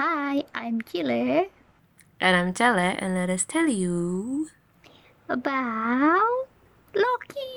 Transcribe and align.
Hi, 0.00 0.48
I'm 0.56 0.80
Chile 0.80 1.52
And 2.24 2.32
I'm 2.32 2.56
Chele, 2.56 2.96
and 2.96 3.12
let 3.12 3.28
us 3.28 3.44
tell 3.44 3.68
you. 3.68 4.48
about 5.28 6.48
Loki, 6.96 7.52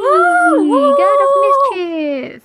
Woo! 0.00 0.96
God 0.96 1.18
of 1.20 1.32
Mischief. 1.44 2.40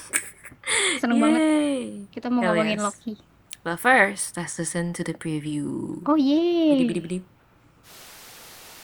Seneng 1.04 1.20
banget 1.20 1.42
Yay! 1.44 2.08
kita 2.08 2.32
mau 2.32 2.40
Hell 2.40 2.56
ngomongin 2.56 2.80
yes. 2.80 2.84
Loki. 2.88 3.14
But 3.60 3.76
first, 3.76 4.32
let's 4.40 4.56
listen 4.56 4.96
to 4.96 5.04
the 5.04 5.12
preview. 5.12 6.00
Oh 6.08 6.16
Bidi, 6.16 6.24
yeay. 6.24 6.88
bidi, 6.88 7.00
bidi. 7.04 7.18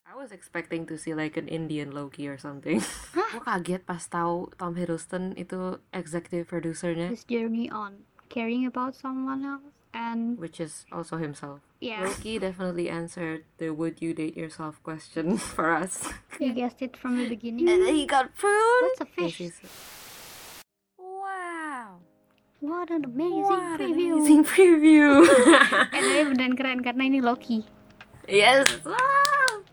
I 0.04 0.12
was 0.20 0.36
expecting 0.36 0.84
to 0.84 1.00
see 1.00 1.16
like 1.16 1.40
an 1.40 1.48
Indian 1.48 1.96
Loki 1.96 2.28
or 2.28 2.36
something. 2.36 2.84
Gue 3.16 3.40
kaget 3.48 3.88
pas 3.88 4.04
tahu 4.04 4.52
Tom 4.60 4.76
Hiddleston 4.76 5.32
itu 5.40 5.80
executive 5.96 6.44
producernya, 6.44 7.08
This 7.08 7.24
journey 7.24 7.72
on 7.72 8.04
caring 8.28 8.66
about 8.66 8.94
someone 8.94 9.44
else 9.44 9.72
and 9.94 10.36
which 10.38 10.60
is 10.60 10.84
also 10.92 11.16
himself. 11.16 11.60
yeah, 11.80 12.04
Loki 12.04 12.36
definitely 12.38 12.88
answered 12.88 13.44
the 13.56 13.70
"Would 13.72 14.00
you 14.04 14.12
date 14.12 14.36
yourself?" 14.36 14.76
question 14.82 15.36
for 15.56 15.72
us. 15.72 16.04
you 16.40 16.52
guessed 16.52 16.80
it 16.84 16.96
from 16.96 17.16
the 17.16 17.28
beginning. 17.28 17.68
And 17.68 17.84
he 17.88 18.04
got 18.04 18.34
pruned. 18.36 18.92
What's 18.92 19.00
a 19.00 19.08
fish? 19.08 19.40
Wow! 20.98 22.00
What 22.60 22.90
an 22.90 23.04
amazing 23.04 23.42
What 23.42 23.80
an 23.80 23.92
preview. 23.92 24.12
amazing 24.16 24.42
preview! 24.44 25.10
Tapi 25.92 26.24
beneran 26.32 26.52
keren 26.56 26.80
karena 26.84 27.02
ini 27.08 27.20
Loki. 27.24 27.64
Yes! 28.28 28.68
Wow! 28.84 29.64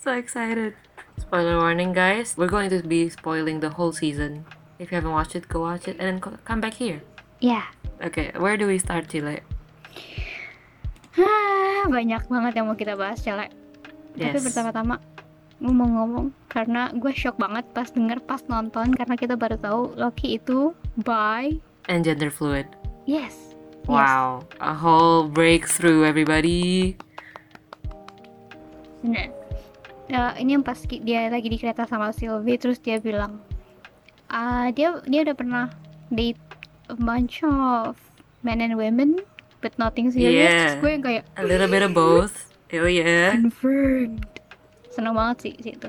So 0.00 0.12
excited. 0.16 0.74
Spoiler 1.20 1.60
warning, 1.60 1.92
guys. 1.92 2.34
We're 2.36 2.50
going 2.50 2.72
to 2.72 2.80
be 2.80 3.08
spoiling 3.12 3.60
the 3.60 3.76
whole 3.76 3.92
season. 3.92 4.48
If 4.80 4.88
you 4.90 4.96
haven't 4.96 5.12
watched 5.12 5.36
it, 5.36 5.48
go 5.52 5.60
watch 5.68 5.84
it 5.86 6.00
and 6.00 6.16
then 6.16 6.18
come 6.20 6.60
back 6.64 6.80
here. 6.80 7.04
Ya, 7.44 7.68
Okay, 8.00 8.32
where 8.40 8.56
do 8.56 8.64
we 8.64 8.80
start, 8.80 9.08
Chile? 9.12 9.44
Hah, 11.16 11.84
banyak 11.84 12.24
banget 12.26 12.52
yang 12.56 12.66
mau 12.70 12.78
kita 12.78 12.96
bahas. 12.96 13.20
Tapi 13.20 13.52
Yes. 14.16 14.42
pertama-tama 14.42 14.98
gue 15.60 15.68
mau 15.70 15.84
ngomong 15.86 16.32
karena 16.48 16.88
gue 16.96 17.12
shock 17.12 17.36
banget 17.36 17.68
pas 17.76 17.92
denger 17.92 18.16
pas 18.24 18.40
nonton 18.48 18.96
karena 18.96 19.12
kita 19.12 19.36
baru 19.36 19.60
tahu 19.60 19.92
Loki 19.94 20.40
itu 20.40 20.72
by 21.04 21.52
And 21.86 22.00
gender 22.02 22.32
fluid. 22.32 22.64
yes. 23.04 23.52
Wow. 23.84 24.44
A 24.60 24.72
whole 24.76 25.26
breakthrough, 25.26 26.04
everybody. 26.04 26.96
Yes. 29.04 29.28
Bener. 29.28 29.28
Ya, 30.10 30.34
ini 30.36 30.58
yang 30.58 30.64
pas 30.66 30.76
dia 30.82 31.30
lagi 31.30 31.48
di 31.48 31.56
kereta 31.56 31.86
sama 31.86 32.10
Sylvie 32.10 32.58
terus 32.58 32.82
dia 32.82 32.98
bilang 32.98 33.38
ah 34.26 34.68
dia 34.74 34.98
dia 35.06 35.22
udah 35.22 35.36
pernah 35.38 35.64
date 36.10 36.38
a 36.90 36.98
bunch 36.98 37.46
of 37.46 37.94
men 38.42 38.58
and 38.58 38.74
women 38.74 39.22
but 39.62 39.70
nothing 39.78 40.10
serious. 40.10 40.50
Yeah. 40.50 40.74
Terus 40.74 40.76
gue 40.82 40.90
yang 40.90 41.04
kayak 41.04 41.22
A 41.38 41.44
little 41.46 41.70
bit 41.70 41.86
of 41.86 41.94
both. 41.94 42.50
Oh 42.74 42.90
yeah. 42.90 43.34
confirmed. 43.34 44.26
Seneng 44.90 45.14
banget 45.14 45.36
sih 45.46 45.54
sih 45.62 45.72
itu. 45.78 45.88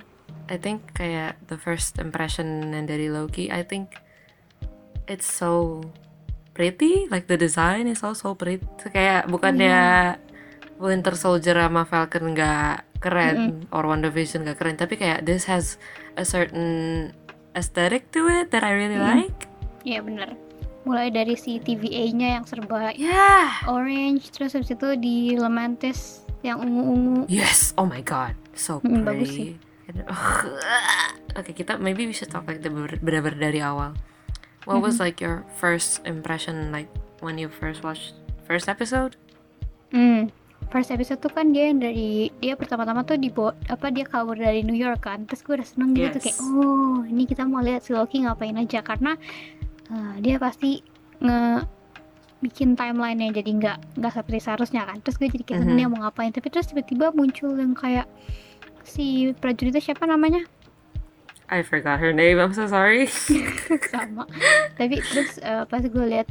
I 0.52 0.60
think 0.60 0.84
kayak 0.94 1.40
the 1.48 1.56
first 1.56 1.96
impression 1.98 2.76
dari 2.86 3.08
Loki, 3.08 3.48
I 3.48 3.64
think 3.64 3.96
it's 5.08 5.24
so 5.24 5.82
pretty, 6.52 7.08
like 7.08 7.32
the 7.32 7.40
design 7.40 7.88
is 7.88 8.04
also 8.04 8.36
pretty. 8.36 8.60
Kayak 8.92 9.32
bukannya 9.32 10.20
Winter 10.76 11.16
Soldier 11.16 11.56
sama 11.56 11.88
Falcon 11.88 12.36
nggak 12.36 13.00
keren 13.00 13.64
or 13.72 13.88
WandaVision 13.88 14.44
nggak 14.44 14.60
keren, 14.60 14.76
tapi 14.76 15.00
kayak 15.00 15.24
this 15.24 15.48
has 15.48 15.80
a 16.20 16.28
certain 16.28 17.10
aesthetic 17.56 18.12
to 18.12 18.28
it 18.28 18.52
that 18.52 18.68
I 18.68 18.76
really 18.76 19.00
like. 19.00 19.48
Iya 19.88 20.04
bener. 20.04 20.36
Mulai 20.82 21.10
dari 21.10 21.36
si 21.36 21.58
TVA-nya 21.58 22.36
yang 22.36 22.46
serba 22.46 22.90
Yeah. 22.92 23.54
orange, 23.66 24.34
terus 24.34 24.54
habis 24.54 24.70
itu 24.70 24.88
di 24.96 25.36
Lemantis 25.36 26.22
yang 26.42 26.58
ungu-ungu. 26.58 27.26
Yes. 27.28 27.73
Oh 27.76 27.86
my 27.86 28.02
god, 28.02 28.34
so 28.52 28.82
Mm, 28.82 29.06
bagus 29.06 29.30
sih. 29.30 29.54
pretty. 29.86 30.02
Oke, 31.33 31.52
kita 31.54 31.78
maybe 31.78 32.04
we 32.04 32.14
should 32.14 32.28
talk 32.28 32.44
like 32.45 32.60
the 32.60 32.72
benar-benar 32.72 33.38
dari 33.38 33.60
awal. 33.60 33.94
What 34.64 34.80
was 34.80 34.98
like 34.98 35.17
your 35.17 35.42
first 35.55 36.02
impression 36.04 36.70
like 36.70 36.88
when 37.20 37.36
you 37.36 37.50
first 37.50 37.82
watched 37.82 38.14
first 38.45 38.66
episode? 38.66 39.17
Hmm. 39.89 40.30
First 40.70 40.88
episode 40.88 41.20
tuh 41.20 41.28
kan 41.28 41.52
dia 41.52 41.67
yang 41.67 41.82
dari 41.82 42.32
dia 42.38 42.55
pertama-tama 42.55 43.04
tuh 43.04 43.17
dibawa 43.17 43.52
apa 43.67 43.92
dia 43.92 44.05
kabur 44.05 44.38
dari 44.38 44.61
New 44.61 44.78
York 44.78 45.04
kan. 45.04 45.26
Terus 45.26 45.42
gue 45.42 45.54
udah 45.58 45.67
seneng 45.67 45.92
gitu 45.92 46.16
Yes. 46.16 46.23
kayak 46.23 46.38
oh 46.39 47.04
ini 47.04 47.23
kita 47.26 47.44
mau 47.44 47.60
lihat 47.60 47.82
si 47.82 47.92
Loki 47.92 48.23
ngapain 48.23 48.55
aja 48.55 48.80
karena 48.80 49.17
eh, 49.92 50.16
dia 50.24 50.36
pasti 50.40 50.80
nge 51.22 51.68
bikin 52.42 52.74
timeline-nya 52.74 53.38
jadi 53.38 53.52
nggak 53.54 53.78
nggak 54.02 54.14
seperti 54.18 54.40
seharusnya 54.42 54.88
kan. 54.90 54.98
Terus 55.06 55.22
gue 55.22 55.30
jadi 55.30 55.44
kayak 55.46 55.78
dia 55.78 55.88
mau 55.92 56.02
ngapain. 56.02 56.34
Tapi 56.34 56.48
terus 56.50 56.66
tiba-tiba 56.72 57.14
muncul 57.14 57.54
yang 57.54 57.78
kayak 57.78 58.10
si 58.82 59.30
prajuritnya 59.38 59.84
siapa 59.84 60.10
namanya? 60.10 60.42
I 61.52 61.62
forgot 61.62 62.00
her 62.00 62.16
name. 62.16 62.40
I'm 62.40 62.56
so 62.56 62.66
sorry. 62.66 63.12
sama 63.94 64.24
tapi 64.80 65.04
terus 65.04 65.38
eh, 65.44 65.64
pas 65.68 65.84
gue 65.84 66.06
lihat 66.08 66.28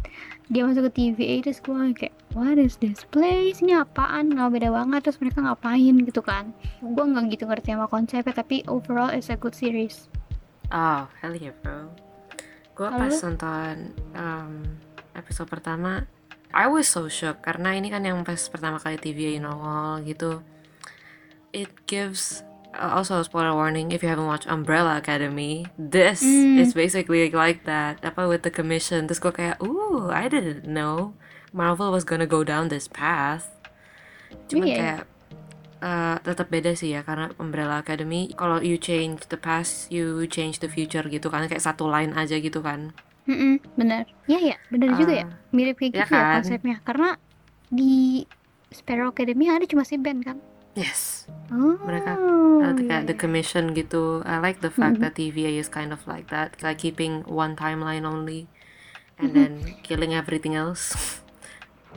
dia 0.51 0.67
masuk 0.67 0.91
ke 0.91 0.93
TVA 0.99 1.47
terus 1.47 1.61
gue 1.63 1.77
kayak 1.95 2.15
what 2.35 2.59
is 2.59 2.81
this 2.81 3.07
place 3.09 3.63
ini 3.63 3.77
apaan 3.79 4.33
nggak 4.33 4.51
beda 4.51 4.69
banget 4.75 5.01
terus 5.07 5.19
mereka 5.23 5.45
ngapain 5.45 5.95
gitu 6.03 6.21
kan 6.25 6.51
gue 6.83 7.05
nggak 7.05 7.37
gitu 7.37 7.45
ngerti 7.47 7.77
sama 7.77 7.87
konsepnya 7.87 8.35
tapi 8.35 8.67
overall 8.67 9.13
it's 9.13 9.31
a 9.31 9.37
good 9.39 9.55
series 9.55 10.11
oh, 10.75 11.07
hell 11.23 11.37
yeah, 11.37 11.55
bro. 11.63 11.87
Gue 12.81 12.89
pas 12.89 13.13
nonton 13.13 13.93
um, 14.17 14.65
episode 15.13 15.53
pertama, 15.53 16.09
I 16.49 16.65
was 16.65 16.89
so 16.89 17.13
shocked 17.13 17.45
karena 17.45 17.77
ini 17.77 17.93
kan 17.93 18.01
yang 18.01 18.25
pas 18.25 18.41
pertama 18.49 18.81
kali 18.81 18.97
TVA 18.97 19.37
nongol 19.37 20.01
gitu. 20.09 20.41
It 21.53 21.69
gives 21.85 22.41
uh, 22.73 22.97
also 22.97 23.21
a 23.21 23.25
spoiler 23.29 23.53
warning 23.53 23.93
if 23.93 24.01
you 24.01 24.09
haven't 24.09 24.25
watched 24.25 24.49
Umbrella 24.49 24.97
Academy. 24.97 25.69
This 25.77 26.25
Mm. 26.25 26.57
is 26.57 26.73
basically 26.73 27.29
like 27.29 27.69
that. 27.69 28.01
Apa 28.01 28.25
with 28.25 28.49
the 28.49 28.53
commission. 28.55 29.05
Terus 29.05 29.21
gue 29.21 29.33
kayak, 29.37 29.61
ooh, 29.61 30.09
I 30.09 30.33
didn't 30.33 30.65
know 30.65 31.13
Marvel 31.53 31.93
was 31.93 32.09
gonna 32.09 32.25
go 32.25 32.41
down 32.41 32.73
this 32.73 32.89
path. 32.89 33.53
Cuman 34.49 34.65
Iya. 34.73 34.77
kayak 34.81 35.01
uh, 35.81 36.17
tetap 36.21 36.49
beda 36.49 36.73
sih 36.73 36.95
ya 36.95 37.01
karena 37.03 37.33
Umbrella 37.37 37.81
Academy 37.81 38.33
kalau 38.33 38.61
you 38.61 38.77
change 38.79 39.27
the 39.29 39.41
past, 39.41 39.89
you 39.89 40.25
change 40.29 40.61
the 40.61 40.69
future 40.69 41.05
gitu 41.05 41.29
kan 41.29 41.45
kayak 41.49 41.61
satu 41.65 41.89
line 41.89 42.13
aja 42.15 42.37
gitu 42.39 42.61
kan. 42.61 42.93
Mm-mm, 43.29 43.61
bener 43.77 44.09
ya 44.27 44.41
ya 44.41 44.57
bener 44.73 44.97
juga 44.97 45.13
ya 45.23 45.27
Ah, 45.29 45.31
mirip 45.53 45.77
kayak 45.79 45.93
ya 45.93 45.99
gitu 46.03 46.13
ya 46.17 46.25
kan? 46.25 46.35
konsepnya 46.41 46.77
karena 46.83 47.09
di 47.71 48.25
Sparrow 48.71 49.11
Academy 49.11 49.47
ada 49.51 49.67
cuma 49.67 49.83
si 49.83 49.99
Ben 50.01 50.19
kan 50.23 50.39
Yes. 50.75 51.27
oh 51.51 51.75
Mereka 51.83 52.13
iya, 52.15 52.39
Uh, 52.61 52.77
kayak 52.77 53.09
the 53.09 53.17
iya. 53.17 53.21
commission 53.25 53.73
gitu. 53.73 54.21
I 54.23 54.37
like 54.37 54.61
the 54.61 54.69
fact 54.69 55.01
Mhm. 55.01 55.03
that 55.03 55.17
TVA 55.17 55.53
is 55.57 55.73
kind 55.73 55.97
of 55.97 56.05
like 56.05 56.29
that, 56.29 56.61
like 56.61 56.77
keeping 56.77 57.25
one 57.25 57.57
timeline 57.57 58.05
only, 58.05 58.53
and 59.17 59.33
Mhm. 59.33 59.37
then 59.37 59.53
killing 59.81 60.13
everything 60.13 60.53
else. 60.53 60.93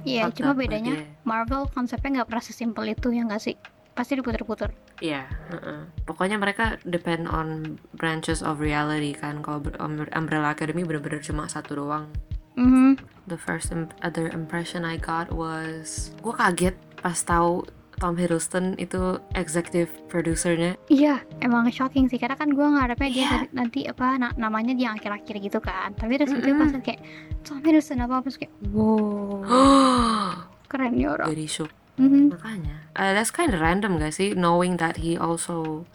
Iya, 0.02 0.28
fucked 0.28 0.42
cuma 0.42 0.52
bedanya 0.54 0.94
yeah. 0.98 1.08
Marvel 1.22 1.70
konsepnya 1.70 2.22
nggak 2.22 2.30
pernah 2.30 2.44
sesimpel 2.44 2.84
itu 2.90 3.08
ya 3.10 3.24
nggak 3.24 3.40
sih 3.40 3.56
pasti 3.94 4.18
diputer-puter 4.18 4.74
Iya, 5.00 5.30
heeh. 5.50 5.80
pokoknya 6.04 6.36
mereka 6.36 6.82
depend 6.82 7.28
on 7.28 7.78
branches 7.94 8.42
of 8.42 8.58
reality 8.58 9.12
kan. 9.12 9.40
Kalau 9.40 9.62
Um- 9.78 10.10
Umbrella 10.10 10.50
Academy 10.50 10.82
bener-bener 10.82 11.20
cuma 11.20 11.46
satu 11.46 11.78
doang. 11.78 12.10
Mhm. 12.54 12.98
The 13.26 13.36
first 13.36 13.70
im- 13.70 13.94
other 14.00 14.30
impression 14.30 14.82
I 14.82 14.96
got 14.96 15.30
was, 15.30 16.10
gue 16.20 16.32
kaget 16.32 16.74
pas 16.98 17.18
tahu 17.20 17.66
Tom 17.96 18.14
Hiddleston 18.14 18.76
itu 18.76 19.00
executive 19.34 19.88
producernya. 20.08 20.76
Iya, 20.88 21.22
emang 21.40 21.68
shocking 21.68 22.06
sih 22.06 22.18
karena 22.18 22.34
kan 22.34 22.50
gue 22.50 22.64
ngarepnya 22.64 23.10
dia 23.10 23.24
Iya. 23.24 23.38
nanti, 23.52 23.80
apa 23.84 24.18
na- 24.18 24.36
namanya 24.36 24.72
di 24.72 24.84
akhir-akhir 24.84 25.36
gitu 25.40 25.58
kan. 25.58 25.94
Tapi 25.94 26.18
terus 26.18 26.32
itu 26.32 26.46
Mm-mm. 26.46 26.60
pas 26.60 26.74
kayak 26.80 27.00
Tom 27.42 27.60
Hiddleston 27.60 28.00
apa 28.00 28.18
apa 28.18 28.26
terus 28.26 28.38
kayak 28.38 28.54
wow 28.70 29.44
keren 30.70 30.94
nih 30.94 31.08
orang. 31.08 31.28
Jadi 31.30 31.46
shook. 31.46 31.72
Mhm. 31.94 32.34
Makanya, 32.34 32.76
uh, 32.92 33.12
that's 33.14 33.30
kind 33.30 33.50
of 33.50 33.62
random 33.62 33.98
gak 33.98 34.12
sih? 34.12 34.34
Knowing 34.34 34.78
that 34.78 34.98
he 34.98 35.14
also 35.14 35.86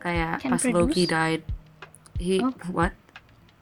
kayak 0.00 0.40
Can 0.40 0.56
pas 0.56 0.64
Loki 0.64 1.04
produce? 1.04 1.08
died, 1.08 1.42
he 2.16 2.40
Oh. 2.40 2.48
what? 2.72 2.96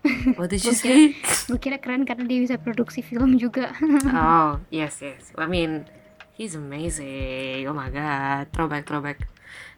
What 0.34 0.50
did 0.50 0.62
you 0.62 0.70
say? 0.72 1.14
Gue 1.46 1.58
kira 1.58 1.78
keren 1.78 2.02
karena 2.02 2.26
dia 2.26 2.38
bisa 2.38 2.54
produksi 2.56 3.02
film 3.02 3.34
juga. 3.36 3.70
oh 4.08 4.58
yes 4.70 4.98
yes. 4.98 5.30
I 5.34 5.46
mean 5.46 5.86
he's 6.32 6.54
amazing. 6.54 7.66
Oh 7.66 7.74
my 7.74 7.88
god, 7.88 8.48
throwback 8.50 8.84
throwback. 8.84 9.18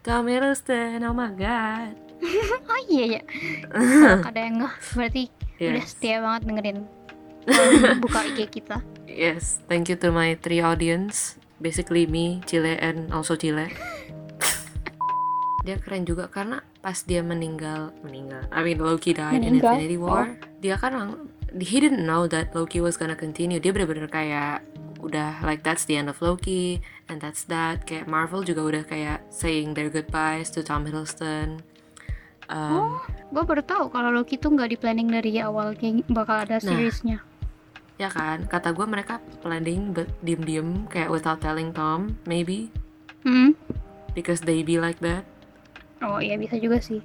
Tom 0.01 0.27
Hiddleston, 0.27 1.01
oh 1.03 1.13
my 1.13 1.33
god. 1.33 1.97
oh 2.71 2.81
iya 2.87 3.05
ya. 3.19 3.23
Ada 4.21 4.39
yang 4.39 4.55
nggak 4.61 4.75
berarti 4.93 5.23
udah 5.55 5.81
Yes. 5.81 5.95
setia 5.95 6.19
banget 6.19 6.43
dengerin 6.45 6.79
buka 8.03 8.21
IG 8.27 8.51
kita. 8.51 8.83
Yes, 9.07 9.63
thank 9.65 9.87
you 9.87 9.97
to 9.97 10.11
my 10.11 10.35
three 10.37 10.59
audience. 10.59 11.37
Basically 11.57 12.05
me, 12.05 12.43
Chile, 12.45 12.75
and 12.77 13.15
also 13.15 13.39
Chile. 13.39 13.71
dia 15.65 15.81
keren 15.81 16.05
juga 16.05 16.29
karena 16.29 16.61
pas 16.85 17.09
dia 17.09 17.25
meninggal 17.25 17.89
meninggal 18.05 18.45
I 18.53 18.61
mean 18.61 18.85
Loki 18.85 19.17
died 19.17 19.41
in 19.41 19.57
Meninggal? 19.57 19.81
Infinity 19.81 19.97
War 19.97 20.37
dia 20.61 20.77
kan 20.77 20.93
lang- 20.93 21.33
he 21.61 21.79
didn't 21.79 22.03
know 22.03 22.27
that 22.27 22.51
Loki 22.53 22.81
was 22.81 22.97
gonna 22.97 23.15
continue. 23.15 23.59
Dia 23.59 23.71
bener-bener 23.71 24.09
kayak 24.09 24.65
udah 25.05 25.45
like 25.45 25.61
that's 25.61 25.85
the 25.85 25.95
end 25.95 26.09
of 26.09 26.19
Loki 26.19 26.81
and 27.07 27.21
that's 27.21 27.45
that. 27.47 27.85
Kayak 27.85 28.09
Marvel 28.09 28.43
juga 28.43 28.63
udah 28.65 28.83
kayak 28.83 29.23
saying 29.29 29.77
their 29.77 29.93
goodbyes 29.93 30.51
to 30.51 30.65
Tom 30.65 30.89
Hiddleston. 30.89 31.61
Um, 32.45 33.01
gue 33.33 33.41
baru 33.41 33.65
tahu 33.65 33.89
kalau 33.89 34.13
Loki 34.13 34.37
tuh 34.37 34.53
nggak 34.53 34.69
di 34.69 34.77
planning 34.77 35.09
dari 35.09 35.41
awal 35.41 35.73
kayak 35.73 36.05
bakal 36.13 36.45
ada 36.45 36.61
Nah. 36.61 36.65
seriesnya. 36.65 37.19
Ya 37.97 38.11
kan? 38.11 38.45
Kata 38.45 38.75
gue 38.75 38.85
mereka 38.85 39.23
planning 39.41 39.95
but 39.95 40.11
diem-diem 40.21 40.85
kayak 40.91 41.09
without 41.09 41.41
telling 41.41 41.73
Tom 41.73 42.19
maybe. 42.25 42.69
Hmm? 43.25 43.57
because 44.15 44.45
they 44.47 44.63
be 44.63 44.79
like 44.79 45.01
that. 45.03 45.27
Oh 45.99 46.23
iya 46.23 46.39
bisa 46.39 46.55
juga 46.55 46.79
sih. 46.79 47.03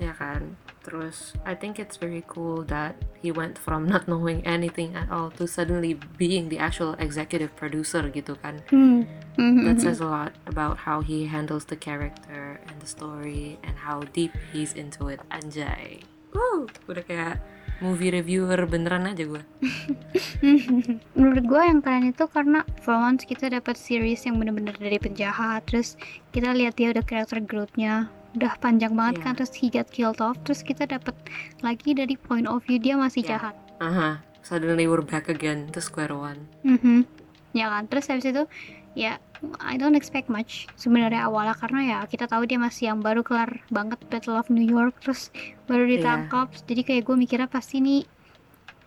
Ya 0.00 0.16
kan 0.16 0.56
terus 0.80 1.36
I 1.44 1.54
think 1.54 1.78
it's 1.78 2.00
very 2.00 2.24
cool 2.26 2.64
that 2.72 2.96
he 3.20 3.30
went 3.30 3.60
from 3.60 3.86
not 3.92 4.08
knowing 4.08 4.44
anything 4.46 4.96
at 4.96 5.10
all 5.12 5.30
to 5.36 5.46
suddenly 5.46 5.98
being 6.16 6.48
the 6.48 6.58
actual 6.58 6.96
executive 6.98 7.52
producer 7.56 8.08
gitu 8.08 8.36
kan. 8.40 8.64
Hmm. 8.72 9.04
Mhm, 9.40 9.64
that 9.64 9.78
says 9.80 10.02
a 10.02 10.08
lot 10.10 10.34
about 10.50 10.84
how 10.84 11.00
he 11.00 11.24
handles 11.24 11.64
the 11.70 11.78
character 11.78 12.60
and 12.66 12.76
the 12.82 12.88
story 12.88 13.56
and 13.64 13.72
how 13.78 14.04
deep 14.12 14.34
he's 14.52 14.74
into 14.76 15.08
it. 15.08 15.22
Anjay. 15.32 16.04
Woo, 16.34 16.66
udah 16.86 17.02
kayak 17.06 17.42
movie 17.80 18.10
reviewer 18.10 18.60
beneran 18.64 19.08
aja 19.08 19.24
gue 19.24 19.42
menurut 21.16 21.44
gue 21.44 21.62
yang 21.62 21.80
keren 21.80 22.06
itu 22.06 22.24
karena 22.26 22.60
for 22.80 22.94
once 22.94 23.24
kita 23.24 23.48
dapat 23.48 23.74
series 23.74 24.24
yang 24.24 24.36
bener-bener 24.36 24.74
dari 24.74 24.96
penjahat 24.96 25.64
terus 25.66 25.96
kita 26.30 26.52
lihat 26.52 26.76
dia 26.76 26.92
udah 26.92 27.02
karakter 27.02 27.40
growth-nya 27.40 28.08
udah 28.30 28.54
panjang 28.58 28.94
banget 28.94 29.18
Iya. 29.18 29.24
kan 29.26 29.32
terus 29.34 29.52
he 29.52 29.66
got 29.66 29.88
killed 29.90 30.20
off 30.20 30.38
terus 30.44 30.62
kita 30.62 30.86
dapat 30.86 31.16
lagi 31.60 31.92
dari 31.92 32.14
point 32.14 32.46
of 32.46 32.62
view 32.64 32.78
dia 32.78 32.94
masih 32.94 33.24
Iya. 33.24 33.30
jahat 33.36 33.54
aha 33.80 34.22
suddenly 34.40 34.86
we're 34.86 35.02
back 35.02 35.26
again 35.26 35.66
to 35.70 35.82
square 35.82 36.12
one 36.12 36.46
Mhm. 36.62 37.04
ya 37.50 37.66
kan 37.68 37.90
terus 37.90 38.06
habis 38.06 38.24
itu 38.24 38.46
ya 38.92 39.16
I 39.56 39.78
don't 39.78 39.94
expect 39.94 40.28
much 40.28 40.68
sebenarnya 40.74 41.24
awalnya 41.24 41.54
karena 41.54 41.80
ya 41.82 41.98
kita 42.04 42.26
tahu 42.26 42.44
dia 42.44 42.58
masih 42.58 42.92
yang 42.92 43.00
baru 43.00 43.22
kelar 43.22 43.62
banget 43.68 43.96
Battle 44.08 44.36
of 44.36 44.50
New 44.50 44.62
York 44.62 45.00
terus 45.00 45.32
baru 45.64 45.86
Iya. 45.86 45.92
ditangkap 45.96 46.48
jadi 46.66 46.82
kayak 46.82 47.02
gue 47.04 47.16
mikirnya 47.16 47.48
pasti 47.48 47.78
nih 47.78 48.04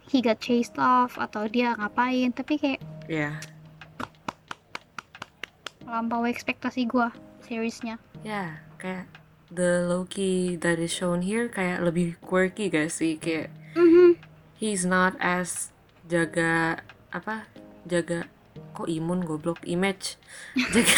he 0.09 0.19
got 0.19 0.37
chased 0.37 0.75
off 0.77 1.15
atau 1.15 1.47
dia 1.47 1.73
ngapain 1.73 2.29
tapi 2.29 2.59
kayak 2.59 2.79
ya 3.07 3.33
lampaui 5.83 6.31
ekspektasi 6.31 6.85
gue 6.85 7.07
seriesnya 7.41 7.99
ya 8.23 8.59
kayak 8.77 9.07
the 9.49 9.83
Loki 9.83 10.55
that 10.57 10.79
is 10.79 10.89
shown 10.89 11.21
here 11.21 11.47
kayak 11.47 11.79
lebih 11.79 12.15
quirky 12.19 12.67
gak 12.67 12.89
sih 12.89 13.15
kayak 13.15 13.51
Mhm. 13.73 14.15
he's 14.55 14.85
not 14.85 15.17
as 15.17 15.73
jaga 16.05 16.77
apa 17.09 17.49
jaga 17.85 18.29
kok 18.71 18.87
imun 18.87 19.21
goblok? 19.21 19.61
Image. 19.63 20.17
Jaga 20.55 20.95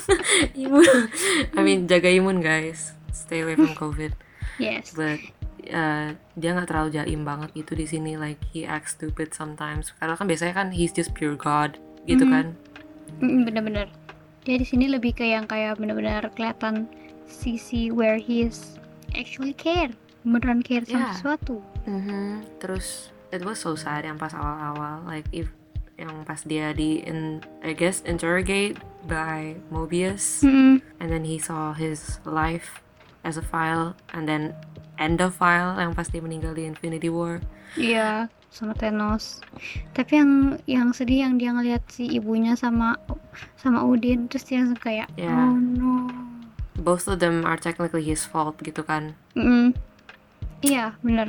imun. 0.64 0.84
I 1.52 1.60
mean 1.60 1.86
jaga 1.86 2.08
imun 2.08 2.38
guys. 2.38 2.92
Stay 3.10 3.42
away 3.42 3.56
from 3.56 3.74
covid. 3.74 4.12
Yes. 4.56 4.92
But 4.92 5.20
uh, 5.68 6.14
dia 6.34 6.50
nggak 6.52 6.68
terlalu 6.68 6.90
jaim 6.94 7.22
banget 7.22 7.50
gitu 7.54 7.72
di 7.74 7.84
sini. 7.84 8.14
Like 8.14 8.38
he 8.50 8.62
acts 8.62 8.94
stupid 8.94 9.32
sometimes. 9.32 9.90
Karena 9.96 10.14
kan 10.14 10.26
biasanya 10.26 10.54
kan 10.54 10.68
he's 10.70 10.90
just 10.90 11.12
pure 11.12 11.34
god 11.34 11.76
gitu 12.04 12.22
Mhm. 12.22 12.32
kan? 12.32 12.46
Mm, 13.18 13.40
bener-bener. 13.44 13.86
Dia 14.42 14.56
di 14.56 14.66
sini 14.66 14.86
lebih 14.86 15.16
ke 15.16 15.26
yang 15.26 15.44
kayak 15.44 15.76
bener-bener 15.76 16.22
kelihatan 16.32 16.86
sisi 17.26 17.90
where 17.90 18.14
he 18.16 18.46
is 18.46 18.78
actually 19.12 19.50
care. 19.52 19.90
Beneran 20.22 20.62
care 20.62 20.82
sama 20.82 21.00
Yeah. 21.02 21.12
sesuatu. 21.14 21.56
Mhm. 21.86 22.42
terus 22.58 23.10
it 23.30 23.42
was 23.42 23.58
so 23.58 23.74
sad 23.74 24.02
yang 24.02 24.18
pas 24.18 24.34
awal-awal. 24.34 25.02
Like 25.02 25.26
if 25.30 25.46
yang 25.96 26.24
pas 26.24 26.44
dia 26.44 26.70
di 26.70 27.00
in, 27.02 27.40
I 27.64 27.72
guess 27.72 28.04
interrogate 28.04 28.76
by 29.04 29.56
Mobius 29.68 30.44
Mm-mm. 30.44 30.84
and 31.00 31.08
then 31.08 31.24
he 31.24 31.40
saw 31.40 31.72
his 31.72 32.20
life 32.22 32.84
as 33.24 33.36
a 33.36 33.44
file 33.44 33.96
and 34.12 34.28
then 34.28 34.52
end 34.96 35.20
of 35.20 35.32
file 35.32 35.72
yang 35.76 35.92
pas 35.92 36.06
dia 36.06 36.20
meninggal 36.20 36.52
di 36.52 36.64
Infinity 36.64 37.08
War 37.08 37.40
Iya, 37.76 38.32
sama 38.48 38.72
Thanos. 38.72 39.44
Tapi 39.92 40.16
yang 40.16 40.32
yang 40.64 40.88
sedih 40.88 41.28
yang 41.28 41.36
dia 41.36 41.52
ngeliat 41.52 41.84
si 41.92 42.08
ibunya 42.08 42.56
sama 42.56 42.96
sama 43.60 43.84
Udin 43.84 44.32
terus 44.32 44.48
dia 44.48 44.64
kayak 44.76 45.12
Ya. 45.18 45.28
oh 45.28 45.56
no. 45.56 46.08
both 46.76 47.04
of 47.04 47.20
them 47.20 47.44
are 47.44 47.56
technically 47.56 48.00
his 48.00 48.24
fault 48.24 48.56
gitu 48.60 48.80
kan 48.80 49.12
Mm. 49.36 49.76
Iya, 50.60 50.96
bener. 51.04 51.28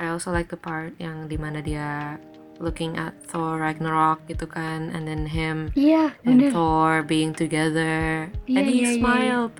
I 0.00 0.08
also 0.08 0.32
like 0.32 0.48
the 0.48 0.56
part 0.56 0.96
yang 0.96 1.28
di 1.28 1.36
mana 1.36 1.60
dia 1.60 2.16
looking 2.58 2.98
at 2.98 3.14
Thor 3.22 3.56
Ragnarok 3.56 4.26
gitu 4.26 4.44
kan 4.44 4.90
and 4.90 5.06
then 5.06 5.30
him 5.30 5.70
Iya, 5.72 6.10
and 6.26 6.42
bener. 6.42 6.50
Thor 6.50 7.06
being 7.06 7.30
together 7.30 8.26
Iya, 8.44 8.56
and 8.58 8.64
he 8.66 8.82
iya, 8.82 8.82
iya, 8.82 8.90
iya. 8.90 8.98
smiled 8.98 9.54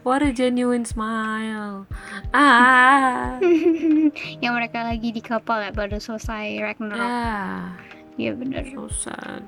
what 0.00 0.24
a 0.24 0.32
genuine 0.32 0.88
smile 0.88 1.84
ah 2.32 3.36
yang 4.42 4.56
mereka 4.56 4.80
lagi 4.80 5.12
di 5.12 5.20
kapal 5.20 5.60
ya 5.60 5.70
baru 5.70 6.00
selesai 6.00 6.56
Ragnarok. 6.64 6.96
yeah 6.96 7.76
Iya 8.16 8.32
bener. 8.34 8.64
so 8.72 8.88
sad 8.88 9.44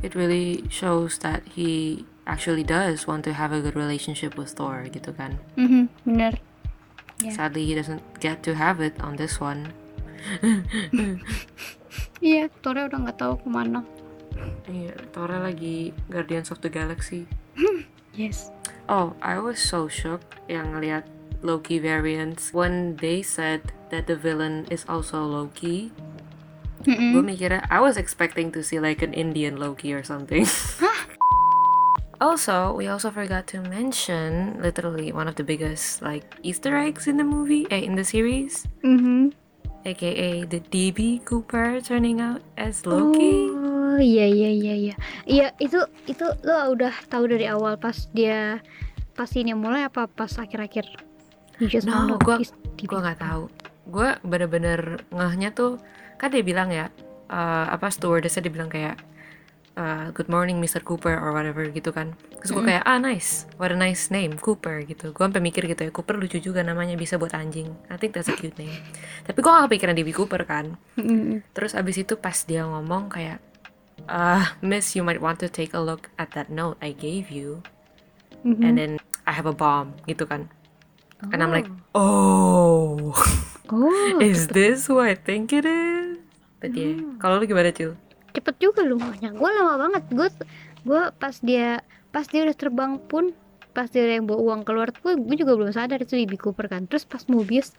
it 0.00 0.14
really 0.14 0.62
shows 0.70 1.18
that 1.20 1.42
he 1.58 2.02
actually 2.22 2.62
does 2.62 3.10
want 3.10 3.26
to 3.26 3.34
have 3.34 3.50
a 3.50 3.58
good 3.58 3.74
relationship 3.74 4.38
with 4.38 4.54
Thor 4.54 4.86
gitu 4.86 5.10
kan 5.10 5.42
Mhm, 5.58 5.90
bener. 6.06 6.38
Yeah. 7.18 7.34
sadly 7.34 7.66
he 7.66 7.74
doesn't 7.74 8.02
get 8.18 8.46
to 8.46 8.54
have 8.54 8.78
it 8.78 8.94
on 9.02 9.18
this 9.18 9.42
one 9.42 9.74
Iya, 12.20 12.48
Thornya 12.62 12.88
udah 12.88 12.98
nggak 13.08 13.18
tahu 13.18 13.34
ke 13.42 13.48
mana. 13.48 13.80
iya 14.66 14.96
Thor 15.12 15.28
lagi 15.28 15.92
Guardians 16.08 16.48
of 16.48 16.58
the 16.64 16.72
Galaxy 16.72 17.28
Yes. 18.16 18.48
Oh, 18.88 19.16
I 19.24 19.40
was 19.40 19.56
so 19.56 19.88
shocked 19.88 20.36
yang 20.44 20.72
ngeliat 20.76 21.04
Loki 21.40 21.80
variants 21.80 22.52
when 22.52 22.96
they 23.00 23.20
said 23.24 23.72
that 23.88 24.04
the 24.04 24.16
villain 24.16 24.68
is 24.68 24.84
also 24.84 25.24
Loki. 25.24 25.88
Mm-mm. 26.84 27.12
Gue 27.14 27.22
mikirnya 27.24 27.64
I 27.68 27.80
was 27.80 27.96
expecting 27.96 28.52
to 28.52 28.60
see 28.60 28.80
like 28.80 29.00
an 29.00 29.12
Indian 29.16 29.56
Loki 29.56 29.92
or 29.96 30.04
something. 30.04 30.44
also, 32.20 32.72
we 32.76 32.86
also 32.86 33.10
forgot 33.10 33.46
to 33.50 33.60
mention 33.62 34.58
literally 34.62 35.10
one 35.12 35.26
of 35.26 35.34
the 35.34 35.44
biggest 35.44 36.02
like 36.02 36.22
Easter 36.42 36.76
eggs 36.76 37.06
in 37.06 37.16
the 37.16 37.24
movie, 37.26 37.66
eh, 37.70 37.82
in 37.82 37.96
the 37.96 38.04
series, 38.04 38.66
Mhm. 38.84 39.32
Aka 39.82 40.10
the 40.46 40.60
DB 40.68 41.18
Cooper 41.22 41.78
turning 41.80 42.18
out 42.18 42.40
as 42.54 42.82
Loki. 42.82 43.50
Oh 43.50 43.98
iya 43.98 44.24
iya 44.24 44.50
iya 44.50 44.74
iya. 44.74 44.94
Iya 45.22 45.46
itu 45.58 45.78
itu 46.06 46.24
lo 46.42 46.72
udah 46.72 46.92
tahu 47.06 47.28
dari 47.28 47.46
awal 47.46 47.76
pas 47.76 48.08
dia 48.10 48.62
pas 49.12 49.28
ini 49.32 49.52
mulai 49.52 49.84
apa 49.84 50.06
pas 50.06 50.30
akhir-akhir? 50.32 50.86
No, 51.84 52.16
out 52.16 52.22
gua- 52.22 52.40
gue 52.74 52.98
nggak 52.98 53.20
tahu 53.20 53.46
gue 53.82 54.08
bener-bener 54.22 54.80
ngehnya 55.10 55.50
tuh 55.50 55.78
kan 56.14 56.30
dia 56.30 56.42
bilang 56.42 56.70
ya 56.70 56.86
eh, 57.28 57.66
apa 57.68 57.86
stewardessnya 57.86 58.46
dia 58.46 58.54
bilang 58.54 58.66
kayak 58.66 58.98
eh, 59.76 60.06
good 60.12 60.28
morning 60.28 60.60
Mr. 60.60 60.80
Cooper 60.84 61.14
or 61.16 61.32
whatever 61.32 61.64
gitu 61.68 61.90
kan. 61.92 62.16
Terus 62.42 62.50
gue 62.52 62.64
kayak 62.64 62.84
ah 62.84 62.98
nice. 62.98 63.46
What 63.56 63.72
a 63.72 63.78
nice 63.78 64.10
name 64.10 64.36
Cooper 64.36 64.82
gitu. 64.84 65.12
Gue 65.14 65.24
sampai 65.24 65.40
mikir 65.40 65.64
gitu 65.68 65.88
ya 65.88 65.90
Cooper 65.94 66.18
lucu 66.18 66.38
juga 66.42 66.60
namanya 66.60 66.96
bisa 66.98 67.16
buat 67.16 67.32
anjing. 67.32 67.70
I 67.88 67.96
think 67.96 68.12
that's 68.12 68.28
a 68.28 68.36
cute 68.36 68.56
name. 68.58 68.74
Tapi 69.24 69.38
gue 69.38 69.50
gak 69.50 69.70
kepikiran 69.70 69.94
DB 69.96 70.10
Cooper 70.12 70.42
kan. 70.44 70.76
Terus 71.52 71.72
abis 71.72 72.02
itu 72.02 72.18
pas 72.18 72.36
dia 72.44 72.66
ngomong 72.66 73.08
kayak 73.12 73.38
ah 74.10 74.58
Miss 74.64 74.98
you 74.98 75.06
might 75.06 75.22
want 75.22 75.38
to 75.38 75.46
take 75.46 75.72
a 75.72 75.80
look 75.80 76.10
at 76.18 76.34
that 76.34 76.50
note 76.50 76.76
I 76.82 76.92
gave 76.92 77.30
you. 77.30 77.62
And 78.42 78.74
then 78.74 78.92
I 79.22 79.32
have 79.32 79.46
a 79.46 79.54
bomb 79.54 79.94
gitu 80.10 80.26
kan. 80.26 80.50
And 81.30 81.38
I'm 81.38 81.54
like 81.54 81.70
oh. 81.94 83.14
Oh, 83.70 84.18
Is 84.20 84.50
this 84.50 84.90
who 84.90 84.98
I 85.00 85.14
think 85.14 85.54
it 85.54 85.64
is? 85.64 86.18
But 86.60 86.76
yeah, 86.76 86.98
kalau 87.22 87.40
lu 87.40 87.46
gimana 87.46 87.72
Cil? 87.72 87.96
Cepet 88.32 88.54
juga 88.58 88.82
lumahnya. 88.82 89.30
Gue 89.30 89.48
lama 89.48 89.76
banget. 89.78 90.02
Gue 90.08 90.28
gue 90.82 91.02
pas 91.14 91.34
dia 91.38 91.80
pas 92.08 92.24
dia 92.24 92.42
udah 92.42 92.52
terbang 92.52 92.92
pun 93.00 93.30
pas 93.70 93.86
dia 93.86 94.04
yang 94.10 94.24
bawa 94.24 94.40
uang 94.42 94.60
keluar 94.62 94.90
gue 94.90 95.12
gue 95.14 95.36
juga 95.38 95.54
belum 95.54 95.70
sadar 95.70 95.96
itu 95.98 96.12
DB 96.14 96.36
Cooper 96.36 96.66
kan. 96.66 96.84
Terus 96.84 97.04
pas 97.04 97.24
Mobius 97.24 97.72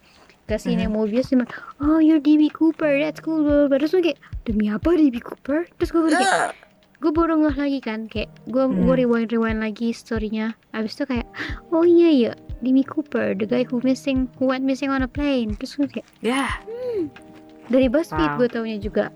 kasih 0.44 0.74
Mhm. 0.74 0.82
yang 0.82 0.94
Mobius 0.94 1.28
dia 1.28 1.38
bilang, 1.38 1.54
oh 1.80 1.98
you're 1.98 2.20
DB 2.20 2.50
Cooper 2.50 2.90
that's 2.98 3.20
cool 3.20 3.42
blah, 3.42 3.64
blah, 3.64 3.68
blah." 3.68 3.78
terus 3.78 3.94
gue 3.94 4.04
kayak 4.06 4.20
demi 4.44 4.68
apa 4.68 4.90
DB 4.92 5.18
Cooper 5.18 5.70
terus 5.74 5.90
gue 5.90 6.02
baru 6.02 6.18
kayak 6.18 6.52
gue 7.00 7.12
baru 7.12 7.34
ngeh 7.38 7.56
lagi 7.58 7.80
kan 7.80 8.00
kayak 8.08 8.28
gue 8.46 8.60
Hmm. 8.62 8.76
gue 8.82 8.96
rewind 8.98 9.30
rewind 9.30 9.60
lagi 9.60 9.92
storynya 9.92 10.52
abis 10.72 10.96
itu 10.96 11.04
kayak 11.06 11.28
oh 11.70 11.84
iya 11.84 12.10
ya 12.12 12.32
DB 12.60 12.84
Cooper 12.84 13.32
the 13.34 13.46
guy 13.46 13.64
who 13.64 13.80
missing 13.82 14.28
who 14.36 14.48
went 14.48 14.64
missing 14.64 14.88
on 14.88 15.00
a 15.00 15.08
plane 15.08 15.56
terus 15.56 15.76
gue 15.76 15.88
kayak 15.90 16.08
Yeah, 16.20 16.60
dari 17.66 17.88
BuzzFeed 17.88 18.36
Wow. 18.36 18.38
gue 18.38 18.48
taunya 18.50 18.78
juga 18.78 19.16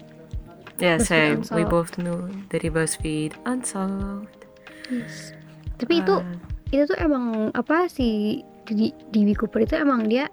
yeah, 0.78 0.98
BuzzFeed 0.98 1.06
same. 1.06 1.38
We 1.54 1.64
Unsolved. 1.66 1.70
both 1.70 1.92
knew 1.98 2.20
dari 2.48 2.70
BuzzFeed 2.70 3.34
Unsolved. 3.46 4.40
Yes. 4.88 5.34
Tapi 5.78 6.02
itu 6.02 6.16
Ah, 6.18 6.26
itu 6.72 6.84
tuh 6.88 6.98
emang 6.98 7.54
apa 7.54 7.86
sih 7.88 8.42
di 8.68 8.92
DB 9.12 9.38
Cooper 9.38 9.64
itu 9.64 9.76
emang 9.78 10.08
dia 10.08 10.28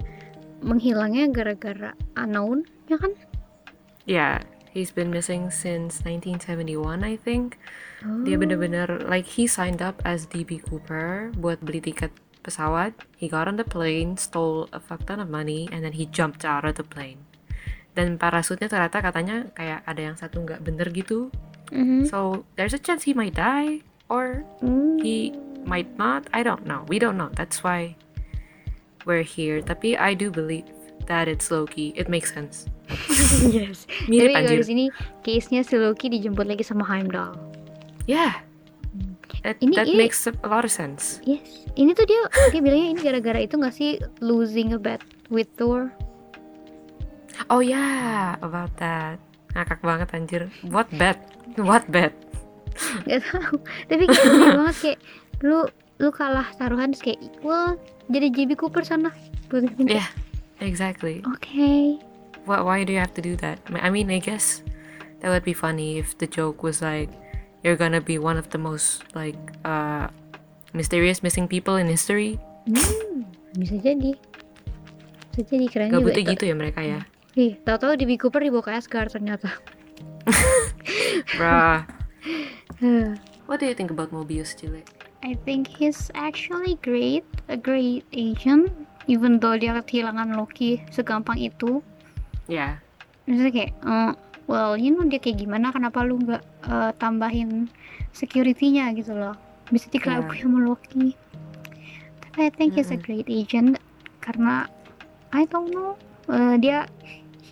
menghilangnya 0.64 1.28
gara-gara 1.30 1.92
unknown 2.16 2.64
ya 2.88 2.96
kan? 2.96 3.12
yeah, 4.04 4.40
He's 4.74 4.90
been 4.90 5.14
missing 5.14 5.54
since 5.54 6.02
1971, 6.02 7.06
I 7.06 7.14
think. 7.14 7.62
Oh. 8.02 8.26
Dia 8.26 8.34
bener-bener 8.34 9.06
like 9.06 9.38
he 9.38 9.46
signed 9.46 9.78
up 9.78 10.02
as 10.02 10.26
DB 10.26 10.58
Cooper 10.58 11.30
buat 11.38 11.62
beli 11.62 11.78
tiket 11.78 12.10
pesawat. 12.42 12.90
He 13.14 13.30
got 13.30 13.46
on 13.46 13.54
the 13.54 13.62
plane, 13.62 14.18
stole 14.18 14.66
a 14.74 14.82
fuck 14.82 15.06
ton 15.06 15.22
of 15.22 15.30
money, 15.30 15.70
and 15.70 15.86
then 15.86 15.94
he 15.94 16.10
jumped 16.10 16.42
out 16.42 16.66
of 16.66 16.74
the 16.74 16.82
plane. 16.82 17.22
Dan 17.94 18.18
parasutnya 18.18 18.66
ternyata 18.66 18.98
katanya 18.98 19.46
kayak 19.54 19.86
ada 19.86 20.00
yang 20.02 20.16
satu 20.18 20.42
nggak 20.42 20.60
bener 20.60 20.90
gitu. 20.90 21.30
Mhm. 21.70 22.06
So 22.06 22.42
there's 22.54 22.74
a 22.74 22.82
chance 22.82 23.06
he 23.06 23.14
might 23.14 23.32
die 23.32 23.80
or 24.06 24.42
Hmm. 24.58 24.98
he 24.98 25.30
might 25.62 25.94
not. 25.94 26.26
I 26.30 26.42
don't 26.42 26.66
know. 26.66 26.82
We 26.86 26.98
don't 26.98 27.16
know. 27.16 27.30
That's 27.30 27.62
why 27.62 27.94
we're 29.04 29.24
here. 29.24 29.60
Tapi 29.60 29.94
I 29.94 30.12
do 30.12 30.28
believe 30.28 30.66
that 31.06 31.24
it's 31.24 31.48
Loki. 31.48 31.94
It 31.94 32.10
makes 32.10 32.34
sense. 32.34 32.66
yes. 33.48 33.88
Mirip 34.10 34.36
Tapi 34.36 34.60
di 34.60 34.64
sini 34.64 34.84
case-nya 35.24 35.64
si 35.64 35.76
Loki 35.76 36.12
dijemput 36.12 36.44
lagi 36.44 36.60
sama 36.60 36.84
Heimdall. 36.84 37.32
Yeah. 38.04 38.44
That, 39.40 39.60
Ini- 39.60 39.76
that 39.76 39.88
ini- 39.88 40.00
makes 40.00 40.24
a 40.24 40.32
lot 40.44 40.64
of 40.64 40.72
sense. 40.72 41.20
Yes. 41.24 41.64
Ini 41.74 41.92
tuh 41.92 42.04
dia 42.04 42.20
dia 42.48 42.60
bilangnya 42.60 42.88
ini 42.92 43.00
gara-gara 43.00 43.40
itu 43.40 43.56
nggak 43.56 43.74
sih 43.74 43.90
losing 44.20 44.72
a 44.72 44.80
bet 44.80 45.00
with 45.28 45.48
Thor? 45.56 45.92
Oh 47.50 47.60
yeah, 47.60 48.38
about 48.40 48.72
that. 48.78 49.18
Ngakak 49.54 49.80
banget 49.82 50.08
anjir. 50.14 50.42
What 50.66 50.90
bet? 50.94 51.18
What 51.58 51.86
bet? 51.90 52.14
Gak 53.06 53.22
tahu. 53.30 53.62
Tapi 53.86 54.04
kayak 54.10 54.54
banget 54.58 54.76
kayak 54.82 54.98
lu 55.42 55.66
lu 56.02 56.10
kalah 56.10 56.50
taruhan 56.58 56.90
terus 56.90 57.02
kayak 57.06 57.20
well 57.46 57.78
jadi 58.10 58.30
JB 58.30 58.58
Cooper 58.58 58.82
sana. 58.82 59.14
Yeah, 59.78 60.10
exactly. 60.58 61.22
Oke. 61.22 62.02
Why, 62.44 62.60
why 62.60 62.78
do 62.82 62.90
you 62.90 62.98
have 62.98 63.14
to 63.14 63.22
do 63.22 63.38
that? 63.38 63.62
I 63.70 63.88
mean, 63.88 64.10
I 64.10 64.18
guess 64.18 64.66
that 65.22 65.30
would 65.30 65.46
be 65.46 65.54
funny 65.54 65.96
if 66.02 66.18
the 66.18 66.26
joke 66.26 66.66
was 66.66 66.82
like, 66.82 67.08
you're 67.62 67.78
gonna 67.78 68.02
be 68.02 68.18
one 68.18 68.36
of 68.36 68.50
the 68.50 68.58
most 68.58 69.06
like 69.14 69.38
uh 69.62 70.10
mysterious 70.74 71.22
missing 71.22 71.46
people 71.46 71.78
in 71.78 71.86
history. 71.86 72.36
Hmm, 72.66 73.30
bisa 73.54 73.78
jadi. 73.78 74.18
Bisa 75.32 75.42
jadi 75.46 75.66
keren 75.70 75.88
juga. 75.94 76.02
Gabutnya 76.02 76.22
gitu 76.34 76.44
ya 76.50 76.54
mereka 76.58 76.82
ya. 76.82 77.06
Ih, 77.34 77.58
tahu-tahu 77.66 77.98
JB 77.98 78.14
Cooper 78.22 78.46
dibawa 78.46 78.62
ke 78.62 78.70
Asgard 78.78 79.10
ternyata. 79.10 79.50
Bruh. 81.34 81.82
What 83.50 83.58
do 83.60 83.66
you 83.66 83.74
think 83.74 83.90
about 83.90 84.14
Mobius, 84.14 84.56
Cile? 84.56 84.86
I 85.24 85.34
think 85.42 85.66
he's 85.66 86.14
actually 86.14 86.78
great, 86.80 87.24
a 87.48 87.56
great 87.56 88.04
agent, 88.14 88.72
even 89.10 89.42
though 89.42 89.56
dia 89.58 89.76
kehilangan 89.82 90.36
Loki 90.36 90.80
segampang 90.94 91.40
itu. 91.40 91.82
Yeah. 92.46 92.80
Maksudnya 93.28 93.52
kayak, 93.52 93.72
eh, 93.82 94.12
well, 94.48 94.76
you 94.76 94.92
know 94.92 95.04
dia 95.04 95.20
kayak 95.20 95.42
gimana, 95.44 95.72
kenapa 95.72 96.04
lu 96.04 96.20
nggak 96.22 96.44
eh, 96.70 96.92
tambahin 97.02 97.68
security-nya 98.16 98.92
gitu 98.96 99.12
loh. 99.16 99.36
Bisa 99.74 99.88
dikelabui 99.92 100.38
sama 100.38 100.60
Loki. 100.64 101.16
Tapi 102.24 102.38
I 102.46 102.50
think 102.52 102.76
he's 102.76 102.92
a 102.92 103.00
great 103.00 103.28
agent, 103.28 103.80
karena, 104.24 104.68
I 105.34 105.44
don't 105.48 105.72
know, 105.72 105.96
eh, 106.32 106.56
dia, 106.60 106.88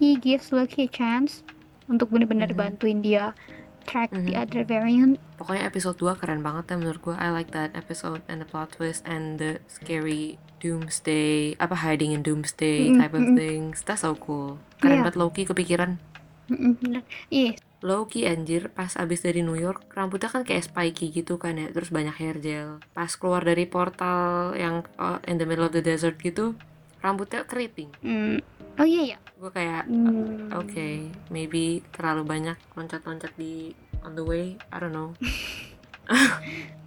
he 0.02 0.18
gives 0.18 0.50
Loki 0.50 0.84
a 0.84 0.90
chance 0.90 1.46
untuk 1.86 2.10
benar-benar 2.10 2.50
Mhm. 2.50 2.58
bantuin 2.58 2.98
dia 2.98 3.38
track 3.86 4.10
the 4.10 4.34
Mhm. 4.34 4.42
other 4.42 4.62
variant. 4.66 5.22
Pokoknya 5.38 5.62
episode 5.62 5.94
2 5.94 6.18
keren 6.18 6.42
banget 6.42 6.70
ya 6.70 6.76
menurut 6.78 6.98
gue. 6.98 7.14
I 7.14 7.30
like 7.30 7.54
that 7.54 7.70
episode 7.78 8.26
and 8.26 8.42
the 8.42 8.46
plot 8.46 8.74
twist 8.74 9.06
and 9.06 9.38
the 9.38 9.62
scary 9.70 10.42
doomsday, 10.58 11.54
apa 11.58 11.78
hiding 11.78 12.10
in 12.10 12.22
doomsday 12.22 12.94
type 12.94 13.14
of 13.14 13.30
things. 13.34 13.82
That's 13.82 14.02
so 14.02 14.14
cool. 14.14 14.58
Keren 14.78 14.98
Iya. 14.98 15.02
banget 15.06 15.16
Loki 15.18 15.42
kepikiran. 15.46 16.02
Bener. 16.46 17.02
Iya, 17.30 17.54
Loki 17.82 18.30
anjir 18.30 18.70
pas 18.70 18.94
abis 18.94 19.26
dari 19.26 19.42
New 19.42 19.58
York 19.58 19.90
rambutnya 19.90 20.30
kan 20.30 20.46
kayak 20.46 20.70
spiky 20.70 21.10
gitu 21.10 21.34
kan 21.34 21.58
ya 21.58 21.66
terus 21.74 21.90
banyak 21.90 22.14
hair 22.14 22.38
gel 22.38 22.78
pas 22.94 23.10
keluar 23.10 23.42
dari 23.42 23.66
portal 23.66 24.54
yang 24.54 24.86
uh, 25.02 25.18
in 25.26 25.42
the 25.42 25.46
middle 25.46 25.66
of 25.66 25.74
the 25.74 25.82
desert 25.82 26.14
gitu 26.22 26.54
rambutnya 27.02 27.42
keriting 27.42 27.90
mm, 27.98 28.38
oh 28.78 28.86
iya 28.86 29.16
ya. 29.16 29.18
gue 29.36 29.50
kayak 29.50 29.84
Hmm. 29.90 30.48
oke 30.54 30.88
maybe 31.28 31.82
terlalu 31.90 32.22
banyak 32.22 32.56
loncat-loncat 32.72 33.32
di 33.34 33.74
on 34.06 34.14
the 34.14 34.22
way 34.22 34.54
I 34.70 34.76
don't 34.78 34.94
know 34.94 35.12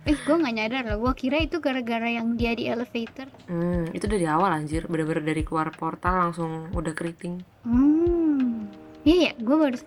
Eh, 0.05 0.13
gue 0.13 0.35
gak 0.37 0.53
nyadar 0.53 0.85
loh. 0.85 1.01
Gue 1.01 1.13
kira 1.17 1.41
itu 1.41 1.57
gara-gara 1.57 2.05
yang 2.05 2.37
dia 2.37 2.53
di 2.53 2.69
elevator. 2.69 3.25
Hmm, 3.49 3.89
itu 3.89 4.05
dari 4.05 4.29
awal 4.29 4.53
anjir, 4.53 4.85
bener-bener 4.85 5.33
dari 5.33 5.41
keluar 5.41 5.73
portal 5.73 6.29
langsung 6.29 6.69
udah 6.77 6.93
keriting. 6.93 7.41
Hmm. 7.65 8.69
Iya 9.01 9.29
ya, 9.29 9.33
gue 9.37 9.55
baru 9.57 9.77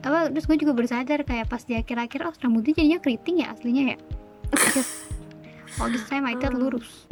apa 0.00 0.32
terus 0.32 0.44
gue 0.48 0.56
juga 0.60 0.72
baru 0.76 0.88
sadar 0.88 1.24
kayak 1.28 1.48
pas 1.48 1.60
di 1.60 1.76
akhir-akhir 1.76 2.20
oh 2.24 2.34
rambutnya 2.40 2.72
jadinya 2.76 3.00
keriting 3.04 3.36
ya 3.44 3.46
aslinya 3.52 3.84
ya. 3.92 3.96
All 5.80 5.92
this 5.92 6.08
time 6.08 6.24
I 6.24 6.36
thought 6.40 6.56
lurus. 6.56 7.04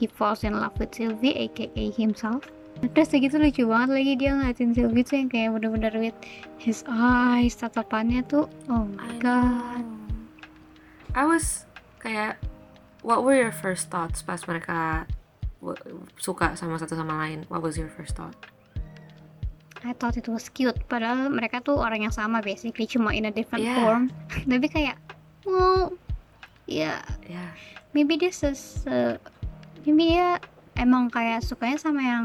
He 0.00 0.08
falls 0.08 0.44
in 0.48 0.56
love 0.56 0.76
with 0.80 0.96
Sylvie 0.96 1.36
aka 1.36 1.68
himself. 1.92 2.48
Terus 2.78 3.08
segitu 3.10 3.36
lucu 3.42 3.66
banget 3.66 3.90
lagi 3.90 4.12
dia 4.14 4.30
ngeliatin 4.34 4.70
Sylvie 4.70 5.02
tuh 5.02 5.16
yang 5.18 5.28
kayak 5.30 5.50
bener-bener 5.54 5.94
with 5.98 6.18
his 6.62 6.86
eyes, 6.86 7.58
tatapannya 7.58 8.22
tuh 8.26 8.46
oh 8.70 8.86
my 8.94 9.10
god. 9.18 9.82
I 11.14 11.26
was 11.26 11.66
kayak, 11.98 12.38
what 13.02 13.26
were 13.26 13.34
your 13.34 13.50
first 13.50 13.90
thoughts 13.90 14.22
pas 14.22 14.46
mereka 14.46 15.10
suka 16.22 16.54
sama 16.54 16.78
satu 16.78 16.94
sama 16.94 17.18
lain? 17.26 17.42
What 17.50 17.66
was 17.66 17.74
your 17.74 17.90
first 17.90 18.14
thought? 18.14 18.34
I 19.86 19.94
thought 19.94 20.18
it 20.18 20.26
was 20.26 20.50
cute 20.50 20.74
padahal 20.90 21.30
mereka 21.30 21.62
tuh 21.62 21.78
orang 21.78 22.02
yang 22.02 22.14
sama 22.14 22.42
basically 22.42 22.86
cuma 22.86 23.14
in 23.14 23.30
a 23.30 23.32
different 23.34 23.62
Yeah. 23.62 23.78
form 23.78 24.10
tapi 24.50 24.66
kayak 24.66 24.98
well 25.46 25.94
ya 26.66 26.98
Yeah, 27.30 27.54
maybe 27.94 28.18
this 28.18 28.42
is 28.42 28.82
uh, 28.90 29.22
maybe 29.86 30.18
dia 30.18 30.42
emang 30.78 31.10
kayak 31.10 31.42
sukanya 31.42 31.76
sama 31.76 32.00
yang 32.00 32.24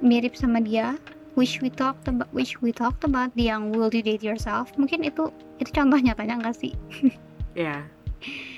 mirip 0.00 0.34
sama 0.34 0.62
dia 0.62 0.96
which 1.34 1.60
we 1.60 1.68
talked 1.68 2.06
about 2.06 2.28
which 2.30 2.58
we 2.60 2.70
talked 2.72 3.02
about 3.04 3.30
the 3.38 3.50
yang 3.50 3.72
will 3.72 3.90
you 3.90 4.02
date 4.04 4.22
yourself 4.22 4.70
mungkin 4.76 5.02
itu 5.02 5.28
itu 5.58 5.70
contoh 5.70 5.98
nyatanya 5.98 6.38
nggak 6.42 6.56
sih 6.56 6.72
yeah, 7.58 7.84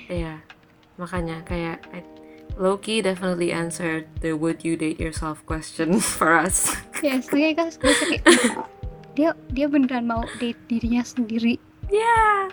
yeah. 0.07 0.39
Makanya 0.95 1.43
kayak 1.43 1.83
I- 1.91 2.07
Loki 2.55 3.03
definitely 3.03 3.51
answered 3.51 4.07
the 4.23 4.31
would 4.31 4.63
you 4.63 4.79
date 4.79 4.95
yourself 4.95 5.43
question 5.43 5.99
for 6.15 6.31
us. 6.31 6.71
ya 7.03 7.19
sebenarnya 7.19 7.53
kan 7.59 7.67
gue 7.75 7.93
kayak 7.99 8.23
dia 9.19 9.29
dia 9.51 9.67
beneran 9.67 10.07
mau 10.07 10.23
date 10.39 10.59
dirinya 10.71 11.03
sendiri 11.03 11.59
yeah, 11.91 12.47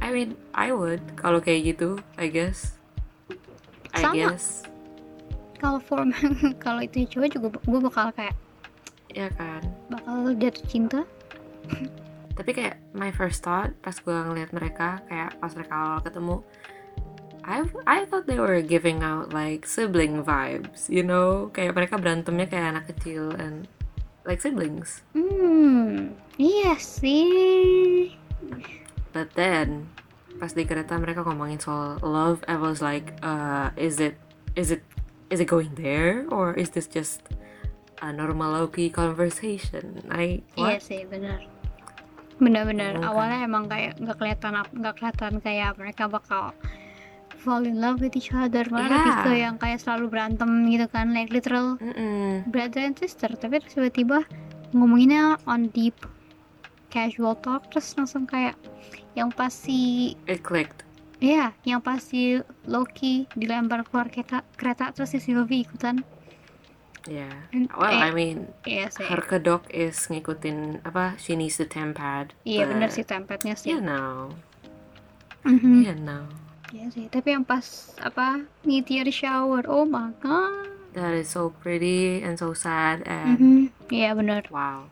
I 0.00 0.08
mean 0.12 0.40
I 0.56 0.72
would 0.72 1.00
kalau 1.20 1.40
kayak 1.40 1.76
gitu, 1.76 2.00
I 2.16 2.28
guess. 2.32 2.76
I 3.92 4.04
Sama. 4.04 4.12
guess. 4.16 4.64
Kalau 5.56 5.80
form 5.80 6.12
kalau 6.64 6.80
itu 6.80 7.04
cowok 7.08 7.28
juga 7.30 7.48
gue 7.56 7.80
bakal 7.82 8.06
kayak 8.12 8.36
Ya 9.10 9.32
kan. 9.32 9.64
bakal 9.88 10.36
jatuh 10.36 10.64
cinta 10.66 11.00
tapi 12.32 12.52
kayak 12.52 12.76
my 12.92 13.08
first 13.08 13.40
thought 13.40 13.72
pas 13.80 13.96
gue 13.96 14.12
ngeliat 14.12 14.52
mereka 14.52 15.00
kayak 15.06 15.32
pas 15.36 15.52
mereka 15.52 15.72
awal 15.74 16.00
ketemu 16.00 16.36
I 17.46 17.62
I 17.86 17.98
thought 18.04 18.26
they 18.26 18.36
were 18.36 18.60
giving 18.60 19.00
out 19.00 19.30
like 19.30 19.64
sibling 19.64 20.20
vibes 20.20 20.86
you 20.86 21.00
know 21.00 21.48
kayak 21.50 21.72
mereka 21.72 21.96
berantemnya 21.96 22.44
kayak 22.44 22.66
anak 22.72 22.84
kecil 22.90 23.32
and 23.34 23.64
like 24.22 24.38
siblings 24.38 25.00
Hmm, 25.16 26.12
iya 26.36 26.76
sih. 26.76 28.12
but 29.10 29.32
then 29.32 29.88
pas 30.36 30.52
di 30.52 30.68
kereta 30.68 31.00
mereka 31.00 31.24
ngomongin 31.24 31.56
soal 31.56 31.96
love 31.98 32.44
I 32.44 32.60
was 32.60 32.84
like 32.84 33.16
uh 33.22 33.72
is 33.74 33.96
it 33.96 34.20
is 34.52 34.68
it 34.68 34.84
is 35.30 35.38
it 35.40 35.48
going 35.48 35.72
there 35.74 36.24
or 36.30 36.54
is 36.54 36.70
this 36.70 36.86
just 36.86 37.22
a 38.02 38.12
normal 38.12 38.52
Loki 38.52 38.88
conversation 38.88 40.04
I 40.12 40.44
Iya 40.54 40.78
what 40.78 40.84
sih, 40.84 41.02
benar. 41.08 41.42
Benar-benar. 42.36 43.00
Kan? 43.00 43.04
Awalnya 43.08 43.38
emang 43.48 43.64
kayak 43.66 43.96
nggak 43.96 44.16
kelihatan 44.20 44.52
nggak 44.60 44.94
kelihatan 45.00 45.32
kayak 45.40 45.72
mereka 45.80 46.04
bakal 46.04 46.52
fall 47.40 47.64
in 47.64 47.80
love 47.80 47.98
with 48.04 48.12
each 48.12 48.28
other. 48.30 48.68
Malah 48.68 48.92
lebih 48.92 49.12
Iya. 49.12 49.24
ke 49.24 49.32
yang 49.34 49.56
kayak 49.56 49.78
selalu 49.80 50.12
berantem 50.12 50.50
gitu 50.68 50.86
kan, 50.92 51.16
like 51.16 51.32
literal 51.32 51.80
Mm-mm. 51.80 52.44
brother 52.52 52.84
and 52.84 52.96
sister. 52.96 53.32
Tapi 53.32 53.64
terus 53.64 53.74
tiba-tiba 53.80 54.18
ngomonginnya 54.76 55.40
on 55.48 55.72
deep 55.72 55.96
casual 56.92 57.34
talk 57.40 57.66
terus 57.72 57.92
langsung 57.98 58.24
kayak 58.24 58.54
yang 59.18 59.28
pasti 59.32 60.12
it 60.28 60.40
clicked 60.40 60.85
ya 61.26 61.50
yang 61.62 61.80
pasti 61.80 62.38
Loki 62.64 63.26
dilempar 63.32 63.82
keluar 63.82 64.06
kereta, 64.06 64.46
kereta 64.54 64.94
terus 64.94 65.10
si 65.10 65.18
Sylvie 65.18 65.62
ikutan 65.62 66.06
yeah 67.04 67.34
And- 67.50 67.70
well 67.72 67.90
eh, 67.90 68.02
I 68.02 68.10
mean 68.10 68.50
iya 68.62 68.86
sih 68.88 69.02
her 69.02 69.18
kedok 69.20 69.66
is 69.68 69.98
ngikutin 70.06 70.82
apa 70.82 71.14
she 71.16 71.34
needs 71.34 71.58
the 71.58 71.66
tempad 71.66 72.30
iya 72.42 72.62
bener 72.64 72.86
but, 72.86 72.94
sih 72.94 73.04
tempetnya 73.04 73.54
sih 73.54 73.74
you 73.74 73.80
know 73.80 74.30
Mhm. 75.42 75.82
you 75.82 75.94
know 75.96 76.26
Iya 76.66 76.90
sih, 76.90 77.06
tapi 77.06 77.30
yang 77.30 77.46
pas 77.46 77.94
apa 78.02 78.42
meteor 78.66 79.06
shower, 79.08 79.62
oh 79.70 79.86
my 79.86 80.10
god. 80.18 80.66
that 80.98 81.14
is 81.14 81.30
so 81.30 81.54
pretty 81.62 82.18
and 82.18 82.34
so 82.34 82.50
sad 82.50 83.06
and 83.06 83.38
Mhm. 83.38 83.60
Iya 83.86 84.10
benar. 84.12 84.42
wow 84.50 84.90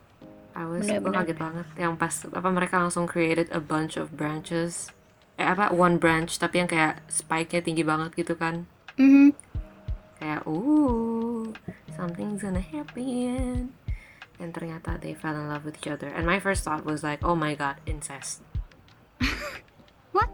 I 0.54 0.62
was 0.62 0.86
gue 0.86 0.94
Bener-bener. 0.94 1.26
kaget 1.26 1.38
banget 1.42 1.66
yang 1.74 1.98
pas 1.98 2.14
apa 2.22 2.46
mereka 2.46 2.78
langsung 2.78 3.10
created 3.10 3.50
a 3.50 3.58
bunch 3.58 3.98
of 3.98 4.14
branches 4.14 4.94
eh 5.34 5.44
apa 5.44 5.70
one 5.70 5.96
branch 5.96 6.36
tapi 6.36 6.58
yang 6.58 6.68
kayak 6.68 7.02
spike-nya 7.06 7.60
tinggi 7.60 7.82
banget 7.82 8.14
gitu 8.14 8.34
kan 8.34 8.66
Mhm. 8.94 9.34
kayak 10.16 10.46
ooh 10.46 11.50
something's 11.92 12.40
gonna 12.40 12.62
happen 12.62 13.74
and 14.36 14.50
ternyata 14.50 14.94
they 14.96 15.10
fell 15.12 15.32
in 15.32 15.46
love 15.46 15.62
with 15.62 15.74
each 15.76 15.86
other 15.86 16.06
and 16.08 16.22
my 16.22 16.38
first 16.38 16.62
thought 16.62 16.82
was 16.82 17.02
like 17.02 17.18
oh 17.20 17.34
my 17.34 17.52
god 17.52 17.78
incest 17.84 18.42
What? 20.14 20.30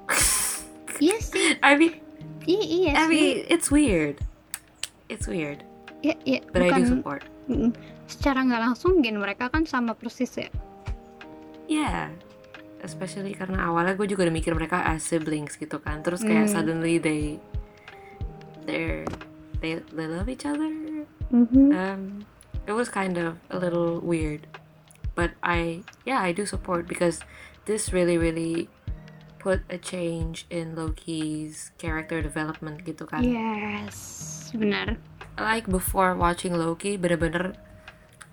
Iya 1.00 1.16
sih. 1.24 1.56
I 1.60 1.72
mean 1.74 1.96
Iya, 2.44 2.64
iya 2.64 2.90
I 2.92 3.00
sih. 3.00 3.08
mean 3.08 3.36
it's 3.48 3.68
weird 3.68 4.20
it's 5.08 5.24
weird 5.24 5.64
Iya, 6.00 6.16
iya. 6.24 6.40
but 6.48 6.60
I 6.60 6.68
do 6.68 6.76
Bukan 6.76 6.84
support 6.86 7.22
secara 8.04 8.40
nggak 8.42 8.62
langsung 8.62 9.00
gen 9.00 9.16
mereka 9.16 9.48
kan 9.48 9.64
sama 9.64 9.92
persis 9.92 10.32
ya. 10.34 10.48
yeah 11.66 12.12
especially 12.80 13.32
karena 13.32 13.66
awalnya 13.66 13.94
gue 13.94 14.06
juga 14.06 14.24
udah 14.24 14.34
mikir 14.34 14.52
mereka 14.52 14.80
as 14.82 15.02
siblings 15.02 15.54
gitu 15.54 15.78
kan 15.78 16.00
terus 16.00 16.20
kayak 16.20 16.46
Hmm. 16.46 16.54
suddenly 16.54 16.96
they 16.96 17.36
they're 18.64 19.04
they 19.60 19.80
they 19.90 20.06
love 20.06 20.26
each 20.26 20.44
other 20.44 20.68
Mhm. 21.30 21.70
um 21.70 22.02
it 22.64 22.72
was 22.72 22.88
kind 22.88 23.14
of 23.14 23.38
a 23.48 23.56
little 23.56 24.00
weird 24.00 24.46
but 25.14 25.32
i 25.40 25.80
yeah 26.02 26.18
i 26.18 26.30
do 26.30 26.44
support 26.44 26.84
because 26.84 27.20
this 27.64 27.92
really 27.92 28.16
really 28.16 28.66
put 29.38 29.64
a 29.68 29.76
change 29.76 30.44
in 30.48 30.74
loki's 30.74 31.72
character 31.76 32.20
development 32.20 32.84
gitu 32.84 33.04
kan 33.04 33.24
Yes, 33.24 33.96
benar. 34.52 35.00
like 35.36 35.64
before 35.64 36.12
watching 36.12 36.52
loki 36.52 37.00
bener-bener 37.00 37.56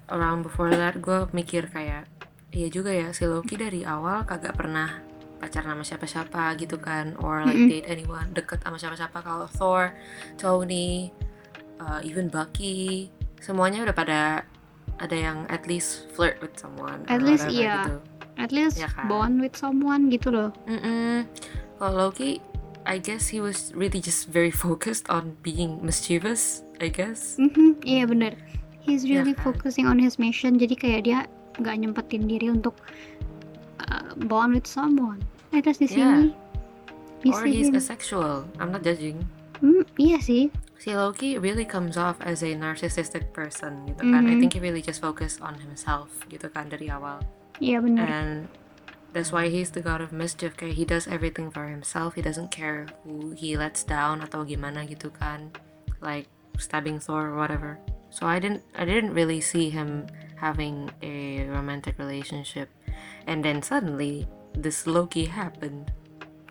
around 0.08 0.44
before 0.44 0.68
that 0.70 1.00
gue 1.00 1.28
mikir 1.32 1.68
kayak 1.68 2.08
iya 2.50 2.68
juga 2.68 2.90
ya 2.90 3.12
si 3.12 3.24
loki 3.24 3.56
dari 3.56 3.84
awal 3.84 4.24
kagak 4.24 4.56
pernah 4.56 5.04
pacaran 5.38 5.78
sama 5.78 5.84
siapa-siapa 5.86 6.44
gitu 6.58 6.78
kan 6.78 7.14
or 7.22 7.46
like 7.46 7.54
Mm-mm. 7.54 7.70
date 7.70 7.88
anyone 7.88 8.26
deket 8.34 8.58
sama 8.60 8.76
siapa-siapa 8.76 9.22
kalau 9.22 9.46
Thor, 9.46 9.94
Tony, 10.36 11.14
uh, 11.78 12.02
even 12.02 12.26
Bucky 12.28 13.14
semuanya 13.38 13.86
udah 13.86 13.94
pada 13.94 14.22
ada 14.98 15.14
yang 15.14 15.46
at 15.48 15.70
least 15.70 16.10
flirt 16.18 16.42
with 16.42 16.58
someone 16.58 17.06
At 17.06 17.22
least 17.22 17.46
iya. 17.48 17.86
gitu. 17.86 17.96
At 18.38 18.50
least 18.50 18.78
Ya 18.78 18.90
kan? 18.90 19.06
bond 19.06 19.38
with 19.38 19.54
someone 19.54 20.10
gitu 20.10 20.34
loh. 20.34 20.50
Mm-mm. 20.66 21.30
Kalau 21.78 22.10
Loki 22.10 22.42
I 22.90 22.98
guess 22.98 23.30
he 23.30 23.38
was 23.38 23.70
really 23.78 24.02
just 24.02 24.26
very 24.26 24.50
focused 24.66 25.06
on 25.06 25.38
being 25.46 25.78
mischievous 25.86 26.66
I 26.82 26.90
guess 26.90 27.38
Mhm, 27.38 27.86
Iya 27.86 28.10
benar. 28.10 28.34
He's 28.82 29.06
Ya 29.06 29.22
really 29.22 29.38
kan? 29.38 29.54
focusing 29.54 29.86
on 29.86 30.02
his 30.02 30.18
mission. 30.18 30.58
Jadi 30.58 30.74
kayak 30.74 31.02
dia 31.06 31.20
nggak 31.58 31.76
nyempetin 31.78 32.26
diri 32.26 32.48
untuk 32.50 32.78
uh, 33.84 34.14
bond 34.26 34.54
with 34.54 34.66
someone. 34.66 35.22
Eh 35.52 35.62
terus 35.62 35.78
di 35.78 35.88
Yeah. 35.88 36.28
sini 36.28 36.36
we 37.26 37.30
or 37.34 37.44
he's 37.44 37.74
asexual 37.74 38.46
I'm 38.62 38.70
not 38.70 38.86
judging 38.86 39.26
Hmm, 39.58 39.82
iya 39.98 40.22
sih. 40.22 40.54
Si 40.78 40.94
Loki 40.94 41.42
really 41.42 41.66
comes 41.66 41.98
off 41.98 42.22
as 42.22 42.46
a 42.46 42.54
narcissistic 42.54 43.34
person 43.34 43.90
gitu 43.90 44.06
kan. 44.06 44.30
I 44.30 44.38
Mhm. 44.38 44.46
think 44.46 44.52
he 44.54 44.62
really 44.62 44.86
just 44.86 45.02
focused 45.02 45.42
on 45.42 45.58
himself 45.58 46.14
gitu 46.30 46.46
kan 46.54 46.70
dari 46.70 46.94
awal. 46.94 47.26
Iya 47.58 47.82
benar. 47.82 48.06
And 48.06 48.46
that's 49.18 49.34
why 49.34 49.50
he's 49.50 49.74
the 49.74 49.82
god 49.82 49.98
of 49.98 50.14
mischief. 50.14 50.54
Kayak 50.54 50.78
he 50.78 50.86
does 50.86 51.10
everything 51.10 51.50
for 51.50 51.66
himself. 51.66 52.14
He 52.14 52.22
doesn't 52.22 52.54
care 52.54 52.86
who 53.02 53.34
he 53.34 53.58
lets 53.58 53.82
down 53.82 54.22
atau 54.22 54.46
gimana 54.46 54.86
gitu 54.86 55.10
kan. 55.10 55.50
Like 56.06 56.30
stabbing 56.62 57.02
Thor 57.02 57.34
or 57.34 57.42
whatever. 57.42 57.82
So 58.18 58.26
I 58.26 58.42
didn't 58.42 58.66
I 58.74 58.82
didn't 58.82 59.14
really 59.14 59.38
see 59.38 59.70
him 59.70 60.10
having 60.42 60.90
a 61.06 61.46
romantic 61.54 62.02
relationship. 62.02 62.74
And 63.30 63.46
then 63.46 63.62
suddenly 63.62 64.26
this 64.58 64.90
Loki 64.90 65.30
happened. 65.30 65.94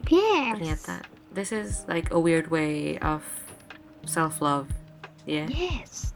Yes. 0.07 0.63
Ternyata 0.63 1.03
this 1.35 1.51
is 1.51 1.83
like 1.91 2.15
a 2.15 2.23
weird 2.23 2.55
way 2.55 3.03
of 3.03 3.27
self-love. 4.07 4.71
Yeah. 5.27 5.51
Yes. 5.51 6.15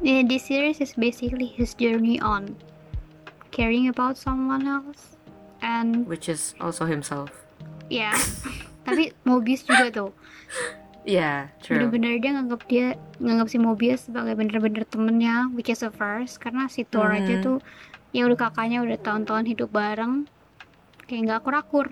Yeah, 0.00 0.24
this 0.24 0.48
series 0.48 0.80
is 0.80 0.96
basically 0.96 1.52
his 1.52 1.76
journey 1.76 2.16
on 2.16 2.56
caring 3.52 3.92
about 3.92 4.16
someone 4.16 4.64
else 4.64 5.20
and 5.60 6.08
which 6.08 6.32
is 6.32 6.56
also 6.64 6.88
himself. 6.88 7.28
ya 7.86 8.10
tapi 8.86 9.14
Mobius 9.22 9.62
juga 9.62 9.90
tuh 9.90 10.10
Yeah, 11.06 11.54
true. 11.62 11.78
bener-bener 11.86 12.18
dia 12.18 12.34
nganggap 12.34 12.60
dia 12.66 12.86
nganggap 13.22 13.46
si 13.46 13.62
Mobius 13.62 14.10
sebagai 14.10 14.34
bener-bener 14.34 14.82
temennya 14.82 15.46
which 15.54 15.70
is 15.70 15.86
a 15.86 15.90
first 15.94 16.42
karena 16.42 16.66
si 16.66 16.82
Thor 16.82 17.14
aja 17.14 17.38
Mhm. 17.38 17.42
tuh 17.46 17.58
ya 18.10 18.26
udah 18.26 18.50
kakaknya 18.50 18.82
udah 18.82 18.98
tahun-tahun 18.98 19.46
hidup 19.46 19.70
bareng 19.70 20.26
kayak 21.06 21.30
nggak 21.30 21.38
akur-akur 21.46 21.86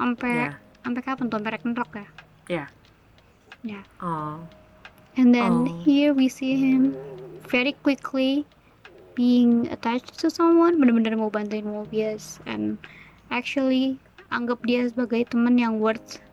sampai 0.00 0.32
Yeah, 0.48 0.56
sampai 0.80 1.02
kapan 1.04 1.24
tuh 1.28 1.36
sampai 1.36 1.52
Ragnarok 1.52 1.90
ya 1.92 2.06
yeah. 2.48 2.68
ya 3.60 3.80
Oh, 4.00 4.40
and 5.20 5.36
then 5.36 5.68
Oh. 5.68 5.68
here 5.84 6.16
we 6.16 6.32
see 6.32 6.56
him 6.56 6.96
very 7.44 7.76
quickly 7.84 8.48
being 9.12 9.68
attached 9.68 10.16
to 10.16 10.32
someone 10.32 10.80
bener-bener 10.80 11.12
mau 11.14 11.28
bantuin 11.28 11.68
Mobius 11.68 12.40
and 12.48 12.80
actually 13.28 14.00
anggap 14.32 14.64
dia 14.64 14.88
sebagai 14.88 15.28
teman 15.28 15.60
yang 15.60 15.76
worth 15.76 16.24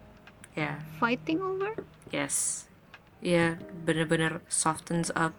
yeah. 0.55 0.79
fighting 0.95 1.43
over 1.43 1.75
Yes. 2.12 2.67
Yeah, 3.21 3.62
bener-bener 3.88 4.41
softens 4.52 5.10
up 5.15 5.34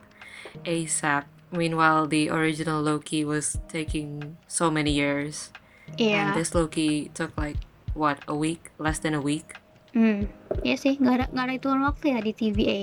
ASAP. 0.65 1.29
Meanwhile, 1.53 2.09
the 2.09 2.33
original 2.33 2.81
Loki 2.81 3.29
was 3.29 3.61
taking 3.69 4.41
so 4.49 4.73
many 4.73 4.91
years. 4.91 5.53
Iya. 6.01 6.17
And 6.17 6.29
this 6.33 6.57
Loki 6.57 7.13
took 7.13 7.37
like, 7.37 7.61
what, 7.93 8.25
a 8.25 8.33
week? 8.33 8.73
Less 8.81 9.05
than 9.05 9.13
a 9.13 9.21
week? 9.21 9.61
Hmm, 9.93 10.25
ya 10.65 10.81
sih, 10.81 10.97
nggak 10.97 11.15
ada 11.21 11.27
nggak 11.37 11.45
ada 11.45 11.53
hitungan 11.53 11.83
waktu 11.85 12.17
ya 12.17 12.19
di 12.25 12.33
TVA. 12.33 12.81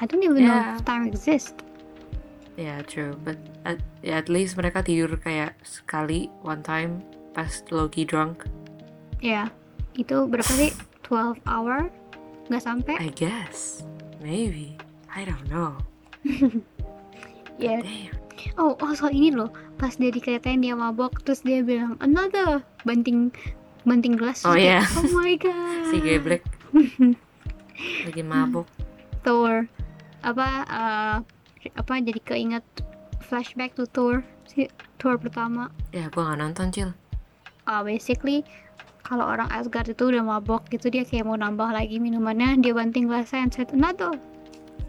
I 0.00 0.04
don't 0.10 0.26
even 0.26 0.42
know 0.42 0.58
Yeah. 0.58 0.74
if 0.74 0.82
time 0.82 1.06
exists. 1.06 1.54
Yeah, 2.58 2.82
true. 2.82 3.14
But 3.22 3.38
at, 3.62 3.78
yeah, 4.02 4.18
at 4.18 4.26
least 4.26 4.58
mereka 4.58 4.82
tidur 4.82 5.14
kayak 5.22 5.54
sekali, 5.62 6.26
one 6.42 6.66
time, 6.66 7.06
pas 7.30 7.62
Loki 7.70 8.02
drunk. 8.02 8.50
Ya, 9.22 9.54
itu 9.94 10.26
berapa 10.26 10.50
sih? 10.50 10.74
12 11.06 11.38
hour? 11.46 11.86
Nggak 12.50 12.62
sampai? 12.66 12.94
I 12.98 13.08
guess. 13.14 13.86
Maybe. 14.18 14.74
I 15.08 15.22
don't 15.24 15.46
know. 15.48 15.78
Ya. 17.60 17.76
Damn. 17.84 18.16
Oh, 18.56 18.72
oh 18.80 18.96
soal 18.96 19.12
ini 19.12 19.36
loh. 19.36 19.52
Pas 19.76 19.92
dia 19.92 20.08
dikatain 20.08 20.64
dia 20.64 20.72
mabok, 20.72 21.20
terus 21.20 21.44
dia 21.44 21.60
bilang 21.60 22.00
another 22.00 22.64
banting 22.88 23.28
banting 23.84 24.16
gelas. 24.16 24.48
Oh, 24.48 24.56
kayak, 24.56 24.80
iya. 24.80 24.96
Oh 24.96 25.12
my 25.12 25.36
god. 25.44 25.92
Si 25.92 26.00
geblek. 26.00 26.40
Lagi 28.08 28.22
mabuk. 28.24 28.64
Thor 29.20 29.68
apa 30.24 30.46
eh, 30.64 31.16
apa 31.76 31.92
jadi 32.00 32.20
keinget 32.24 32.64
flashback 33.20 33.76
to 33.76 33.84
Thor 33.84 34.24
si 34.48 34.72
Thor 34.96 35.20
pertama. 35.20 35.68
Ya, 35.92 36.08
gua 36.08 36.32
gak 36.32 36.40
nonton, 36.40 36.72
Cil. 36.72 36.90
uh, 37.68 37.84
basically 37.84 38.40
kalau 39.00 39.24
orang 39.24 39.48
Asgard 39.48 39.86
itu 39.86 40.06
udah 40.06 40.20
mabok 40.20 40.68
gitu 40.68 40.88
dia 40.88 41.02
kayak 41.02 41.24
mau 41.24 41.34
nambah 41.34 41.70
lagi 41.70 41.96
minumannya 41.96 42.58
dia 42.58 42.70
banting 42.70 43.06
gelasnya 43.06 43.42
and 43.42 43.50
said 43.50 43.68
another 43.70 44.14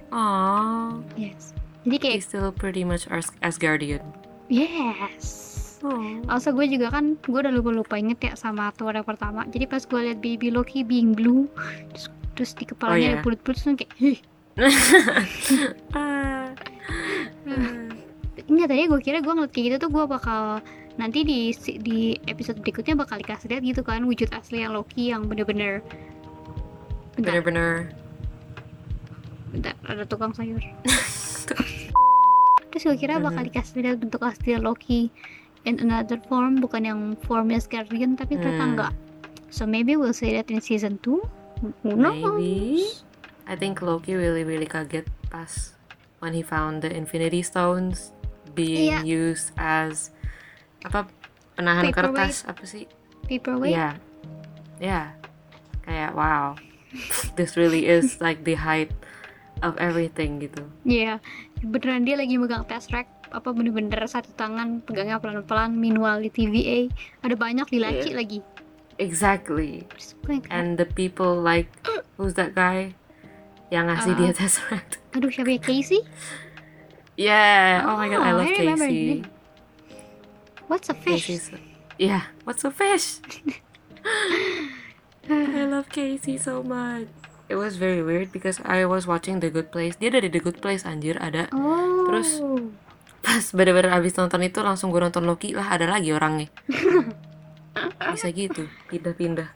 Aww. 0.10 1.00
yes 1.16 1.56
jadi 1.82 1.98
kayak 1.98 2.16
He's 2.18 2.28
still 2.28 2.52
pretty 2.52 2.84
much 2.84 3.08
Ars- 3.08 3.34
Asgardian. 3.40 4.04
yes 4.48 5.50
Oh. 5.82 5.98
also 6.30 6.54
gue 6.54 6.70
juga 6.70 6.94
kan 6.94 7.18
gue 7.18 7.34
udah 7.36 7.50
lupa-lupa 7.50 7.98
inget 7.98 8.22
ya 8.22 8.34
sama 8.36 8.70
Thor 8.72 8.94
yang 8.94 9.02
pertama 9.02 9.50
jadi 9.50 9.66
pas 9.66 9.82
gue 9.82 9.98
liat 10.00 10.22
baby 10.22 10.54
Loki 10.54 10.86
being 10.86 11.18
blue 11.18 11.50
terus, 11.90 12.06
terus 12.38 12.52
di 12.54 12.70
kepalanya 12.70 12.94
Oh, 12.94 13.02
iya. 13.02 13.12
ada 13.12 13.26
bulut-bulut 13.26 13.58
terus 13.58 13.74
kayak 13.76 13.90
Hih. 13.98 14.18
Ah. 15.98 16.54
Enggak 18.46 18.68
tadi 18.70 18.86
gue 18.86 19.02
kira 19.02 19.18
gue 19.20 19.34
ngeliat 19.34 19.50
kayak 19.50 19.66
gitu 19.66 19.78
tuh 19.80 19.90
gue 19.90 20.04
bakal 20.06 20.62
nanti 20.94 21.22
di 21.22 21.52
di 21.78 22.14
episode 22.26 22.60
berikutnya 22.60 22.96
bakal 22.96 23.18
dikasih 23.18 23.48
lihat 23.48 23.62
gitu 23.64 23.82
kan 23.82 24.02
wujud 24.02 24.28
asli 24.32 24.60
yang 24.60 24.72
Loki 24.72 25.10
yang 25.10 25.26
bener-bener 25.26 25.80
Bener-bener. 27.14 27.92
bentar 29.52 29.76
ada 29.84 30.04
tukang 30.04 30.32
sayur 30.32 30.60
terus 32.72 32.82
gue 32.82 32.96
kira 32.98 33.20
bakal 33.20 33.44
dikasih 33.44 33.84
lihat 33.84 33.98
bentuk 34.00 34.22
asli 34.22 34.56
Loki 34.56 35.08
in 35.64 35.78
another 35.78 36.18
form 36.26 36.58
bukan 36.58 36.82
yang 36.82 37.00
form 37.22 37.52
Asgardian 37.52 38.16
tapi 38.16 38.36
ternyata 38.36 38.58
Hmm. 38.58 38.70
enggak 38.74 38.92
so 39.48 39.64
maybe 39.64 39.94
we'll 39.94 40.12
see 40.12 40.32
that 40.32 40.48
in 40.48 40.60
season 40.60 40.96
2 41.04 41.20
who 41.84 41.90
knows 41.94 42.16
Maybe. 42.16 42.88
I 43.46 43.54
think 43.54 43.80
Loki 43.80 44.16
really 44.16 44.42
really 44.42 44.66
kaget 44.66 45.06
pas 45.28 45.76
when 46.20 46.32
he 46.32 46.42
found 46.42 46.80
the 46.80 46.90
Infinity 46.90 47.42
Stones 47.42 48.12
being 48.52 48.90
Iya. 48.90 49.00
used 49.04 49.52
as 49.60 50.10
apa 50.82 51.08
penahan 51.54 51.88
Paperweight. 51.88 52.16
kertas 52.18 52.36
apa 52.44 52.64
sih? 52.64 52.86
paperweight 53.24 53.72
Yeah. 53.72 53.94
Yeah. 54.78 55.14
Kayak 55.82 56.12
wow. 56.14 56.58
This 57.38 57.56
really 57.56 57.86
is 57.86 58.20
like 58.20 58.44
the 58.44 58.56
height 58.56 58.92
of 59.62 59.78
everything 59.78 60.42
gitu. 60.42 60.66
Iya, 60.82 61.22
beneran 61.62 62.04
dia 62.04 62.18
lagi 62.18 62.36
megang 62.36 62.66
Tesseract 62.66 63.32
apa 63.32 63.48
bener-bener 63.50 63.96
satu 64.04 64.28
tangan 64.36 64.84
pegangnya 64.84 65.16
pelan-pelan 65.16 65.72
meanwhile 65.72 66.20
di 66.20 66.28
TVA 66.28 66.92
ada 67.22 67.32
banyak 67.32 67.64
di 67.66 67.80
laci 67.80 68.12
Iya. 68.12 68.18
lagi 68.20 68.40
exactly 69.00 69.88
and 70.52 70.76
the 70.76 70.84
people 70.84 71.32
like 71.34 71.72
who's 72.20 72.36
that 72.36 72.52
guy 72.52 72.92
yang 73.72 73.88
ngasih 73.88 74.12
Uh, 74.12 74.18
dia 74.20 74.32
tesseract 74.36 75.00
aduh 75.16 75.32
siapa 75.32 75.48
ya 75.48 75.60
Casey 75.64 76.04
yeah 77.16 77.88
oh, 77.88 77.96
my 77.96 78.08
god 78.08 78.20
I 78.20 78.32
Oh, 78.32 78.38
love 78.38 78.52
I 78.52 78.56
Casey. 78.56 79.24
What's 80.72 80.88
a 80.88 80.96
fish? 80.96 81.28
Casey's 81.28 81.52
yeah 82.00 82.32
what's 82.48 82.64
a 82.64 82.72
fish? 82.72 83.20
I 85.28 85.68
love 85.68 85.92
Casey 85.92 86.40
so 86.40 86.64
much. 86.64 87.12
It 87.52 87.60
was 87.60 87.76
very 87.76 88.00
weird 88.00 88.32
because 88.32 88.64
I 88.64 88.88
was 88.88 89.04
watching 89.04 89.44
The 89.44 89.52
Good 89.52 89.76
Place. 89.76 90.00
Dia 90.00 90.16
dari 90.16 90.32
The 90.32 90.40
Good 90.40 90.64
Place 90.64 90.88
anjir 90.88 91.20
ada. 91.20 91.52
Oh. 91.52 92.08
Terus- 92.08 92.40
pas 93.22 93.44
bener-bener 93.54 93.94
abis 93.94 94.18
nonton 94.18 94.42
itu 94.42 94.66
langsung 94.66 94.90
gue 94.90 94.98
nonton 94.98 95.28
Loki. 95.28 95.54
Lah 95.54 95.70
ada 95.70 95.86
lagi 95.86 96.10
orangnya. 96.16 96.50
Bisa 98.16 98.34
gitu 98.34 98.66
pindah-pindah. 98.90 99.52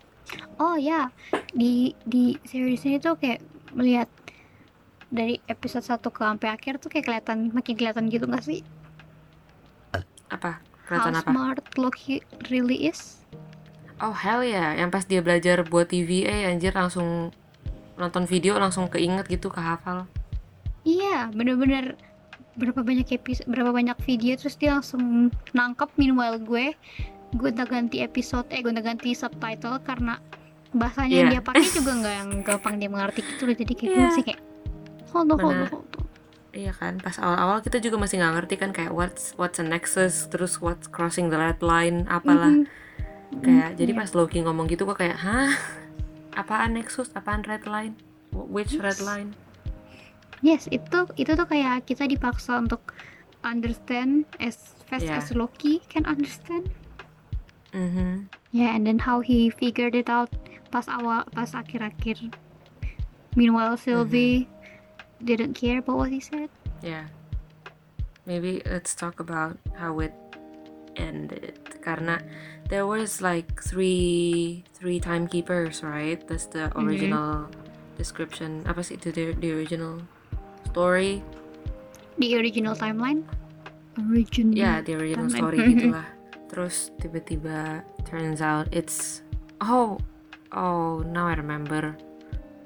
Oh 0.62 0.78
ya. 0.78 1.10
Di 1.56 1.97
di 2.06 2.38
series 2.45 2.86
ini 2.86 3.01
tuh 3.01 3.17
kayak 3.17 3.41
melihat 3.73 4.12
dari 5.10 5.41
episode 5.49 5.88
1 5.88 6.04
ke 6.04 6.21
sampai 6.21 6.49
akhir 6.51 6.73
tuh 6.84 6.91
kayak 6.91 7.08
kelihatan 7.10 7.49
makin 7.56 7.73
kelihatan 7.80 8.06
gitu 8.12 8.28
gak 8.28 8.43
sih? 8.43 8.62
Apa 10.30 10.74
how 10.86 11.02
kelihatan 11.02 11.13
apa 11.15 11.28
smart 11.28 11.60
Loki 11.76 12.21
really 12.48 12.86
is 12.86 13.19
oh 13.98 14.13
hell 14.13 14.39
ya 14.39 14.74
yang 14.74 14.88
pas 14.88 15.04
dia 15.04 15.19
belajar 15.19 15.62
buat 15.62 15.89
TVA 15.89 16.48
anjir 16.48 16.71
langsung 16.71 17.34
nonton 17.95 18.24
video 18.24 18.56
langsung 18.56 18.88
keinget 18.88 19.26
gitu 19.28 19.48
kehafal 19.48 20.06
Iya, 20.86 21.34
bener-bener 21.34 21.98
berapa 22.54 22.86
banyak 22.86 23.10
episode, 23.12 23.50
berapa 23.50 23.74
banyak 23.74 23.98
video 24.06 24.38
terus 24.38 24.54
dia 24.54 24.78
langsung 24.78 25.28
nangkep 25.52 25.89
meanwhile 25.98 26.38
gue 26.38 26.78
gue 27.34 27.50
udah 27.50 27.65
ganti 27.65 28.00
episode, 28.00 28.45
eh 28.48 28.62
gue 28.62 28.69
udah 28.69 28.86
ganti 28.86 29.12
subtitle 29.12 29.82
karena 29.82 30.21
bahasanya 30.71 31.10
yang 31.10 31.28
Iya. 31.32 31.34
dia 31.34 31.41
pakai 31.41 31.67
juga 31.67 31.91
nggak 31.95 32.13
yang 32.15 32.30
gampang 32.45 32.76
dia 32.78 32.88
mengerti 32.88 33.26
gitu 33.26 33.43
loh 33.43 33.56
jadi 33.56 33.74
kayak 33.74 33.89
gue 33.89 33.98
Iya. 33.98 34.08
masih 34.08 34.24
kayak 34.24 34.41
hold 35.10 35.32
on, 35.32 35.38
hold 35.41 35.56
on, 35.58 35.67
hold 35.74 35.89
on. 35.98 36.04
Iya 36.55 36.71
kan, 36.71 37.03
pas 37.03 37.19
awal-awal 37.19 37.59
kita 37.59 37.83
juga 37.83 37.99
masih 37.99 38.23
nggak 38.23 38.33
ngerti 38.39 38.55
kan 38.55 38.71
kayak 38.71 38.95
what's 38.95 39.35
what's 39.35 39.59
a 39.59 39.65
nexus, 39.67 40.31
terus 40.31 40.63
what's 40.63 40.87
crossing 40.87 41.27
the 41.27 41.35
red 41.35 41.59
line, 41.59 42.07
apalah. 42.07 42.47
Mhm. 42.47 43.43
Kayak 43.43 43.69
Mhm, 43.75 43.77
jadi 43.77 43.91
iya. 43.91 43.99
pas 43.99 44.09
Loki 44.15 44.39
ngomong 44.39 44.71
gitu 44.71 44.87
kok 44.87 45.03
kayak, 45.03 45.19
hah, 45.19 45.51
apaan 46.31 46.79
nexus, 46.79 47.11
apaan 47.11 47.43
red 47.43 47.67
line, 47.67 47.99
Wh- 48.31 48.47
which 48.47 48.79
red 48.79 48.95
Yes. 48.95 49.03
line? 49.03 49.35
Yes, 50.39 50.71
itu 50.71 51.11
itu 51.19 51.35
tuh 51.35 51.43
kayak 51.43 51.83
kita 51.83 52.07
dipaksa 52.07 52.55
untuk 52.55 52.95
understand 53.43 54.23
as 54.39 54.55
fast 54.87 55.03
Yeah. 55.03 55.19
as 55.19 55.35
Loki 55.35 55.83
can 55.91 56.07
understand. 56.07 56.71
Mhm. 57.75 58.31
Yeah, 58.55 58.71
and 58.71 58.87
then 58.87 59.03
how 59.03 59.19
he 59.19 59.51
figured 59.51 59.91
it 59.91 60.07
out 60.07 60.31
pas 60.71 60.87
awal, 60.87 61.27
pas 61.35 61.51
akhir-akhir. 61.51 62.31
Meanwhile, 63.35 63.75
Sylvie 63.75 64.47
didn't 65.25 65.57
care 65.57 65.81
about 65.81 65.97
what 65.97 66.13
he 66.13 66.21
said. 66.21 66.47
Yeah. 66.79 67.09
Maybe 68.25 68.61
let's 68.65 68.93
talk 68.93 69.19
about 69.19 69.57
how 69.73 69.97
it 69.99 70.13
ended. 70.95 71.57
Karena 71.81 72.21
there 72.69 72.85
was 72.85 73.21
like 73.21 73.61
three 73.61 74.65
three 74.73 74.97
timekeepers, 74.97 75.81
right? 75.81 76.17
That's 76.25 76.49
the 76.49 76.69
Mhm. 76.73 76.81
original 76.81 77.29
description. 77.97 78.65
Apa 78.65 78.81
sih 78.81 78.97
itu 78.97 79.13
the, 79.13 79.25
the 79.38 79.49
original 79.53 80.01
story? 80.69 81.21
The 82.17 82.33
original 82.39 82.73
timeline. 82.73 83.21
Original. 84.09 84.55
Ya, 84.57 84.81
the 84.81 84.97
original 84.97 85.29
timeline. 85.29 85.38
story 85.38 85.57
gitulah. 85.69 86.07
Terus 86.49 86.89
tiba-tiba 86.97 87.83
turns 88.07 88.39
out 88.41 88.65
it's 88.73 89.21
oh 89.61 89.99
oh 90.51 91.05
now 91.05 91.29
I 91.29 91.35
remember. 91.38 91.93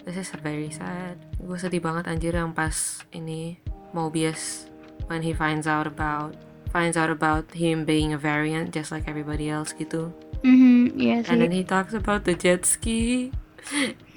This 0.10 0.26
is 0.26 0.34
very 0.42 0.74
sad. 0.74 1.22
Gue 1.38 1.54
sedih 1.54 1.86
banget 1.86 2.10
anjir 2.10 2.34
yang 2.34 2.50
pas 2.50 2.74
ini 3.14 3.62
Mobius 3.94 4.66
when 5.06 5.22
he 5.22 5.38
finds 5.38 5.70
out 5.70 5.86
about 5.86 6.34
finds 6.74 6.98
out 6.98 7.14
about 7.14 7.46
him 7.54 7.86
being 7.86 8.10
a 8.10 8.18
variant 8.18 8.74
just 8.74 8.90
like 8.90 9.06
everybody 9.06 9.54
else 9.54 9.70
gitu. 9.78 10.10
Mhm, 10.42 10.98
yes. 10.98 11.30
And 11.30 11.38
he- 11.38 11.42
then 11.46 11.54
he 11.54 11.62
talks 11.62 11.94
about 11.94 12.26
the 12.26 12.34
jet 12.34 12.66
ski. 12.66 13.30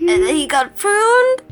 and 0.01 0.17
then 0.25 0.33
he 0.33 0.49
got 0.49 0.73
pruned. 0.81 1.45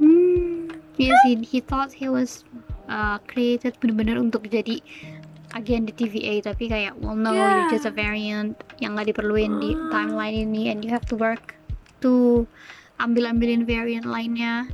Hmm, 0.00 0.72
yes, 0.96 1.12
he, 1.28 1.36
he 1.44 1.60
thought 1.60 1.92
he 1.92 2.08
was 2.08 2.48
uh, 2.88 3.20
created 3.28 3.76
benar-benar 3.76 4.16
untuk 4.16 4.48
jadi 4.48 4.80
agen 5.52 5.84
di 5.84 5.92
TVA 5.92 6.40
tapi 6.40 6.64
kayak 6.64 6.96
well 6.96 7.12
no 7.12 7.28
Yeah. 7.36 7.68
you're 7.68 7.76
just 7.76 7.84
a 7.84 7.92
variant 7.92 8.56
yang 8.80 8.96
nggak 8.96 9.12
diperluin 9.12 9.60
di 9.60 9.76
timeline 9.92 10.48
ini 10.48 10.72
and 10.72 10.80
you 10.80 10.88
have 10.88 11.04
to 11.04 11.12
work 11.12 11.60
to 12.00 12.48
ambil-ambilin 13.02 13.66
variant 13.66 14.06
lainnya 14.06 14.70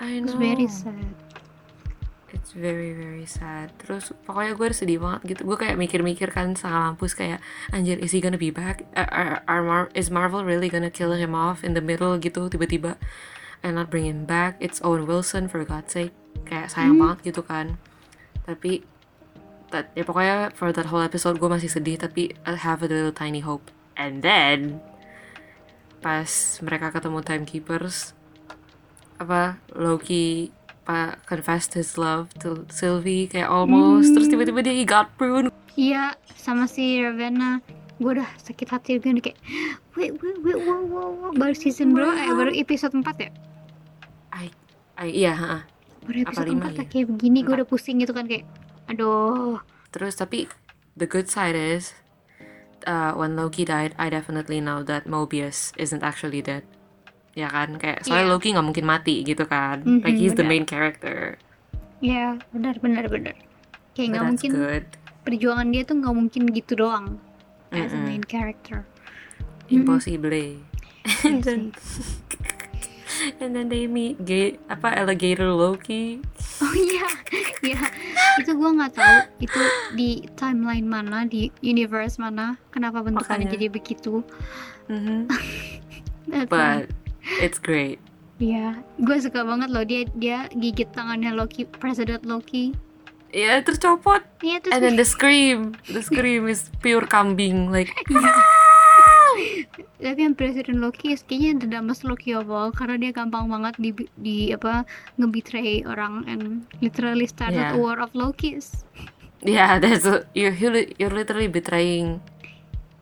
I 0.00 0.18
it's 0.18 0.32
know. 0.32 0.40
very 0.40 0.66
sad 0.66 1.12
It's 2.28 2.52
very 2.52 2.92
very 2.92 3.24
sad. 3.24 3.72
Terus 3.80 4.12
pokoknya 4.28 4.52
gue 4.52 4.68
sedih 4.72 5.00
banget 5.00 5.20
gitu. 5.36 5.48
Gue 5.48 5.56
kayak 5.56 5.80
mikir-mikir 5.80 6.28
kan 6.28 6.52
sama 6.56 6.92
mampus 6.92 7.16
kayak 7.16 7.40
anjir 7.72 7.96
is 8.00 8.12
he 8.12 8.20
gonna 8.20 8.36
be 8.36 8.52
back? 8.52 8.84
Are, 8.92 9.08
are, 9.08 9.32
are 9.48 9.62
Mar- 9.64 9.92
is 9.96 10.12
Marvel 10.12 10.44
really 10.44 10.68
gonna 10.68 10.92
kill 10.92 11.12
him 11.12 11.32
off 11.32 11.64
in 11.64 11.72
the 11.72 11.80
middle 11.80 12.16
gitu 12.20 12.52
tiba-tiba 12.52 13.00
and 13.64 13.80
not 13.80 13.88
bring 13.88 14.04
him 14.04 14.28
back? 14.28 14.60
It's 14.60 14.76
Owen 14.84 15.08
Wilson 15.08 15.48
for 15.48 15.64
God's 15.64 15.92
sake. 15.92 16.12
Kayak 16.44 16.68
sayang 16.68 17.00
Hmm. 17.00 17.16
banget 17.16 17.32
gitu 17.32 17.40
kan. 17.44 17.80
Tapi 18.44 18.84
that, 19.72 19.92
ya 19.96 20.04
pokoknya 20.04 20.52
for 20.52 20.68
that 20.72 20.88
whole 20.92 21.04
episode 21.04 21.40
gue 21.40 21.48
masih 21.48 21.68
sedih 21.72 21.96
tapi 21.96 22.36
I 22.44 22.60
have 22.60 22.84
a 22.84 22.88
little 22.88 23.12
tiny 23.12 23.40
hope. 23.40 23.72
And 23.96 24.20
then 24.20 24.84
pas 25.98 26.30
mereka 26.62 26.94
ketemu 26.94 27.18
timekeepers 27.26 28.14
apa 29.18 29.58
Loki 29.74 30.54
pa 30.86 31.18
confessed 31.28 31.74
his 31.76 31.98
love 32.00 32.32
to 32.40 32.64
Sylvie 32.72 33.28
kayak 33.28 33.50
almost 33.50 34.14
terus 34.16 34.30
tiba-tiba 34.30 34.64
dia 34.64 34.72
he 34.72 34.88
got 34.88 35.12
pruned. 35.20 35.52
Iya 35.76 36.16
sama 36.32 36.64
si 36.64 36.96
Ravenna. 37.02 37.60
Gue 37.98 38.14
udah 38.14 38.30
sakit 38.40 38.66
hati 38.70 39.02
gue 39.02 39.10
kayak 39.20 39.36
wait 39.98 40.14
wait 40.22 40.38
wait 40.46 40.58
wow 40.64 40.80
wow 40.86 41.10
wow 41.10 41.30
baru 41.34 41.52
season 41.52 41.92
berapa 41.92 42.14
eh 42.14 42.30
baru 42.30 42.52
episode 42.54 42.94
4 42.94 43.04
ya? 43.20 43.30
I, 44.32 44.46
I 44.94 45.08
iya 45.10 45.34
ha, 45.34 45.66
baru 46.06 46.24
Apa 46.24 46.30
episode 46.30 46.48
lima 46.54 46.66
4 46.72 46.78
ya? 46.78 46.84
kayak 46.86 47.06
begini 47.10 47.38
gue 47.42 47.54
udah 47.58 47.68
pusing 47.68 47.98
gitu 47.98 48.14
kan 48.14 48.30
kayak 48.30 48.46
aduh. 48.86 49.58
Terus 49.90 50.14
tapi 50.14 50.46
the 50.94 51.10
good 51.10 51.26
side 51.26 51.58
is 51.58 51.92
uh, 52.84 53.12
when 53.14 53.34
Loki 53.34 53.64
died 53.64 53.96
I 53.96 54.06
definitely 54.08 54.60
know 54.60 54.84
that 54.84 55.04
Mobius 55.04 55.72
isn't 55.74 56.02
actually 56.02 56.38
dead. 56.40 56.62
Ya 57.32 57.48
kan? 57.48 57.78
Kayak 57.78 58.02
soalnya 58.02 58.26
Iya. 58.26 58.32
Loki 58.34 58.48
nggak 58.54 58.66
mungkin 58.66 58.84
mati 58.84 59.22
gitu 59.22 59.46
kan? 59.46 59.82
Mhm, 59.82 60.02
like 60.02 60.14
he's 60.14 60.34
the 60.34 60.42
benar. 60.42 60.50
main 60.52 60.64
character. 60.64 61.18
Ya 61.98 62.38
benar 62.50 62.78
benar 62.78 63.06
benar. 63.06 63.34
Kayak 63.94 64.08
nggak 64.12 64.24
mungkin 64.26 64.50
good. 64.52 64.84
perjuangan 65.22 65.66
dia 65.68 65.82
tuh 65.82 65.96
nggak 65.98 66.14
mungkin 66.14 66.42
gitu 66.50 66.72
doang 66.74 67.18
as 67.70 67.90
a 67.90 68.00
main 68.00 68.22
character. 68.22 68.86
Impossible 69.68 70.32
Iya 70.32 70.64
and 71.24 71.40
then 71.40 71.60
and 73.40 73.50
then 73.52 73.68
they 73.68 73.84
meet 73.88 74.20
gay 74.22 74.56
apa 74.68 74.92
alligator 74.94 75.50
Loki 75.50 76.20
oh 76.58 76.74
iya 76.74 77.06
ya 77.64 77.80
itu 78.36 78.50
gue 78.50 78.70
nggak 78.72 78.92
tahu 78.92 79.16
itu 79.38 79.60
di 79.92 80.10
timeline 80.34 80.84
mana 80.84 81.22
di 81.22 81.50
universe 81.60 82.16
mana 82.16 82.58
kenapa 82.68 83.00
bentukannya 83.00 83.44
Makanya. 83.44 83.54
jadi 83.54 83.66
begitu 83.68 84.22
Mhm. 84.88 85.28
That's 86.26 86.48
why. 86.48 86.84
but 86.84 86.92
it's 87.38 87.58
great 87.58 88.00
Iya, 88.38 88.78
gue 88.96 89.18
suka 89.18 89.42
banget 89.42 89.68
loh 89.68 89.82
dia 89.82 90.06
dia 90.14 90.46
gigit 90.48 90.88
tangannya 90.88 91.34
Loki, 91.34 91.66
President 91.66 92.22
Loki. 92.22 92.70
ya 93.28 93.60
tercopot 93.60 94.22
Iya 94.40 94.62
terus 94.62 94.72
And 94.72 94.80
then 94.80 94.94
the 94.94 95.04
scream, 95.04 95.74
the 95.84 96.00
scream 96.00 96.46
is 96.46 96.70
pure 96.78 97.04
kambing, 97.04 97.68
like 97.68 97.90
Iya. 98.08 98.32
Tapi 99.98 100.20
yang 100.20 100.34
Presiden 100.34 100.82
Loki 100.82 101.14
kayaknya 101.14 101.62
the 101.62 101.68
dumbest 101.68 102.02
Loki 102.02 102.34
of 102.34 102.48
all 102.48 102.70
karena 102.70 102.98
dia 102.98 103.12
gampang 103.12 103.46
banget 103.46 103.74
di, 103.78 103.90
di 104.18 104.38
apa 104.50 104.82
ngebetray 105.16 105.86
orang 105.86 106.26
and 106.26 106.64
literally 106.80 107.26
started 107.26 107.58
Yeah. 107.58 107.74
a 107.74 107.78
war 107.78 107.98
of 107.98 108.10
Lokis. 108.14 108.82
yeah, 109.42 109.78
that's 109.78 110.02
a, 110.02 110.26
you're 110.34 110.54
you're 110.98 111.14
literally 111.14 111.46
betraying 111.46 112.18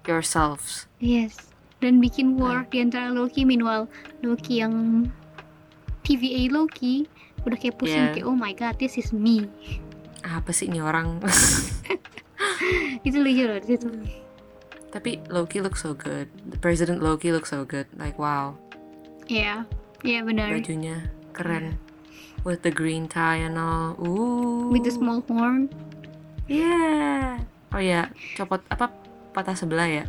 yourselves. 0.04 0.84
Yes. 1.00 1.36
Dan 1.80 2.00
bikin 2.00 2.40
war 2.40 2.64
di 2.68 2.80
antara 2.80 3.12
Loki 3.12 3.44
meanwhile 3.44 3.88
Loki 4.24 4.60
yang 4.64 5.06
TVA 6.02 6.48
Loki 6.52 7.04
udah 7.44 7.56
kayak 7.56 7.76
pusing 7.76 8.10
Yeah. 8.10 8.14
kayak 8.16 8.26
oh 8.26 8.36
my 8.36 8.52
god 8.52 8.76
this 8.80 8.96
is 8.96 9.12
me. 9.12 9.44
Apa 10.24 10.50
sih 10.50 10.66
ini 10.66 10.80
orang? 10.82 11.20
Itu 13.06 13.22
lucu 13.22 13.44
loh 13.46 13.58
di 13.62 13.68
situ. 13.76 13.88
Tapi 14.96 15.20
Loki 15.28 15.60
looks 15.60 15.78
so 15.78 15.92
good. 15.92 16.24
The 16.42 16.56
President 16.56 16.98
Loki 16.98 17.28
looks 17.28 17.50
so 17.50 17.62
good. 17.62 17.84
Like 17.94 18.16
wow, 18.16 18.56
Iya. 19.26 19.68
Iya 20.00 20.20
benar. 20.22 20.48
bajunya 20.50 21.04
keren. 21.30 21.76
with 22.42 22.62
the 22.62 22.70
green 22.70 23.04
tie 23.04 23.42
and 23.42 23.56
all. 23.56 23.92
Ooh. 23.98 24.70
with 24.70 24.82
the 24.82 24.90
small 24.90 25.20
horn 25.26 25.66
Yeah. 26.46 27.42
Oh 27.68 27.82
ya, 27.82 28.06
copot 28.34 28.62
apa 28.68 28.88
patah 29.32 29.52
sebelah 29.52 29.84
ya? 29.84 30.04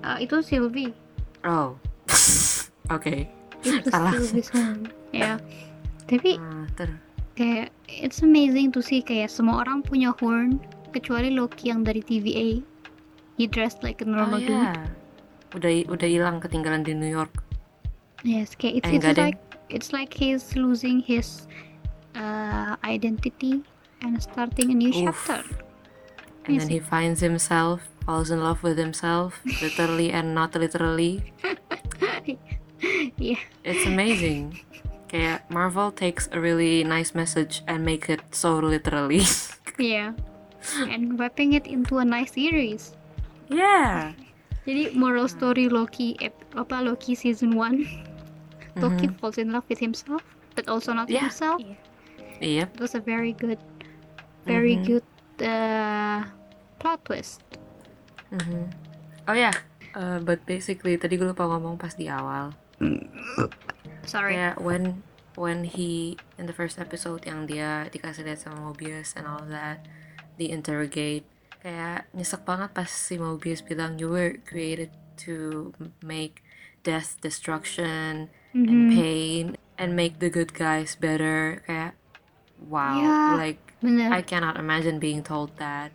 Uh, 0.00 0.16
itu 0.18 0.38
Sylvie 0.40 0.94
Oh. 1.42 1.74
Oke. 2.94 3.26
itu 3.58 3.88
Salah. 3.92 4.14
Sylvie's 4.14 4.48
horn 4.54 4.86
ya 5.10 5.36
tapi 6.06 6.38
Ah, 6.38 6.70
ter. 6.72 6.94
kayak 7.34 7.74
it's 7.90 8.22
amazing 8.22 8.70
to 8.70 8.78
see 8.78 9.02
kayak 9.02 9.26
semua 9.26 9.60
orang 9.60 9.82
punya 9.82 10.14
horn 10.16 10.62
kecuali 10.90 11.28
Loki 11.28 11.68
yang 11.68 11.82
dari 11.82 11.98
TVA 11.98 12.62
he 13.36 13.46
dressed 13.46 13.84
like 13.84 14.00
a 14.00 14.08
Oh 14.08 14.12
normal 14.16 14.40
dude. 14.40 14.80
Udah 15.54 15.70
udah 15.88 16.08
hilang 16.08 16.40
ketinggalan 16.42 16.82
di 16.82 16.92
New 16.92 17.08
York. 17.08 17.32
yes 18.24 18.56
kayak 18.58 18.82
it's, 18.82 18.88
Eh, 18.90 18.96
it's 18.98 19.18
like 19.20 19.38
it's 19.70 19.90
like 19.92 20.10
he's 20.10 20.56
losing 20.58 20.98
his 20.98 21.46
uh, 22.18 22.74
identity 22.82 23.62
and 24.02 24.18
starting 24.18 24.72
a 24.72 24.76
new 24.76 24.90
Oof. 24.90 25.14
chapter 25.14 25.44
And 26.46 26.58
then 26.62 26.70
he 26.70 26.78
finds 26.78 27.18
himself, 27.20 27.82
falls 28.06 28.30
in 28.30 28.38
love 28.38 28.62
with 28.62 28.78
himself, 28.78 29.42
literally 29.62 30.14
and 30.14 30.30
not 30.30 30.54
literally. 30.54 31.34
yeah 33.18 33.40
It's 33.64 33.86
amazing. 33.86 34.62
Kayak 35.06 35.46
Marvel 35.50 35.90
takes 35.90 36.26
a 36.30 36.38
really 36.38 36.82
nice 36.82 37.14
message 37.14 37.62
and 37.66 37.82
make 37.82 38.10
it 38.10 38.22
so 38.30 38.58
literally. 38.58 39.22
yeah 39.78 40.14
and 40.86 41.14
wrapping 41.18 41.52
it 41.54 41.66
into 41.66 41.98
a 41.98 42.06
nice 42.06 42.34
series 42.34 42.94
yeah. 43.48 44.12
jadi 44.62 44.90
moral 44.92 45.26
story 45.26 45.66
Loki 45.66 46.18
apa 46.52 46.80
Loki 46.80 47.14
season 47.14 47.54
1 47.54 47.86
Loki 48.76 49.06
Mhm. 49.06 49.16
falls 49.16 49.36
in 49.36 49.50
love 49.50 49.64
with 49.66 49.78
himself 49.78 50.20
but 50.52 50.66
also 50.66 50.92
not 50.92 51.06
Yeah. 51.06 51.26
himself 51.26 51.60
Yep. 52.38 52.76
it 52.76 52.80
was 52.80 52.92
a 52.92 53.00
very 53.00 53.32
good 53.32 53.60
very 54.44 54.76
Mhm. 54.76 54.84
good 54.86 55.06
uh, 55.40 56.26
plot 56.78 57.00
twist 57.04 57.40
Mhm. 58.28 58.68
Oh 59.26 59.34
ya, 59.34 59.50
uh, 59.92 60.18
but 60.18 60.42
basically 60.42 60.94
tadi 60.94 61.14
gue 61.14 61.26
lupa 61.26 61.46
ngomong 61.46 61.74
pas 61.74 61.94
di 61.94 62.06
awal. 62.06 62.54
sorry 64.02 64.34
Kayak 64.34 64.58
when 64.58 65.02
when 65.34 65.62
he 65.62 66.14
in 66.34 66.46
the 66.46 66.54
first 66.54 66.78
episode 66.78 67.22
yang 67.22 67.44
dia 67.44 67.86
dikasih 67.88 68.22
lihat 68.22 68.40
sama 68.40 68.62
Mobius 68.62 69.12
and 69.14 69.26
all 69.26 69.42
that, 69.46 69.82
di 70.34 70.48
interrogate. 70.48 71.26
Kayak 71.66 72.06
nyesek 72.14 72.46
banget 72.46 72.70
pas 72.70 72.86
si 72.86 73.18
Mobius 73.18 73.58
bilang 73.58 73.98
you 73.98 74.06
were 74.06 74.38
created 74.46 74.94
to 75.18 75.74
make 75.98 76.46
death, 76.86 77.18
destruction, 77.18 78.30
and 78.54 78.86
Mhm. 78.86 78.94
pain 78.94 79.44
and 79.74 79.98
make 79.98 80.22
the 80.22 80.30
good 80.30 80.54
guys 80.54 80.94
better. 80.94 81.66
Kayak 81.66 81.98
wow, 82.70 83.02
Yeah. 83.02 83.34
like 83.34 83.58
bener 83.82 84.14
I 84.14 84.22
cannot 84.22 84.54
imagine 84.62 85.02
being 85.02 85.26
told 85.26 85.58
that. 85.58 85.90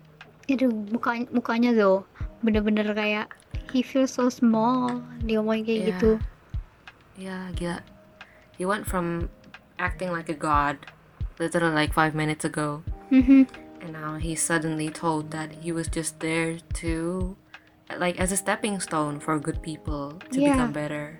Aduh, 0.52 0.68
mukanya, 0.92 1.32
mukanya 1.32 1.72
tuh 1.72 2.04
bener-bener 2.44 2.92
kayak 2.92 3.32
he 3.72 3.80
feels 3.80 4.12
so 4.12 4.28
small 4.28 5.00
dia 5.24 5.40
ngomongin 5.40 5.64
kayak 5.64 5.80
Yeah. 5.80 5.88
gitu 5.96 6.12
Yeah, 7.16 7.48
gila. 7.56 7.80
He 8.60 8.68
went 8.68 8.84
from 8.84 9.32
acting 9.80 10.12
like 10.12 10.28
a 10.28 10.36
god, 10.36 10.84
literally 11.40 11.72
like 11.72 11.96
five 11.96 12.12
minutes 12.12 12.44
ago, 12.44 12.84
Mhm. 13.08 13.48
And 13.82 13.92
now 13.92 14.16
he's 14.16 14.40
suddenly 14.40 14.88
told 14.88 15.34
that 15.34 15.50
he 15.60 15.74
was 15.74 15.90
just 15.90 16.22
there 16.22 16.62
to, 16.78 17.34
like, 17.98 18.16
as 18.22 18.30
a 18.30 18.38
stepping 18.38 18.78
stone 18.78 19.18
for 19.18 19.36
good 19.38 19.60
people 19.60 20.22
to 20.30 20.38
Yeah. 20.40 20.54
become 20.54 20.72
better. 20.72 21.18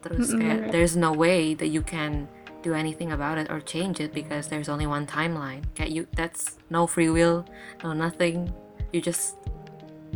Terus 0.00 0.32
kayak, 0.32 0.72
there's 0.72 0.96
no 0.96 1.12
way 1.12 1.52
that 1.54 1.68
you 1.68 1.84
can 1.84 2.26
do 2.64 2.72
anything 2.74 3.12
about 3.12 3.36
it 3.38 3.50
or 3.52 3.60
change 3.60 4.00
it 4.00 4.10
because 4.10 4.48
there's 4.48 4.66
only 4.68 4.86
one 4.86 5.04
timeline. 5.06 5.62
Kayak 5.76 5.90
you, 5.92 6.02
that's 6.16 6.56
no 6.70 6.88
free 6.88 7.10
will, 7.12 7.44
no 7.84 7.92
nothing. 7.92 8.50
You're 8.90 9.04
just 9.04 9.36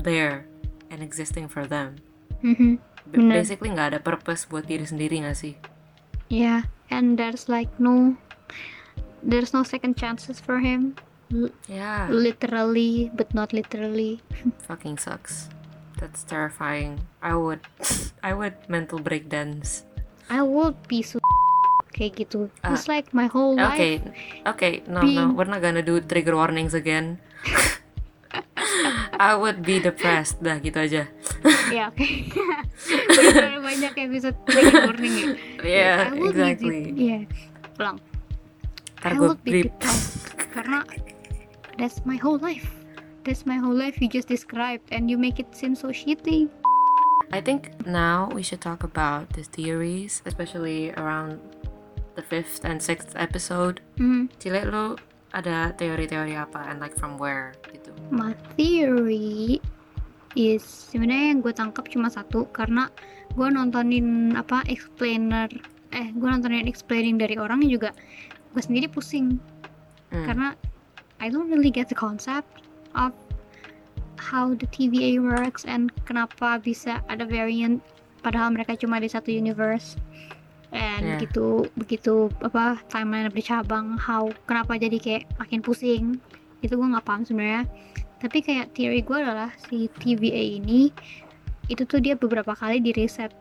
there 0.00 0.48
and 0.88 1.04
existing 1.04 1.46
for 1.46 1.68
them. 1.68 2.00
Mhm. 2.40 2.80
B- 3.12 3.28
Basically 3.28 3.68
nggak 3.68 3.92
ada 3.92 4.00
purpose 4.00 4.48
buat 4.48 4.64
diri 4.64 4.88
sendiri 4.88 5.20
nggak 5.20 5.36
sih? 5.36 5.54
Yeah, 6.32 6.64
and 6.88 7.20
there's 7.20 7.50
like 7.50 7.68
no 7.76 8.16
there's 9.20 9.52
no 9.52 9.62
second 9.62 9.94
chances 10.00 10.40
for 10.40 10.58
him 10.58 10.96
Yeah. 11.64 12.06
literally 12.08 13.08
but 13.12 13.32
not 13.32 13.52
literally 13.52 14.20
fucking 14.68 14.98
sucks. 14.98 15.48
That's 15.96 16.22
terrifying. 16.22 17.06
I 17.20 17.34
would 17.34 17.62
I 18.26 18.32
would 18.32 18.58
mental 18.66 18.98
breakdance. 18.98 19.86
I 20.26 20.42
would 20.42 20.76
be 20.86 21.00
so 21.00 21.22
kayak 21.96 22.24
gitu 22.24 22.48
Ah. 22.60 22.72
it's 22.72 22.88
like 22.88 23.12
my 23.12 23.28
whole 23.28 23.52
life 23.54 23.76
Okay, 23.76 23.94
okay, 24.44 24.72
no, 24.86 24.98
no, 24.98 25.04
being- 25.04 25.32
we're 25.36 25.46
not 25.46 25.60
gonna 25.60 25.84
do 25.84 26.00
trigger 26.00 26.32
warnings 26.34 26.72
again. 26.72 27.20
I 29.12 29.36
would 29.36 29.60
be 29.62 29.78
depressed, 29.78 30.40
dah 30.40 30.56
gitu 30.58 30.80
aja. 30.80 31.04
ya 31.68 31.88
oke 31.88 32.04
terlalu 33.08 33.60
banyak 33.60 33.92
episode 33.98 34.36
trigger 34.44 34.88
warning 34.88 35.14
ya 35.16 35.28
Yeah, 35.62 35.96
I 36.08 36.16
would 36.16 36.32
exactly. 36.34 36.80
de- 36.90 36.96
yeah 36.96 37.22
ulang 37.76 37.96
Ntar 38.98 39.10
I 39.12 39.16
would 39.16 39.40
be 39.40 39.68
depressed 39.68 40.32
karena 40.52 40.84
that's 41.78 42.04
my 42.04 42.16
whole 42.16 42.38
life 42.38 42.70
that's 43.24 43.46
my 43.46 43.56
whole 43.56 43.74
life 43.74 44.00
you 44.00 44.08
just 44.08 44.28
described 44.28 44.82
and 44.90 45.10
you 45.10 45.16
make 45.16 45.38
it 45.38 45.48
seem 45.54 45.74
so 45.74 45.88
shitty 45.88 46.48
I 47.32 47.40
think 47.40 47.72
now 47.88 48.28
we 48.28 48.44
should 48.44 48.60
talk 48.60 48.84
about 48.84 49.32
the 49.32 49.40
theories, 49.40 50.20
especially 50.28 50.92
around 51.00 51.40
the 52.12 52.20
fifth 52.20 52.60
and 52.60 52.76
sixth 52.76 53.16
episode. 53.16 53.80
Mhm. 53.96 54.28
Cile, 54.36 54.68
lu 54.68 55.00
ada 55.32 55.72
teori-teori 55.80 56.36
apa 56.36 56.60
and 56.68 56.76
like 56.76 56.92
from 56.92 57.16
where 57.16 57.56
gitu? 57.72 57.88
My 58.12 58.36
theory 58.60 59.64
is 60.36 60.60
sebenarnya 60.92 61.32
yang 61.32 61.40
gue 61.40 61.56
tangkap 61.56 61.88
cuma 61.88 62.12
satu 62.12 62.44
karena 62.52 62.92
gue 63.32 63.48
nontonin 63.48 64.36
apa 64.36 64.60
explainer 64.68 65.48
eh 65.88 66.12
gue 66.12 66.28
nontonin 66.28 66.68
explaining 66.68 67.16
dari 67.16 67.40
orang 67.40 67.64
juga 67.64 67.96
gue 68.52 68.60
sendiri 68.60 68.92
pusing 68.92 69.40
Hmm. 70.12 70.28
karena 70.28 70.48
I 71.22 71.30
don't 71.30 71.46
really 71.46 71.70
get 71.70 71.86
the 71.86 71.94
concept 71.94 72.66
of 72.92 73.14
how 74.18 74.52
the 74.52 74.66
TVA 74.66 75.22
works 75.22 75.62
and 75.62 75.94
kenapa 76.02 76.58
bisa 76.58 76.98
ada 77.06 77.22
variant 77.22 77.78
padahal 78.20 78.50
mereka 78.50 78.74
cuma 78.74 78.98
di 78.98 79.06
satu 79.06 79.30
universe 79.30 79.94
and 80.70 81.04
Yeah. 81.04 81.18
begitu 81.18 81.46
begitu 81.74 82.14
apa 82.40 82.80
timeline 82.88 83.28
bercabang 83.28 83.94
how 83.94 84.30
kenapa 84.46 84.78
jadi 84.78 84.98
kayak 84.98 85.24
makin 85.36 85.60
pusing 85.60 86.04
itu 86.58 86.72
gue 86.72 86.88
nggak 86.88 87.04
paham 87.04 87.22
sebenarnya 87.22 87.66
tapi 88.18 88.38
kayak 88.40 88.70
teori 88.72 89.02
gue 89.02 89.18
adalah 89.18 89.50
si 89.68 89.90
TVA 89.98 90.58
ini 90.58 90.88
itu 91.66 91.82
tuh 91.84 91.98
dia 91.98 92.14
beberapa 92.14 92.54
kali 92.54 92.78
di 92.78 92.94
reset 92.94 93.34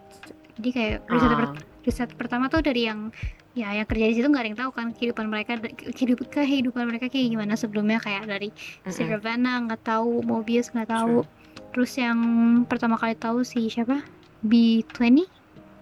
jadi 0.58 0.70
kayak 0.70 0.98
riset, 1.08 1.30
Ah. 1.30 1.38
per- 1.40 1.66
riset 1.82 2.10
pertama 2.14 2.46
tuh 2.46 2.62
dari 2.62 2.86
yang 2.86 3.10
ya 3.52 3.76
yang 3.76 3.84
kerja 3.84 4.06
di 4.08 4.16
situ 4.16 4.28
nggak 4.32 4.44
ada 4.44 4.50
yang 4.50 4.60
tahu 4.64 4.72
kan 4.72 4.88
kehidupan 4.96 5.28
mereka 5.28 5.60
kehidupan 5.92 6.28
kehidupan 6.32 6.88
mereka 6.88 7.12
kayak 7.12 7.36
gimana 7.36 7.60
sebelumnya 7.60 8.00
kayak 8.00 8.24
dari 8.24 8.48
si 8.88 9.04
Mm-mm. 9.04 9.12
Ravenna 9.12 9.60
nggak 9.68 9.84
tahu 9.84 10.24
Mobius 10.24 10.72
nggak 10.72 10.88
tahu. 10.88 11.28
Terus 11.72 11.92
yang 11.96 12.20
pertama 12.68 12.96
kali 12.96 13.16
tahu 13.16 13.44
si 13.44 13.68
siapa? 13.68 14.04
B20 14.42 15.28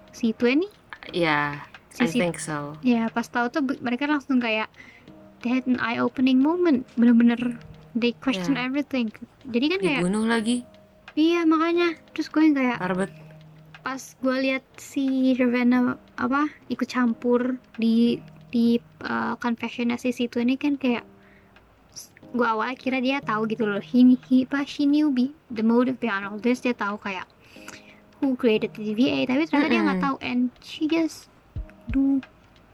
si 0.09 0.33
20 0.33 0.65
Yeah, 1.09 1.61
si 1.89 2.05
I 2.05 2.09
si 2.09 2.17
think 2.17 2.37
so. 2.37 2.73
ya 2.81 3.09
pas 3.09 3.25
tahu 3.25 3.49
tuh 3.49 3.61
mereka 3.79 4.05
langsung 4.05 4.41
kayak 4.41 4.69
they 5.41 5.53
had 5.53 5.65
an 5.69 5.77
eye 5.79 5.97
opening 5.97 6.41
moment. 6.41 6.85
Bener-bener 6.97 7.57
they 7.93 8.13
question 8.17 8.57
Yeah. 8.57 8.65
everything. 8.65 9.09
Jadi 9.45 9.65
kan 9.69 9.79
kayak 9.79 10.01
Dibunuh 10.03 10.25
lagi, 10.25 10.65
iya 11.13 11.45
makanya. 11.45 11.97
Terus 12.13 12.27
gue 12.29 12.41
yang 12.43 12.57
kayak 12.57 12.77
Arbet. 12.77 13.09
Pas 13.89 14.13
gue 14.21 14.37
lihat 14.45 14.61
si 14.77 15.33
Ravenna 15.33 15.97
apa 16.21 16.45
ikut 16.69 16.85
campur 16.85 17.57
di 17.81 18.21
di 18.53 18.77
uh, 19.01 19.33
confessionnya 19.41 19.97
si 19.97 20.13
situ 20.13 20.37
ini 20.37 20.61
kan 20.61 20.77
kayak 20.77 21.01
gue 22.29 22.45
awalnya 22.45 22.77
kira 22.77 23.01
dia 23.01 23.17
tahu 23.17 23.49
gitu 23.49 23.65
loh 23.65 23.81
he, 23.81 24.13
he 24.29 24.45
apa 24.45 24.61
she 24.61 24.85
knew 24.85 25.09
be, 25.09 25.33
the 25.49 25.65
motive 25.65 25.97
behind 25.97 26.21
all 26.21 26.37
this 26.37 26.61
dia 26.61 26.77
tahu 26.77 27.01
kayak 27.01 27.25
who 28.21 28.37
created 28.37 28.69
the 28.77 28.93
TVA 28.93 29.25
tapi 29.25 29.49
ternyata 29.49 29.73
dia 29.73 29.81
nggak 29.81 30.01
tahu 30.05 30.15
and 30.21 30.53
she 30.61 30.85
just 30.85 31.33
do 31.89 32.21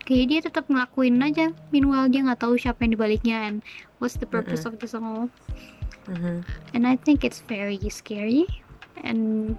kayak 0.03 0.35
dia 0.35 0.39
tetap 0.43 0.67
ngelakuin 0.67 1.15
aja 1.23 1.55
meanwhile 1.71 2.11
dia 2.11 2.27
nggak 2.27 2.43
tahu 2.43 2.59
siapa 2.59 2.83
yang 2.83 2.99
dibaliknya 2.99 3.37
and 3.47 3.63
what's 4.03 4.19
the 4.19 4.27
purpose 4.27 4.67
of 4.67 4.75
this 4.83 4.91
all. 4.91 5.31
Mhm. 6.11 6.43
and 6.75 6.83
I 6.83 6.99
think 6.99 7.23
it's 7.23 7.39
very 7.39 7.79
scary 7.87 8.43
and 8.99 9.55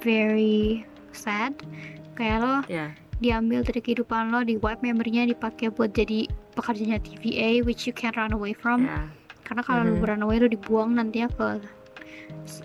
very 0.00 0.84
sad 1.12 1.52
kayak 2.14 2.38
lo 2.40 2.56
Yeah, 2.66 2.92
diambil 3.18 3.64
dari 3.64 3.80
kehidupan 3.80 4.28
lo 4.28 4.40
di 4.42 4.56
wipe 4.56 4.80
memorinya 4.80 5.24
dipakai 5.24 5.72
buat 5.72 5.92
jadi 5.92 6.28
pekerjanya 6.52 7.00
TVA 7.00 7.60
which 7.62 7.84
you 7.84 7.92
can't 7.92 8.16
run 8.16 8.32
away 8.32 8.52
from 8.52 8.84
yeah. 8.84 9.08
karena 9.44 9.62
kalau 9.62 9.82
Mhm. 9.84 9.88
lu 9.88 10.04
run 10.04 10.22
away 10.22 10.36
lu 10.36 10.48
dibuang 10.48 10.96
nantinya 10.96 11.28
ke 11.30 11.48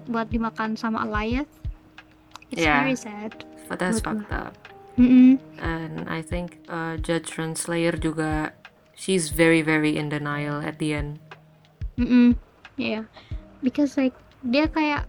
buat 0.07 0.27
dimakan 0.27 0.73
sama 0.73 1.03
Alliance 1.03 1.51
it's 2.49 2.63
Yeah. 2.63 2.81
very 2.81 2.95
sad 2.95 3.43
But 3.71 3.79
that's 3.79 4.03
fucked 4.03 4.27
up. 4.31 4.51
Mm-mm. 4.99 5.39
and 5.63 6.03
I 6.11 6.19
think 6.19 6.59
uh, 6.67 6.99
Judge 6.99 7.39
Renslayer 7.39 7.95
juga 7.95 8.51
she's 8.91 9.31
very 9.31 9.63
very 9.63 9.95
in 9.95 10.11
denial 10.11 10.59
at 10.59 10.75
the 10.77 10.91
end 10.91 11.23
Mm-mm. 11.95 12.35
Yeah. 12.75 13.05
Because 13.61 13.93
like 13.95 14.15
dia 14.41 14.65
kayak 14.65 15.05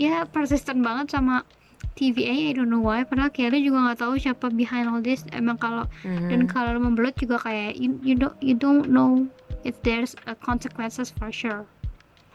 ya 0.00 0.24
persisten 0.24 0.80
banget 0.80 1.12
sama 1.12 1.44
TVA 1.92 2.48
I 2.48 2.56
don't 2.56 2.72
know 2.72 2.80
why 2.80 3.04
padahal 3.04 3.28
dia 3.28 3.60
juga 3.60 3.84
nggak 3.84 4.00
tahu 4.00 4.16
siapa 4.16 4.48
behind 4.48 4.88
all 4.88 5.04
this 5.04 5.28
emang 5.30 5.60
kalau 5.60 5.84
dan 6.02 6.44
Mhm. 6.44 6.48
kalau 6.48 6.80
membelut 6.80 7.12
juga 7.14 7.36
kayak 7.38 7.76
you, 7.76 8.00
you 8.00 8.16
don't 8.16 8.36
you 8.40 8.56
don't 8.56 8.88
know 8.88 9.28
if 9.62 9.76
there's 9.84 10.16
a 10.24 10.32
consequences 10.32 11.12
for 11.12 11.28
sure 11.28 11.68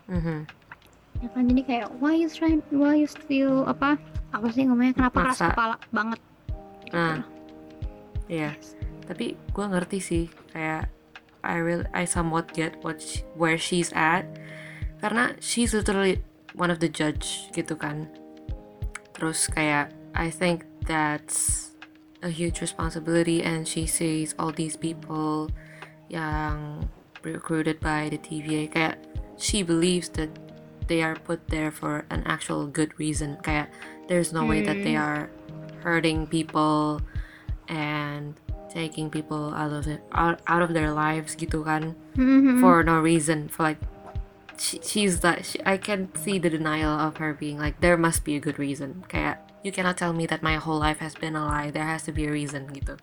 Mhm. 0.05 0.45
ya 1.19 1.27
kan 1.33 1.43
jadi 1.49 1.61
kayak 1.65 1.87
why 1.97 2.13
you 2.13 2.29
trying 2.29 2.61
why 2.69 2.93
you 2.93 3.09
still 3.09 3.65
apa 3.65 3.97
apa 4.29 4.47
sih 4.51 4.69
ngomongnya 4.69 4.93
kenapa 4.93 5.25
keras 5.25 5.41
Maksa. 5.41 5.47
kepala 5.51 5.75
banget 5.89 6.19
Nah, 6.93 7.25
iya. 8.29 8.53
Tapi 9.03 9.33
gue 9.51 9.65
ngerti 9.65 9.97
sih, 9.99 10.23
kayak 10.49 10.87
I 11.41 11.57
real 11.59 11.83
I 11.91 12.05
somewhat 12.05 12.53
get 12.53 12.77
what 12.81 13.01
she- 13.01 13.25
where 13.33 13.57
she's 13.57 13.89
at, 13.91 14.23
karena 14.97 15.33
she's 15.37 15.73
literally 15.73 16.21
one 16.55 16.71
of 16.71 16.79
the 16.79 16.87
judge 16.89 17.51
gitu 17.51 17.75
kan. 17.75 18.07
Terus 19.15 19.47
kayak 19.47 19.91
I 20.15 20.31
think 20.31 20.63
that's 20.87 21.71
a 22.23 22.31
huge 22.31 22.63
responsibility, 22.63 23.43
and 23.43 23.67
she 23.67 23.85
sees 23.85 24.33
all 24.39 24.49
these 24.55 24.79
people 24.79 25.51
yang 26.07 26.87
recruited 27.21 27.81
by 27.81 28.07
the 28.07 28.17
TVA 28.17 28.69
kayak 28.69 28.95
she 29.35 29.61
believes 29.61 30.09
that 30.15 30.29
they 30.87 31.01
are 31.01 31.17
put 31.17 31.41
there 31.49 31.73
for 31.73 32.05
an 32.13 32.21
actual 32.23 32.69
good 32.69 32.93
reason. 32.95 33.35
Kayak 33.43 33.69
there's 34.07 34.31
no 34.31 34.45
way 34.45 34.61
that 34.63 34.79
they 34.85 34.95
are 34.95 35.27
hurting 35.81 36.25
people 36.29 37.01
and 37.67 38.37
taking 38.69 39.09
people 39.09 39.55
out 39.55 39.71
of 39.71 39.87
it 39.87 40.03
out, 40.13 40.41
out 40.45 40.61
of 40.61 40.75
their 40.75 40.91
lives 40.93 41.33
gitu 41.33 41.63
kan 41.63 41.95
Mhm. 42.19 42.59
for 42.61 42.83
no 42.85 42.99
reason 42.99 43.47
for 43.49 43.63
like 43.65 43.81
she, 44.57 44.79
she's 44.83 45.19
that 45.21 45.45
she, 45.45 45.59
I 45.65 45.77
can 45.77 46.13
see 46.15 46.39
the 46.39 46.49
denial 46.49 46.91
of 46.91 47.17
her 47.17 47.33
being 47.33 47.57
like 47.57 47.81
there 47.81 47.97
must 47.97 48.23
be 48.23 48.35
a 48.35 48.41
good 48.41 48.59
reason 48.59 49.03
kayak 49.07 49.41
you 49.63 49.71
cannot 49.71 49.97
tell 49.97 50.13
me 50.13 50.25
that 50.27 50.43
my 50.43 50.55
whole 50.55 50.77
life 50.77 50.99
has 50.99 51.15
been 51.15 51.35
a 51.35 51.43
lie 51.43 51.71
there 51.71 51.85
has 51.87 52.03
to 52.07 52.13
be 52.13 52.25
a 52.25 52.31
reason 52.31 52.67
gitu 52.71 52.95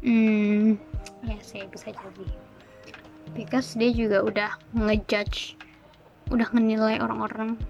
Hmm, 0.00 0.80
ya 1.28 1.36
sih 1.44 1.68
bisa 1.68 1.92
jadi. 1.92 2.24
Because 3.36 3.76
dia 3.76 3.92
juga 3.92 4.24
udah 4.24 4.50
ngejudge, 4.72 5.60
udah 6.32 6.48
menilai 6.56 6.96
orang-orang 7.04 7.60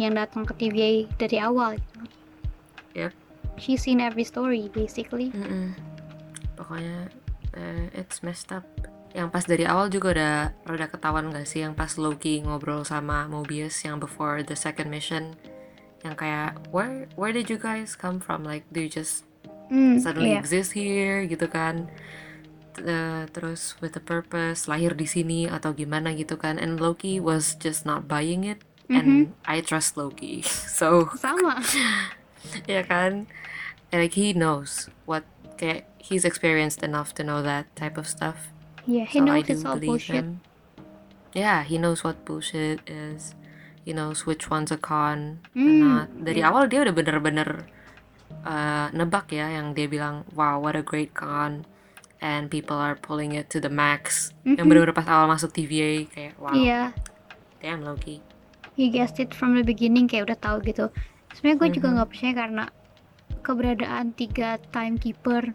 yang 0.00 0.16
datang 0.16 0.48
ke 0.48 0.56
TVA 0.56 1.04
dari 1.20 1.36
awal. 1.44 1.76
Gitu. 1.76 2.00
Yep. 2.96 3.12
She's 3.60 3.84
seen 3.84 4.00
every 4.00 4.24
story 4.24 4.72
basically. 4.72 5.28
Mm-mm. 5.36 5.76
pokoknya 6.54 7.10
eh, 7.58 7.90
it's 7.94 8.22
messed 8.22 8.54
up 8.54 8.66
yang 9.14 9.30
pas 9.30 9.46
dari 9.46 9.62
awal 9.62 9.86
juga 9.94 10.10
udah 10.10 10.36
udah 10.66 10.88
ketahuan 10.90 11.30
gak 11.30 11.46
sih 11.46 11.62
yang 11.62 11.78
pas 11.78 11.94
Loki 11.94 12.42
ngobrol 12.42 12.82
sama 12.82 13.30
Mobius 13.30 13.78
yang 13.86 14.02
before 14.02 14.42
the 14.42 14.58
second 14.58 14.90
mission? 14.90 15.38
Yang 16.02 16.26
kayak 16.26 16.58
where 16.74 17.06
where 17.14 17.30
did 17.30 17.46
you 17.46 17.56
guys 17.56 17.94
come 17.94 18.18
from? 18.18 18.42
Like 18.42 18.66
do 18.74 18.82
you 18.82 18.90
just 18.90 19.22
Hmm, 19.72 19.96
suddenly 19.96 20.36
iya. 20.36 20.44
exist 20.44 20.76
here 20.76 21.24
gitu 21.24 21.48
kan. 21.48 21.88
Eh, 22.76 23.24
terus 23.30 23.78
with 23.80 23.94
a 23.96 24.02
purpose 24.02 24.66
lahir 24.66 24.92
di 24.98 25.06
sini 25.06 25.46
atau 25.48 25.72
gimana 25.72 26.12
gitu 26.12 26.36
kan. 26.36 26.60
And 26.60 26.76
Loki 26.82 27.16
was 27.22 27.56
just 27.56 27.88
not 27.88 28.04
buying 28.04 28.44
it 28.44 28.60
and 28.92 29.32
I 29.48 29.64
trust 29.64 29.96
Loki. 29.96 30.44
So 30.78 31.08
Sama. 31.16 31.62
ya 32.70 32.84
kan? 32.84 33.30
Like 33.94 34.18
he 34.18 34.34
knows 34.34 34.90
what 35.06 35.24
kayak 35.56 35.86
he's 36.02 36.26
experienced 36.26 36.82
enough 36.82 37.14
to 37.16 37.22
know 37.22 37.40
that 37.40 37.70
type 37.78 37.94
of 37.96 38.10
stuff 38.10 38.53
Yeah, 38.84 39.08
he 39.08 39.18
so 39.18 39.24
knows 39.24 39.48
it's 39.48 39.64
all 39.64 39.80
bullshit. 39.80 40.16
him. 40.20 40.28
Yeah 41.32 41.64
he 41.64 41.76
knows 41.76 42.04
what 42.04 42.22
bullshit 42.22 42.84
is. 42.84 43.34
He 43.82 43.92
knows 43.92 44.24
which 44.24 44.48
one's 44.48 44.70
a 44.70 44.78
con 44.78 45.44
and 45.52 45.56
Hmm, 45.56 45.80
not. 45.82 46.08
Dari 46.20 46.40
awal 46.40 46.68
dia 46.68 46.84
udah 46.84 46.94
bener-bener 46.94 47.68
uh, 48.42 48.88
nebak 48.92 49.28
ya 49.28 49.48
yang 49.50 49.72
dia 49.72 49.84
bilang 49.86 50.24
wow 50.32 50.56
what 50.56 50.72
a 50.72 50.84
great 50.84 51.12
con. 51.12 51.64
And 52.24 52.48
people 52.48 52.80
are 52.80 52.96
pulling 52.96 53.36
it 53.36 53.52
to 53.52 53.60
the 53.60 53.68
max. 53.68 54.32
Yang 54.48 54.64
bener-bener 54.64 54.96
pas 54.96 55.04
awal 55.04 55.28
masuk 55.28 55.52
TVA 55.52 56.08
kayak 56.08 56.34
wow. 56.40 56.56
Iya, 56.56 56.96
damn 57.60 57.84
Loki. 57.84 58.24
He 58.74 58.88
guessed 58.88 59.20
it 59.20 59.36
from 59.36 59.52
the 59.52 59.62
beginning 59.62 60.08
kayak 60.08 60.32
udah 60.32 60.38
tahu 60.40 60.64
gitu. 60.64 60.88
Sebenarnya 61.36 61.56
gue 61.58 61.68
juga 61.76 61.88
Mhm. 61.88 61.94
nggak 61.94 62.08
percaya 62.08 62.32
karena 62.34 62.64
keberadaan 63.40 64.06
tiga 64.14 64.56
timekeeper, 64.70 65.52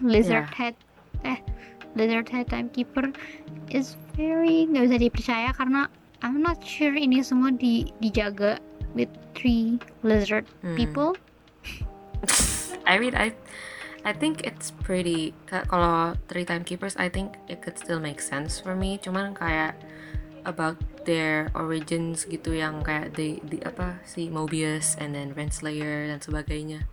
lizard 0.00 0.48
Yeah. 0.48 0.56
head, 0.56 0.74
eh 1.22 1.38
lizard 1.98 2.30
head 2.30 2.46
timekeeper 2.46 3.10
is 3.68 3.98
very 4.14 4.64
nggak 4.64 4.86
bisa 4.86 4.96
dipercaya 5.02 5.50
karena 5.52 5.90
I'm 6.22 6.38
not 6.38 6.62
sure 6.62 6.94
ini 6.94 7.18
semua 7.20 7.50
di 7.50 7.90
dijaga 7.98 8.62
with 8.94 9.10
three 9.34 9.82
lizard 10.02 10.46
Hmm. 10.62 10.74
people. 10.74 11.10
I 12.86 12.98
mean, 12.98 13.14
I 13.14 13.34
I 14.02 14.14
think 14.16 14.42
it's 14.42 14.72
pretty. 14.72 15.34
ka- 15.46 15.66
Kalau 15.68 16.16
three 16.26 16.42
timekeepers, 16.42 16.96
I 16.96 17.06
think 17.06 17.36
it 17.46 17.60
could 17.60 17.76
still 17.76 18.00
make 18.00 18.18
sense 18.18 18.58
for 18.58 18.72
me. 18.72 18.96
Cuman 18.98 19.36
kayak 19.36 19.76
about 20.48 20.80
their 21.04 21.52
origins 21.52 22.24
gitu 22.24 22.56
yang 22.56 22.80
kayak 22.80 23.12
di 23.12 23.38
di 23.44 23.60
apa 23.62 24.00
si 24.02 24.32
Mobius 24.32 24.96
and 24.96 25.12
then 25.12 25.36
Renslayer 25.36 26.08
dan 26.08 26.18
sebagainya. 26.18 26.88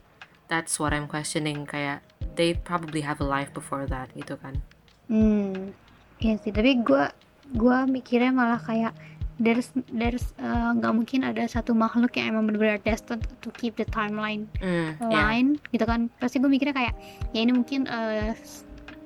That's 0.52 0.78
what 0.78 0.94
I'm 0.94 1.08
questioning. 1.10 1.66
Kayak 1.66 2.04
they 2.36 2.54
probably 2.54 3.02
have 3.02 3.18
a 3.24 3.28
life 3.28 3.50
before 3.56 3.88
that 3.90 4.12
gitu 4.14 4.36
kan. 4.38 4.60
Hmm, 5.08 5.72
iya 6.20 6.36
sih. 6.38 6.50
Tapi 6.50 6.82
gue 6.82 7.04
gua 7.54 7.86
mikirnya 7.86 8.34
malah 8.34 8.58
kayak 8.58 8.94
there's 9.38 9.70
there's 9.92 10.32
uh, 10.40 10.72
nggak 10.74 10.94
mungkin 10.96 11.22
ada 11.22 11.44
satu 11.46 11.76
makhluk 11.76 12.16
yang 12.16 12.34
emang 12.34 12.48
benar-benar 12.48 12.80
destined 12.82 13.22
to 13.44 13.52
keep 13.54 13.76
the 13.76 13.86
timeline 13.86 14.48
Hmm, 14.64 14.96
yeah. 15.12 15.28
line 15.28 15.60
gitu 15.70 15.84
kan. 15.84 16.08
Pasti 16.18 16.40
gue 16.40 16.48
mikirnya 16.48 16.74
kayak 16.74 16.94
ya 17.32 17.40
ini 17.40 17.52
mungkin 17.52 17.86
uh, 17.86 18.32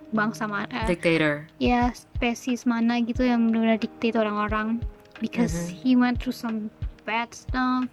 bangsa 0.09 0.45
mana, 0.45 0.65
eh, 0.73 0.89
Dictator. 0.89 1.45
ya 1.61 1.93
spesies 1.93 2.65
mana 2.65 2.97
gitu 2.99 3.21
yang 3.21 3.49
benar-benar 3.49 3.77
dictate 3.77 4.17
orang-orang 4.17 4.81
because 5.19 5.53
Mhm. 5.53 5.75
he 5.75 5.91
went 5.93 6.17
through 6.17 6.33
some 6.33 6.71
bad 7.05 7.29
stuff 7.29 7.85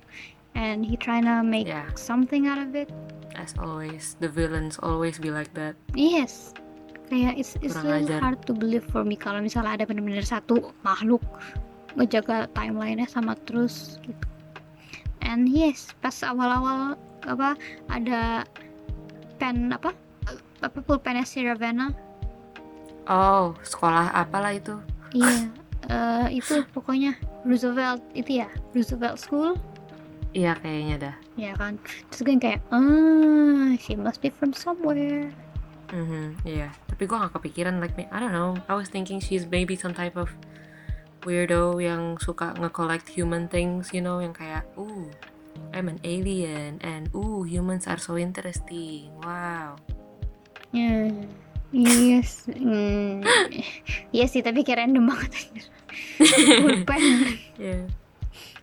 and 0.55 0.81
he 0.81 0.97
trying 0.97 1.25
to 1.25 1.45
make 1.45 1.69
Yeah. 1.69 1.85
something 1.93 2.49
out 2.49 2.57
of 2.57 2.73
it. 2.73 2.89
As 3.37 3.53
always, 3.61 4.17
the 4.17 4.33
villains 4.33 4.81
always 4.81 5.21
be 5.21 5.29
like 5.29 5.53
that. 5.53 5.77
Yes. 5.93 6.57
Kayak 7.07 7.39
it's, 7.39 7.55
it's 7.61 7.73
Kurang 7.73 7.87
really 7.87 8.11
ajar. 8.11 8.19
hard 8.21 8.39
to 8.45 8.53
believe 8.53 8.83
for 8.85 9.03
me 9.03 9.15
kalau 9.15 9.39
misalnya 9.39 9.79
ada 9.79 9.85
benar-benar 9.87 10.27
satu 10.27 10.75
makhluk 10.83 11.23
ngejaga 11.95 12.51
timelinenya 12.51 13.07
sama 13.07 13.39
terus 13.47 13.97
gitu. 14.03 14.27
And 15.23 15.47
yes, 15.47 15.91
pas 15.99 16.19
awal-awal 16.21 16.95
apa 17.25 17.55
ada 17.89 18.43
pen 19.39 19.71
apa 19.71 19.91
apa 20.61 20.79
pulpennya 20.81 21.23
si 21.23 21.43
Ravenna 21.43 21.91
Oh, 23.07 23.55
sekolah 23.63 24.11
apalah 24.13 24.51
itu? 24.51 24.75
iya 25.15 25.47
eh, 25.95 26.43
itu 26.43 26.67
pokoknya 26.71 27.15
Roosevelt 27.47 28.03
itu 28.13 28.43
ya 28.43 28.49
Roosevelt 28.75 29.19
School 29.19 29.55
Iya 30.35 30.53
kayaknya 30.59 30.97
dah. 31.01 31.17
ya 31.39 31.53
kan 31.55 31.79
terus 32.11 32.21
gue 32.23 32.37
kayak 32.37 32.61
ah 32.69 33.73
she 33.79 33.95
must 33.95 34.19
be 34.19 34.29
from 34.29 34.51
somewhere 34.51 35.31
Mhm, 35.93 36.43
iya. 36.43 36.75
Tapi 36.91 37.03
gue 37.07 37.17
gak 37.17 37.35
kepikiran 37.37 37.79
like 37.79 37.95
me. 37.95 38.11
I 38.11 38.19
don't 38.19 38.35
know. 38.35 38.59
I 38.67 38.75
was 38.75 38.91
thinking 38.91 39.23
she's 39.23 39.47
maybe 39.47 39.79
some 39.79 39.95
type 39.95 40.19
of 40.19 40.31
weirdo 41.27 41.79
yang 41.83 42.19
suka 42.23 42.55
nge-collect 42.59 43.11
human 43.11 43.51
things, 43.51 43.91
you 43.91 44.03
know, 44.03 44.23
yang 44.23 44.35
kayak, 44.35 44.67
ooh, 44.79 45.11
I'm 45.75 45.91
an 45.91 45.99
alien 46.07 46.79
and 46.81 47.11
ooh, 47.15 47.43
humans 47.43 47.87
are 47.87 47.99
so 47.99 48.15
interesting. 48.17 49.11
Wow. 49.23 49.79
ya 50.75 51.09
yes 51.73 52.47
hmm. 52.53 53.25
iya 54.15 54.27
sih 54.29 54.45
tapi 54.45 54.63
kayak 54.63 54.87
random 54.87 55.09
banget 55.09 55.31
anjir. 55.41 55.67
pulpen 56.61 57.03
Yeah. 57.57 57.85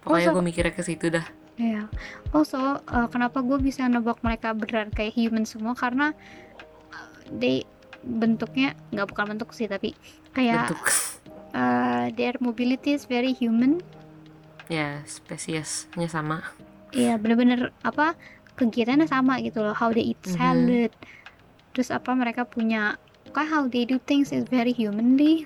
Pokoknya 0.04 0.36
gue 0.36 0.46
mikirnya 0.46 0.74
ke 0.76 0.84
situ 0.84 1.10
dah. 1.10 1.26
ya 1.54 1.86
also 2.34 2.82
uh, 2.82 3.08
kenapa 3.14 3.46
gue 3.46 3.62
bisa 3.62 3.86
nebak 3.86 4.22
mereka 4.26 4.58
beneran 4.58 4.90
kayak 4.90 5.14
human 5.14 5.46
semua 5.46 5.78
karena 5.78 6.18
they 7.32 7.64
bentuknya 8.04 8.76
nggak 8.92 9.08
bukan 9.10 9.26
bentuk 9.36 9.52
sih 9.52 9.66
tapi 9.66 9.96
kayak 10.32 10.68
Bentuk. 10.68 10.84
uh, 11.54 12.12
their 12.14 12.36
mobility 12.40 12.92
is 12.92 13.06
very 13.06 13.32
human 13.32 13.80
ya, 14.68 15.04
spesiesnya 15.04 16.08
sama. 16.08 16.40
Iya 16.92 17.16
bener-bener 17.18 17.72
apa 17.82 18.16
kegiatannya 18.54 19.06
sama 19.06 19.40
gitu 19.40 19.60
loh 19.60 19.74
how 19.74 19.90
they 19.90 20.14
eat 20.14 20.20
Mhm. 20.24 20.34
salad 20.34 20.92
terus 21.74 21.90
apa 21.90 22.14
mereka 22.14 22.46
punya 22.46 22.96
kayak 23.34 23.50
how 23.50 23.66
they 23.66 23.82
do 23.82 23.98
things 24.00 24.30
is 24.30 24.46
very 24.46 24.70
humanly 24.72 25.44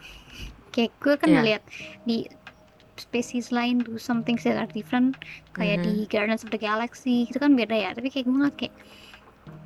kayak 0.69 0.91
gue 0.99 1.15
kan 1.15 1.29
Iya. 1.29 1.35
ngeliat 1.39 1.63
di 2.03 2.27
species 2.97 3.49
lain 3.49 3.79
do 3.79 3.95
some 3.95 4.21
things 4.21 4.43
that 4.43 4.53
are 4.53 4.67
different 4.67 5.15
kayak 5.53 5.79
Mhm. 5.79 5.85
di 5.85 5.93
Guardians 6.05 6.43
of 6.43 6.51
the 6.51 6.59
Galaxy 6.59 7.25
itu 7.25 7.37
kan 7.37 7.53
beda 7.53 7.73
ya 7.73 7.89
tapi 7.93 8.09
kayak 8.09 8.27
gue 8.27 8.35
ngeliat 8.35 8.57
kayak 8.59 8.75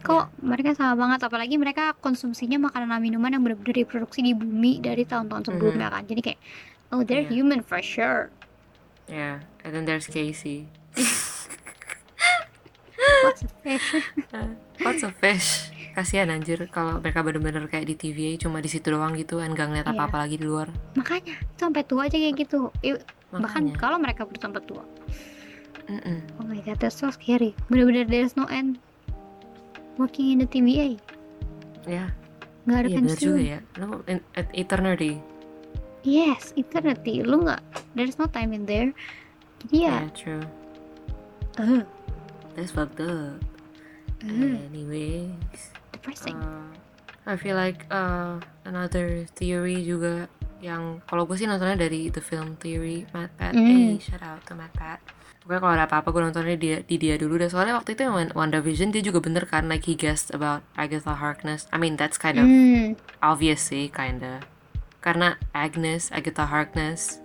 kok 0.02 0.26
mereka 0.38 0.74
sama 0.74 0.94
banget 0.96 1.20
apalagi 1.22 1.56
mereka 1.56 1.94
konsumsinya 1.96 2.58
makanan 2.62 2.90
dan 2.90 3.00
minuman 3.00 3.30
yang 3.30 3.42
benar-benar 3.42 3.76
diproduksi 3.78 4.22
di 4.22 4.34
bumi 4.34 4.78
dari 4.78 5.04
tahun-tahun 5.04 5.48
sebelumnya 5.48 5.90
kan 5.90 6.04
jadi 6.04 6.22
kayak 6.24 6.40
oh 6.90 7.02
they're 7.02 7.24
Iya. 7.24 7.34
human 7.34 7.62
for 7.62 7.80
sure 7.80 8.30
Yeah, 9.06 9.44
and 9.62 9.72
then 9.72 9.84
there's 9.84 10.08
Casey. 10.08 10.72
what's 13.24 13.44
a 13.44 13.50
fish 13.62 13.88
Uh, 14.32 14.56
What's 14.80 15.04
a 15.04 15.12
fish? 15.12 15.70
Kasihan 15.92 16.32
anjir 16.32 16.66
kalau 16.68 16.98
mereka 16.98 17.20
bener-bener 17.20 17.68
kayak 17.68 17.84
di 17.86 17.96
TVA 17.96 18.40
cuma 18.40 18.58
di 18.58 18.72
situ 18.72 18.88
doang 18.88 19.12
gitu 19.14 19.38
kan 19.38 19.52
gak 19.52 19.68
ngeliat 19.68 19.86
Iya. 19.86 19.94
apa-apa 19.94 20.18
lagi 20.22 20.36
di 20.36 20.46
luar. 20.46 20.72
makanya 20.96 21.36
sampai 21.56 21.84
tua 21.84 22.08
aja 22.08 22.16
kayak 22.16 22.36
gitu 22.40 22.72
I- 22.82 22.96
bahkan 23.30 23.68
Makanya. 23.68 23.76
kalau 23.76 23.98
mereka 23.98 24.24
sampai 24.34 24.62
tua 24.62 24.84
Mm-mm. 25.84 26.18
oh 26.40 26.46
my 26.46 26.60
god 26.62 26.80
that's 26.80 26.96
so 26.96 27.12
scary 27.12 27.52
bener-bener 27.68 28.04
there's 28.04 28.34
no 28.34 28.48
end 28.48 28.80
working 29.96 30.32
in 30.32 30.40
the 30.40 30.48
TVA 30.48 30.96
Ya, 31.82 32.14
nggak 32.64 32.78
ada 32.78 32.88
iya 32.88 32.98
bener 33.00 33.10
pensiun 33.10 33.26
juga 33.26 33.42
ya. 33.42 33.60
Lu 33.76 33.88
in, 34.06 34.20
at 34.34 34.48
eternity. 34.54 35.18
yes 36.02 36.54
eternity 36.54 37.22
lu 37.22 37.42
nggak 37.42 37.62
there's 37.94 38.16
no 38.16 38.26
time 38.26 38.54
in 38.54 38.64
there 38.64 38.90
jadi 39.62 39.76
ya 39.78 39.94
Yeah, 39.98 40.06
true. 40.14 40.46
eh, 41.58 41.82
That's 42.54 42.70
fucked 42.70 43.00
up. 43.00 43.40
eh, 44.22 44.58
Anyways, 44.68 45.62
depressing 45.92 46.36
uh, 46.36 46.70
I 47.24 47.38
feel 47.38 47.56
like 47.56 47.86
uh, 47.90 48.38
another 48.64 49.24
theory 49.34 49.82
juga 49.82 50.26
yang 50.60 51.02
kalau 51.06 51.26
gue 51.26 51.34
sih 51.34 51.46
nontonnya 51.46 51.78
dari 51.80 52.10
the 52.10 52.22
film 52.22 52.54
theory 52.58 53.06
Matt 53.14 53.34
Pat. 53.36 53.54
Mm. 53.54 53.66
Hey, 53.66 53.90
shout 53.98 54.22
out 54.22 54.42
to 54.46 54.54
Matt 54.54 54.74
Pat. 54.74 55.02
Pokoknya 55.42 55.60
kalau 55.60 55.74
ada 55.74 55.86
apa-apa 55.90 56.08
gue 56.14 56.22
nontonnya 56.22 56.56
dia, 56.56 56.78
di 56.86 56.96
dia 56.96 57.18
dulu 57.18 57.42
deh. 57.42 57.50
Soalnya 57.50 57.74
waktu 57.74 57.98
itu 57.98 58.06
yang 58.06 58.14
Wan- 58.14 58.34
WandaVision 58.38 58.94
dia 58.94 59.02
juga 59.02 59.20
bener 59.20 59.50
kan 59.50 59.66
like 59.66 59.90
he 59.90 59.98
guessed 59.98 60.30
about 60.30 60.62
Agatha 60.78 61.18
Harkness. 61.18 61.66
I 61.74 61.82
mean 61.82 61.98
that's 61.98 62.22
kind 62.22 62.38
of 62.38 62.46
Hmm, 62.46 62.94
obvious 63.20 63.66
sih 63.66 63.90
kinda. 63.90 64.46
Karena 65.02 65.42
Agnes, 65.58 66.14
Agatha 66.14 66.46
Harkness, 66.46 67.18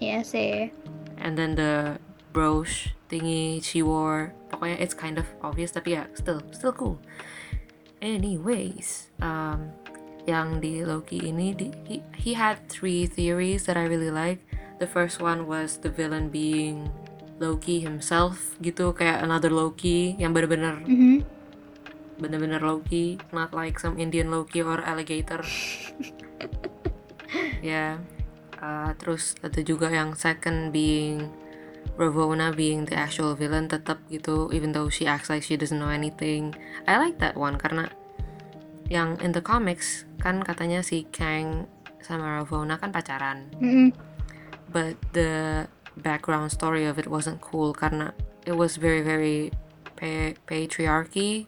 ya 0.00 0.24
sih 0.24 0.72
and 1.20 1.36
then 1.38 1.54
the 1.54 2.00
brooch 2.34 2.90
thingy 3.06 3.60
she 3.62 3.84
wore 3.84 4.32
pokoknya 4.50 4.80
it's 4.80 4.96
kind 4.96 5.14
of 5.14 5.28
obvious 5.44 5.70
tapi 5.70 5.94
ya 5.94 6.08
still 6.16 6.42
still 6.50 6.72
cool 6.74 6.98
anyways 8.02 9.12
um 9.22 9.70
yang 10.24 10.58
di 10.58 10.82
Loki 10.86 11.18
ini 11.30 11.50
di, 11.54 11.66
he, 11.86 11.96
he 12.14 12.32
had 12.34 12.58
three 12.66 13.06
theories 13.06 13.66
that 13.66 13.74
I 13.74 13.86
really 13.86 14.10
like 14.10 14.38
the 14.78 14.86
first 14.86 15.18
one 15.18 15.46
was 15.46 15.78
the 15.82 15.90
villain 15.90 16.30
being 16.30 16.90
Loki 17.42 17.82
himself 17.82 18.54
gitu 18.62 18.94
kayak 18.94 19.26
another 19.26 19.50
Loki 19.50 20.14
yang 20.16 20.30
bener-bener 20.30 20.78
Mhm. 20.86 21.26
bener-bener 22.16 22.62
Loki 22.62 23.18
not 23.34 23.50
like 23.50 23.82
some 23.82 23.98
Indian 23.98 24.30
Loki 24.30 24.62
or 24.62 24.78
alligator 24.78 25.42
ya 27.62 27.98
uh, 28.62 28.90
terus 28.98 29.34
ada 29.42 29.58
juga 29.62 29.90
yang 29.90 30.14
second 30.14 30.70
being 30.70 31.26
Ravonna 31.98 32.54
being 32.54 32.86
the 32.86 32.94
actual 32.94 33.34
villain 33.34 33.66
tetap 33.66 33.98
gitu 34.06 34.48
even 34.54 34.70
though 34.70 34.86
she 34.86 35.04
acts 35.04 35.26
like 35.26 35.42
she 35.42 35.58
doesn't 35.58 35.82
know 35.82 35.90
anything 35.90 36.54
I 36.86 36.96
like 36.96 37.18
that 37.18 37.34
one 37.34 37.58
karena 37.58 37.90
yang 38.86 39.18
in 39.18 39.34
the 39.34 39.42
comics 39.42 40.04
kan 40.22 40.40
katanya 40.46 40.84
si 40.84 41.04
Kang 41.10 41.66
sama 41.98 42.38
Ravonna 42.40 42.78
kan 42.78 42.94
pacaran 42.94 43.50
Mhm. 43.58 43.90
but 44.70 44.94
the 45.10 45.64
background 45.96 46.50
story 46.52 46.84
of 46.88 46.98
it 46.98 47.06
wasn't 47.06 47.40
cool 47.40 47.76
karena 47.76 48.16
it 48.46 48.56
was 48.56 48.76
very 48.80 49.04
very 49.04 49.52
pa- 49.96 50.36
patriarchy 50.48 51.46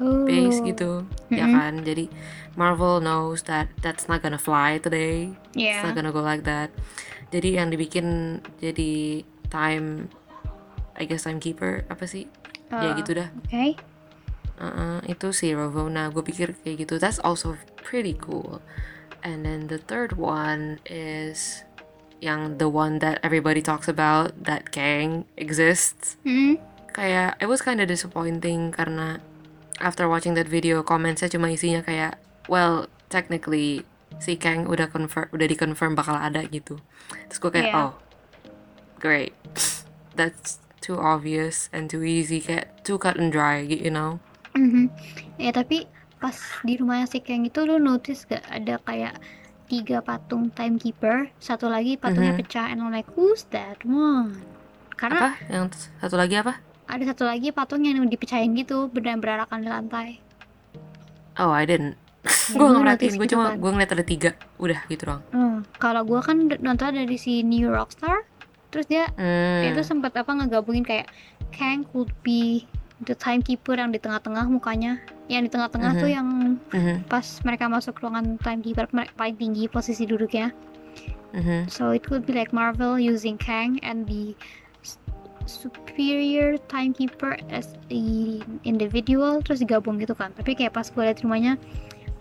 oh. 0.00 0.24
base 0.24 0.60
gitu 0.64 1.04
ya 1.30 1.46
Mm-mm. 1.46 1.54
kan? 1.58 1.74
Jadi 1.84 2.08
Marvel 2.54 3.02
knows 3.02 3.46
that 3.50 3.70
that's 3.82 4.06
not 4.06 4.22
gonna 4.22 4.40
fly 4.40 4.78
today. 4.78 5.34
It's 5.54 5.58
yeah. 5.58 5.82
not 5.82 5.94
gonna 5.98 6.14
go 6.14 6.22
like 6.22 6.46
that. 6.46 6.70
Jadi 7.34 7.58
yang 7.58 7.70
dibikin 7.74 8.38
jadi 8.62 9.26
time 9.50 10.08
I 10.94 11.04
guess 11.10 11.26
timekeeper 11.26 11.82
apa 11.90 12.06
sih? 12.06 12.30
Ya 12.70 12.94
Uh, 12.94 12.98
gitu 12.98 13.18
dah. 13.18 13.28
okay. 13.44 13.78
Uh-uh, 14.58 15.02
itu 15.10 15.34
si 15.34 15.50
Ravonna. 15.50 16.10
Gue 16.14 16.22
pikir 16.22 16.54
kayak 16.62 16.86
gitu. 16.86 16.94
That's 17.02 17.18
also 17.22 17.58
pretty 17.82 18.14
cool. 18.18 18.62
And 19.26 19.42
then 19.42 19.66
the 19.66 19.82
third 19.82 20.14
one 20.14 20.78
is 20.86 21.66
yang 22.24 22.56
the 22.56 22.64
one 22.64 23.04
that 23.04 23.20
everybody 23.20 23.60
talks 23.60 23.84
about 23.84 24.32
that 24.40 24.72
Kang 24.72 25.28
exists 25.36 26.16
Mhm. 26.24 26.56
kayak 26.90 27.36
it 27.36 27.44
was 27.44 27.60
kind 27.60 27.84
of 27.84 27.86
disappointing 27.86 28.72
karena 28.72 29.20
after 29.76 30.08
watching 30.08 30.32
that 30.32 30.48
video 30.48 30.80
commentsnya 30.80 31.28
cuma 31.28 31.52
isinya 31.52 31.84
kayak 31.84 32.16
well 32.48 32.88
technically 33.12 33.84
si 34.16 34.40
Kang 34.40 34.64
udah 34.64 34.88
confirm 34.88 35.28
udah 35.30 35.44
di 35.44 35.52
confirm 35.54 35.92
bakal 35.92 36.16
ada 36.16 36.40
gitu 36.48 36.80
terus 37.28 37.38
gue 37.38 37.50
kayak 37.52 37.68
Yeah. 37.68 37.80
oh 37.82 37.92
great 38.96 39.36
that's 40.18 40.62
too 40.80 40.96
obvious 40.96 41.68
and 41.74 41.90
too 41.90 42.00
easy 42.00 42.40
kayak 42.40 42.72
too 42.86 42.96
cut 42.96 43.20
and 43.20 43.28
dry 43.28 43.60
you 43.60 43.92
know 43.92 44.16
Mhm. 44.54 44.86
Ya 45.34 45.50
tapi 45.50 45.90
pas 46.22 46.38
di 46.62 46.78
rumahnya 46.78 47.10
si 47.10 47.18
Kang 47.20 47.42
itu 47.42 47.66
lu 47.66 47.82
notice 47.82 48.22
gak 48.24 48.46
ada 48.46 48.78
kayak 48.80 49.18
tiga 49.74 49.98
patung 49.98 50.48
timekeeper, 50.48 51.26
satu 51.36 51.66
lagi 51.66 51.96
patungnya 51.96 52.30
Mhm. 52.30 52.40
pecah, 52.40 52.66
and 52.68 52.78
I'm 52.78 52.90
like 52.90 53.10
who's 53.12 53.42
that 53.50 53.82
one? 53.82 54.38
Karena 54.94 55.18
apa 55.18 55.30
yang 55.48 55.66
satu 55.98 56.14
lagi 56.14 56.38
apa 56.38 56.62
ada 56.84 57.02
satu 57.02 57.24
lagi 57.24 57.50
patung 57.50 57.82
yang 57.82 57.98
dipecahin 58.04 58.54
gitu, 58.54 58.86
benar 58.88 59.18
berarakan 59.18 59.58
di 59.58 59.68
lantai. 59.68 60.08
oh 61.34 61.50
I 61.50 61.64
didn't 61.64 61.98
gue 62.54 62.62
nggak 62.62 62.80
merhatiin 62.80 63.14
gue 63.14 63.26
gitu 63.26 63.34
cuma 63.34 63.52
kan. 63.52 63.58
gue 63.58 63.70
ngeliat 63.72 63.90
ada 63.90 64.04
tiga 64.04 64.30
udah 64.56 64.80
gitu 64.86 65.02
doang 65.04 65.22
Hmm, 65.28 65.58
kalau 65.76 66.06
gua 66.06 66.22
kan 66.22 66.38
nonton 66.62 66.94
dari 66.94 67.16
si 67.16 67.42
New 67.42 67.68
Rockstar, 67.68 68.22
terus 68.70 68.86
dia 68.86 69.10
hmm. 69.10 69.68
itu 69.68 69.82
sempat 69.82 70.14
apa 70.14 70.30
ngegabungin 70.30 70.82
kayak 70.82 71.10
Kang 71.50 71.82
could 71.84 72.14
be 72.22 72.64
the 73.04 73.14
timekeeper 73.14 73.76
yang 73.76 73.92
di 73.92 74.00
tengah-tengah 74.00 74.48
mukanya, 74.48 74.98
yang 75.28 75.44
di 75.44 75.50
tengah-tengah 75.52 75.96
tuh 75.96 76.08
Mhm. 76.08 76.16
yang 76.16 76.28
Mhm, 76.72 76.96
pas 77.06 77.24
mereka 77.44 77.68
masuk 77.68 78.00
ruangan 78.00 78.40
timekeeper 78.40 78.88
mere- 78.90 79.12
paling 79.14 79.36
tinggi 79.36 79.68
posisi 79.68 80.04
duduknya. 80.04 80.50
mhm. 81.32 81.68
So 81.68 81.92
it 81.92 82.02
could 82.02 82.24
be 82.24 82.32
like 82.32 82.50
Marvel 82.50 82.96
using 82.96 83.36
Kang 83.36 83.76
and 83.82 84.06
the 84.06 84.32
superior 85.44 86.56
timekeeper 86.72 87.36
as 87.52 87.76
a 87.92 88.00
individual 88.64 89.44
terus 89.44 89.60
digabung 89.60 90.00
gitu 90.00 90.16
kan. 90.16 90.32
Tapi 90.32 90.56
kayak 90.56 90.72
pas 90.72 90.88
gue 90.88 91.04
liat 91.04 91.20
rumahnya 91.20 91.60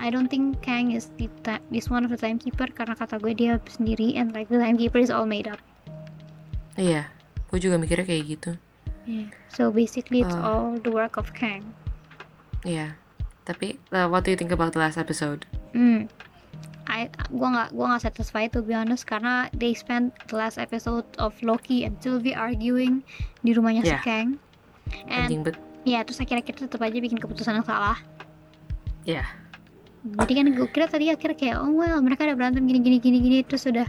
I 0.04 0.12
don't 0.12 0.28
think 0.28 0.60
Kang 0.60 0.92
is 0.92 1.08
the 1.16 1.32
is 1.72 1.88
one 1.88 2.04
of 2.04 2.12
the 2.12 2.20
timekeeper 2.20 2.68
karena 2.68 2.98
kata 2.98 3.24
gue 3.24 3.32
dia 3.32 3.56
sendiri 3.72 4.20
and 4.20 4.36
like 4.36 4.52
the 4.52 4.60
timekeeper 4.60 5.00
is 5.00 5.08
all 5.08 5.24
made 5.24 5.48
up. 5.48 5.62
iya 6.74 7.06
gue 7.54 7.62
juga 7.62 7.78
mikirnya 7.78 8.02
kayak 8.02 8.24
gitu 8.34 8.52
So 9.50 9.70
basically 9.70 10.22
it's 10.22 10.34
Uh. 10.34 10.44
all 10.44 10.68
the 10.78 10.90
work 10.90 11.16
of 11.16 11.32
Kang. 11.32 11.62
Iya, 12.64 12.96
tapi 13.44 13.76
uh, 13.92 14.08
what 14.08 14.24
do 14.24 14.32
you 14.32 14.40
think 14.40 14.50
about 14.50 14.72
the 14.72 14.80
last 14.80 14.96
episode? 14.96 15.44
Hmm. 15.72 16.08
I 16.84 17.08
gua 17.28 17.48
nggak 17.50 17.70
gua 17.72 17.86
nggak 17.96 18.04
satisfied 18.06 18.52
to 18.52 18.60
be 18.60 18.72
honest 18.72 19.04
karena 19.04 19.48
they 19.52 19.72
spent 19.72 20.12
the 20.28 20.36
last 20.36 20.56
episode 20.56 21.08
of 21.16 21.32
Loki 21.40 21.84
and 21.84 21.96
Sylvie 22.00 22.36
arguing 22.36 23.04
di 23.40 23.52
rumahnya 23.52 23.84
Yeah. 23.84 24.00
si 24.00 24.06
Kang. 24.06 24.30
And 25.08 25.28
Anjing 25.28 25.42
bet, 25.44 25.56
ya 25.84 26.04
terus 26.04 26.20
akhirnya 26.20 26.44
kita 26.44 26.68
tetap 26.68 26.80
aja 26.80 26.96
bikin 26.96 27.20
keputusan 27.20 27.56
yang 27.56 27.68
salah. 27.68 28.00
ya, 29.04 29.24
Jadi 30.04 30.32
kan 30.36 30.48
gue 30.52 30.68
kira 30.70 30.88
tadi 30.88 31.08
akhirnya 31.08 31.36
kayak 31.36 31.56
oh 31.60 31.72
well 31.72 32.00
mereka 32.00 32.24
ada 32.24 32.36
berantem 32.36 32.64
gini 32.64 32.80
gini 32.80 32.98
gini 33.00 33.18
gini 33.20 33.38
terus 33.44 33.64
udah 33.64 33.88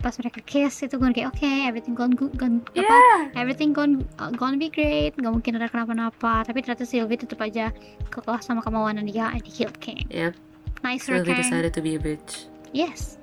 pas 0.00 0.16
mereka 0.16 0.40
kiss 0.48 0.80
itu 0.80 0.96
gue 0.96 1.08
kayak 1.12 1.28
oke 1.28 1.50
everything 1.68 1.92
gone 1.92 2.16
good 2.16 2.32
gone, 2.40 2.64
apa 2.72 3.28
everything 3.36 3.76
gone 3.76 4.00
uh, 4.16 4.32
gonna 4.32 4.56
be 4.56 4.72
great 4.72 5.12
nggak 5.20 5.28
mungkin 5.28 5.60
ada 5.60 5.68
kenapa-napa 5.68 6.48
tapi 6.48 6.64
ternyata 6.64 6.88
Sylvie 6.88 7.20
tetap 7.20 7.38
aja 7.44 7.68
kekeh 8.08 8.40
sama 8.40 8.64
kemauan 8.64 8.96
dia 9.04 9.28
and 9.28 9.44
he 9.44 9.52
killed 9.52 9.76
Kang 9.84 10.00
yep. 10.08 10.32
nicer 10.80 11.20
Sylvie 11.20 11.36
Kang 11.36 11.44
decided 11.44 11.72
to 11.76 11.84
be 11.84 11.94
a 11.96 12.00
bitch. 12.00 12.48
Yes. 12.72 13.18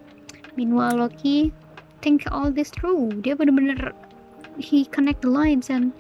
Meanwhile 0.59 0.97
Loki 0.97 1.53
think 2.01 2.25
all 2.31 2.51
this 2.51 2.69
through. 2.69 3.21
Dia 3.23 3.37
bener-bener 3.37 3.93
he 4.57 4.85
connect 4.89 5.21
the 5.21 5.31
lines 5.31 5.69
and 5.69 5.93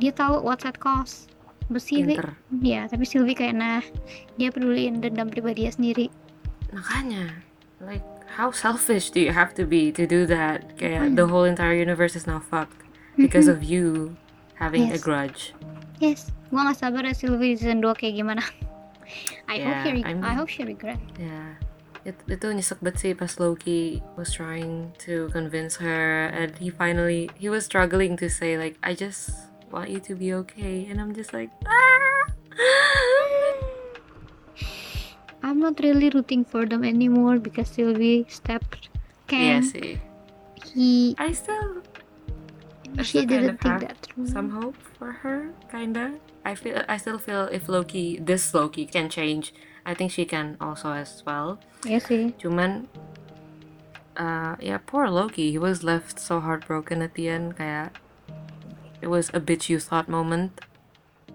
dia 0.00 0.12
tahu 0.12 0.40
what's 0.42 0.64
at 0.64 0.80
cost. 0.80 1.30
But 1.68 1.84
Sylvie, 1.84 2.16
ya 2.64 2.88
tapi 2.88 3.04
Sylvie 3.04 3.36
kayak 3.36 3.60
nah 3.60 3.84
dia 4.40 4.48
peduliin 4.48 5.04
dendam 5.04 5.28
pribadi 5.28 5.68
dia 5.68 5.72
sendiri. 5.72 6.08
Makanya, 6.72 7.28
like 7.84 8.04
how 8.36 8.50
selfish 8.50 9.10
do 9.10 9.20
you 9.20 9.32
have 9.32 9.54
to 9.56 9.64
be 9.64 9.92
to 9.92 10.06
do 10.06 10.26
that? 10.26 10.76
Kayak 10.76 11.16
the 11.16 11.26
whole 11.26 11.44
entire 11.44 11.74
universe 11.74 12.14
is 12.16 12.26
now 12.26 12.40
fucked 12.40 12.84
because 13.16 13.48
of 13.48 13.64
you 13.64 14.16
having 14.54 14.92
a 14.92 14.98
grudge. 14.98 15.54
Yes, 15.98 16.30
gua 16.52 16.70
nggak 16.70 16.78
sabar 16.78 17.02
ya 17.02 17.14
Sylvie 17.16 17.58
season 17.58 17.82
2 17.82 17.94
kayak 17.98 18.14
gimana. 18.20 18.44
I 19.48 19.58
hope 19.64 19.78
she 19.82 19.90
reg- 19.98 20.06
I 20.22 20.32
hope 20.36 20.50
she 20.52 20.62
regret. 20.62 21.00
Yeah. 21.18 21.56
It, 22.06 22.14
itu 22.30 22.46
nyesek 22.54 22.78
banget 22.80 22.96
sih 23.02 23.12
pas 23.12 23.36
Loki 23.36 24.00
was 24.16 24.32
trying 24.32 24.94
to 25.02 25.28
convince 25.34 25.76
her 25.82 26.30
and 26.32 26.54
he 26.56 26.70
finally 26.72 27.28
he 27.36 27.50
was 27.50 27.66
struggling 27.66 28.14
to 28.16 28.30
say 28.30 28.56
like 28.56 28.78
I 28.80 28.94
just 28.94 29.50
want 29.68 29.90
you 29.92 30.00
to 30.08 30.16
be 30.16 30.32
okay 30.46 30.88
and 30.88 31.02
I'm 31.02 31.12
just 31.12 31.34
like 31.36 31.52
ah 31.68 32.22
not 35.58 35.78
really 35.82 36.10
rooting 36.10 36.44
for 36.44 36.64
them 36.66 36.84
anymore 36.84 37.38
because 37.38 37.68
Sylvie 37.68 38.24
stepped 38.30 38.88
Iya 39.28 39.60
Kang. 39.60 39.62
sih. 39.66 39.90
he 40.74 41.14
I 41.18 41.32
still 41.36 41.82
I 42.96 43.04
she 43.04 43.22
didn't 43.28 43.60
think 43.60 43.84
have 43.84 43.84
that 43.84 44.00
some 44.26 44.50
hope 44.50 44.78
for 44.96 45.20
her, 45.22 45.52
kinda. 45.70 46.16
I 46.42 46.56
feel 46.56 46.80
I 46.88 46.96
still 46.96 47.20
feel 47.20 47.44
if 47.52 47.68
Loki, 47.68 48.16
this 48.16 48.50
Loki 48.56 48.88
can 48.88 49.12
change, 49.12 49.52
I 49.84 49.92
think 49.92 50.10
she 50.10 50.24
can 50.24 50.56
also 50.58 50.96
as 50.96 51.20
well. 51.28 51.60
Iya 51.84 52.00
sih. 52.00 52.22
Cuman, 52.40 52.88
uh, 54.16 54.56
yeah, 54.58 54.80
poor 54.82 55.06
Loki. 55.12 55.52
He 55.52 55.60
was 55.60 55.84
left 55.84 56.16
so 56.18 56.40
heartbroken 56.40 57.04
at 57.04 57.14
the 57.14 57.28
end. 57.28 57.60
Kayak 57.60 58.00
it 59.04 59.12
was 59.12 59.28
a 59.36 59.40
bitch 59.40 59.68
you 59.68 59.78
thought 59.78 60.08
moment. 60.08 60.58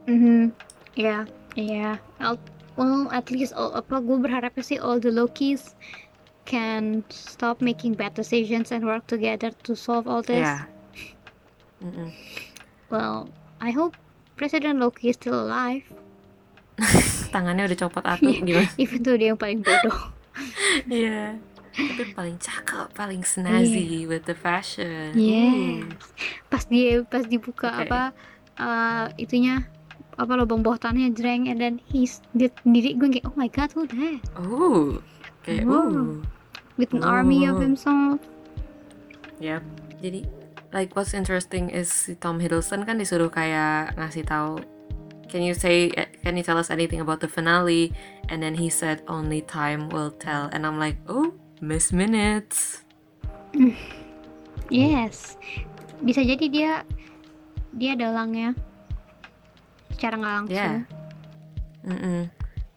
Mm-hmm. 0.09 0.51
Ya, 0.97 1.29
ya. 1.55 2.01
Al- 2.19 2.41
Well, 2.73 3.09
at 3.13 3.29
least 3.29 3.53
all, 3.53 3.73
apa 3.77 4.01
gue 4.01 4.17
berharapnya 4.17 4.65
sih 4.65 4.81
all 4.81 4.97
the 4.97 5.13
Lokis 5.13 5.77
can 6.49 7.05
stop 7.13 7.61
making 7.61 7.93
bad 7.93 8.17
decisions 8.17 8.73
and 8.73 8.83
work 8.83 9.05
together 9.05 9.53
to 9.63 9.77
solve 9.77 10.09
all 10.09 10.25
this. 10.25 10.41
Yeah. 10.43 10.65
Mm-mm. 11.79 12.09
Well, 12.89 13.29
I 13.61 13.69
hope 13.69 13.93
President 14.35 14.81
Loki 14.81 15.13
is 15.13 15.19
still 15.21 15.37
alive, 15.37 15.85
Tangannya 17.33 17.69
udah 17.69 17.77
copot 17.77 18.03
atu 18.05 18.29
gimana? 18.47 18.69
even 18.83 18.99
though 19.05 19.17
dia 19.17 19.33
yang 19.33 19.39
paling 19.39 19.61
bodoh. 19.61 20.13
Iya. 20.89 21.37
Tapi 21.73 22.13
paling 22.13 22.37
cakep, 22.37 22.93
paling 22.93 23.25
snazzy 23.25 24.05
with 24.05 24.29
the 24.29 24.37
fashion. 24.37 25.13
Yes. 25.17 25.53
Ooh. 25.53 25.81
Pas 26.49 26.63
dia 26.69 27.01
pas 27.05 27.25
dibuka 27.25 27.69
Oke. 27.73 27.89
apa 27.89 28.01
eh, 28.57 29.05
itunya 29.17 29.65
apa 30.17 30.33
lubang 30.37 30.61
bawah 30.61 30.77
tanahnya 30.77 31.11
jreng 31.15 31.49
and 31.49 31.57
then 31.57 31.81
he's 31.89 32.21
dia 32.37 32.49
sendiri 32.61 32.95
gue 32.97 33.19
kayak 33.19 33.25
oh 33.29 33.35
my 33.37 33.49
god 33.49 33.69
who 33.73 33.83
that 33.89 34.21
Ooh. 34.45 35.01
Kayak 35.43 35.67
ooh. 35.67 36.21
with 36.77 36.93
an 36.93 37.03
army 37.03 37.45
of 37.49 37.57
Oh. 37.57 37.63
himself 37.63 38.19
Yep. 39.43 39.59
Jadi 39.99 40.23
like 40.71 40.95
what's 40.95 41.11
interesting 41.11 41.67
is 41.67 41.91
si 41.91 42.15
Tom 42.15 42.39
Hiddleston 42.39 42.87
kan 42.87 42.95
disuruh 42.95 43.27
kayak 43.27 43.91
ngasih 43.99 44.23
tahu 44.23 44.63
Can 45.27 45.41
you 45.41 45.57
say 45.57 45.89
can 46.21 46.37
you 46.37 46.45
tell 46.45 46.61
us 46.61 46.69
anything 46.69 47.01
about 47.01 47.17
the 47.17 47.27
finale? 47.27 47.89
And 48.29 48.37
then 48.37 48.53
he 48.53 48.69
said 48.69 49.01
only 49.09 49.41
time 49.41 49.89
will 49.89 50.13
tell. 50.13 50.45
And 50.53 50.61
I'm 50.61 50.77
like, 50.77 51.01
"Oh, 51.09 51.33
miss 51.57 51.89
minutes." 51.89 52.85
yes 54.69 55.41
bisa 56.05 56.21
jadi 56.21 56.45
dia 56.49 56.71
dia 57.73 57.93
dalangnya 57.97 58.53
secara 60.03 60.19
nggak 60.19 60.33
langsung 60.35 60.59
Yeah. 60.59 60.83
Mm-mm. 61.83 62.27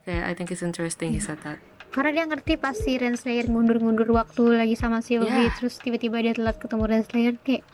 Kayak 0.03 0.23
I 0.25 0.33
think 0.33 0.49
it's 0.49 0.63
interesting 0.63 1.11
he 1.11 1.19
said 1.19 1.43
that. 1.43 1.59
karena 1.91 2.11
dia 2.13 2.25
ngerti 2.29 2.55
pas 2.55 2.77
si 2.77 2.95
Renslayer 2.95 3.49
ngundur-ngundur 3.49 4.07
waktu 4.13 4.55
lagi 4.55 4.77
sama 4.77 5.01
Sylvie 5.01 5.49
Yeah. 5.49 5.55
terus 5.57 5.81
tiba-tiba 5.81 6.21
dia 6.21 6.31
telat 6.31 6.55
ketemu 6.57 6.85
Renslayer 6.87 7.35
kayak 7.41 7.65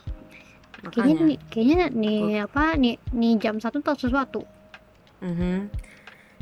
kayaknya 0.85 1.15
nih 1.27 1.39
kayaknya 1.47 1.77
nih 1.91 2.17
apa 2.41 2.73
nih 2.73 2.95
nih 3.11 3.33
jam 3.37 3.55
satu 3.57 3.77
tahu 3.79 3.93
sesuatu 3.99 4.41
Mhm. 5.19 5.69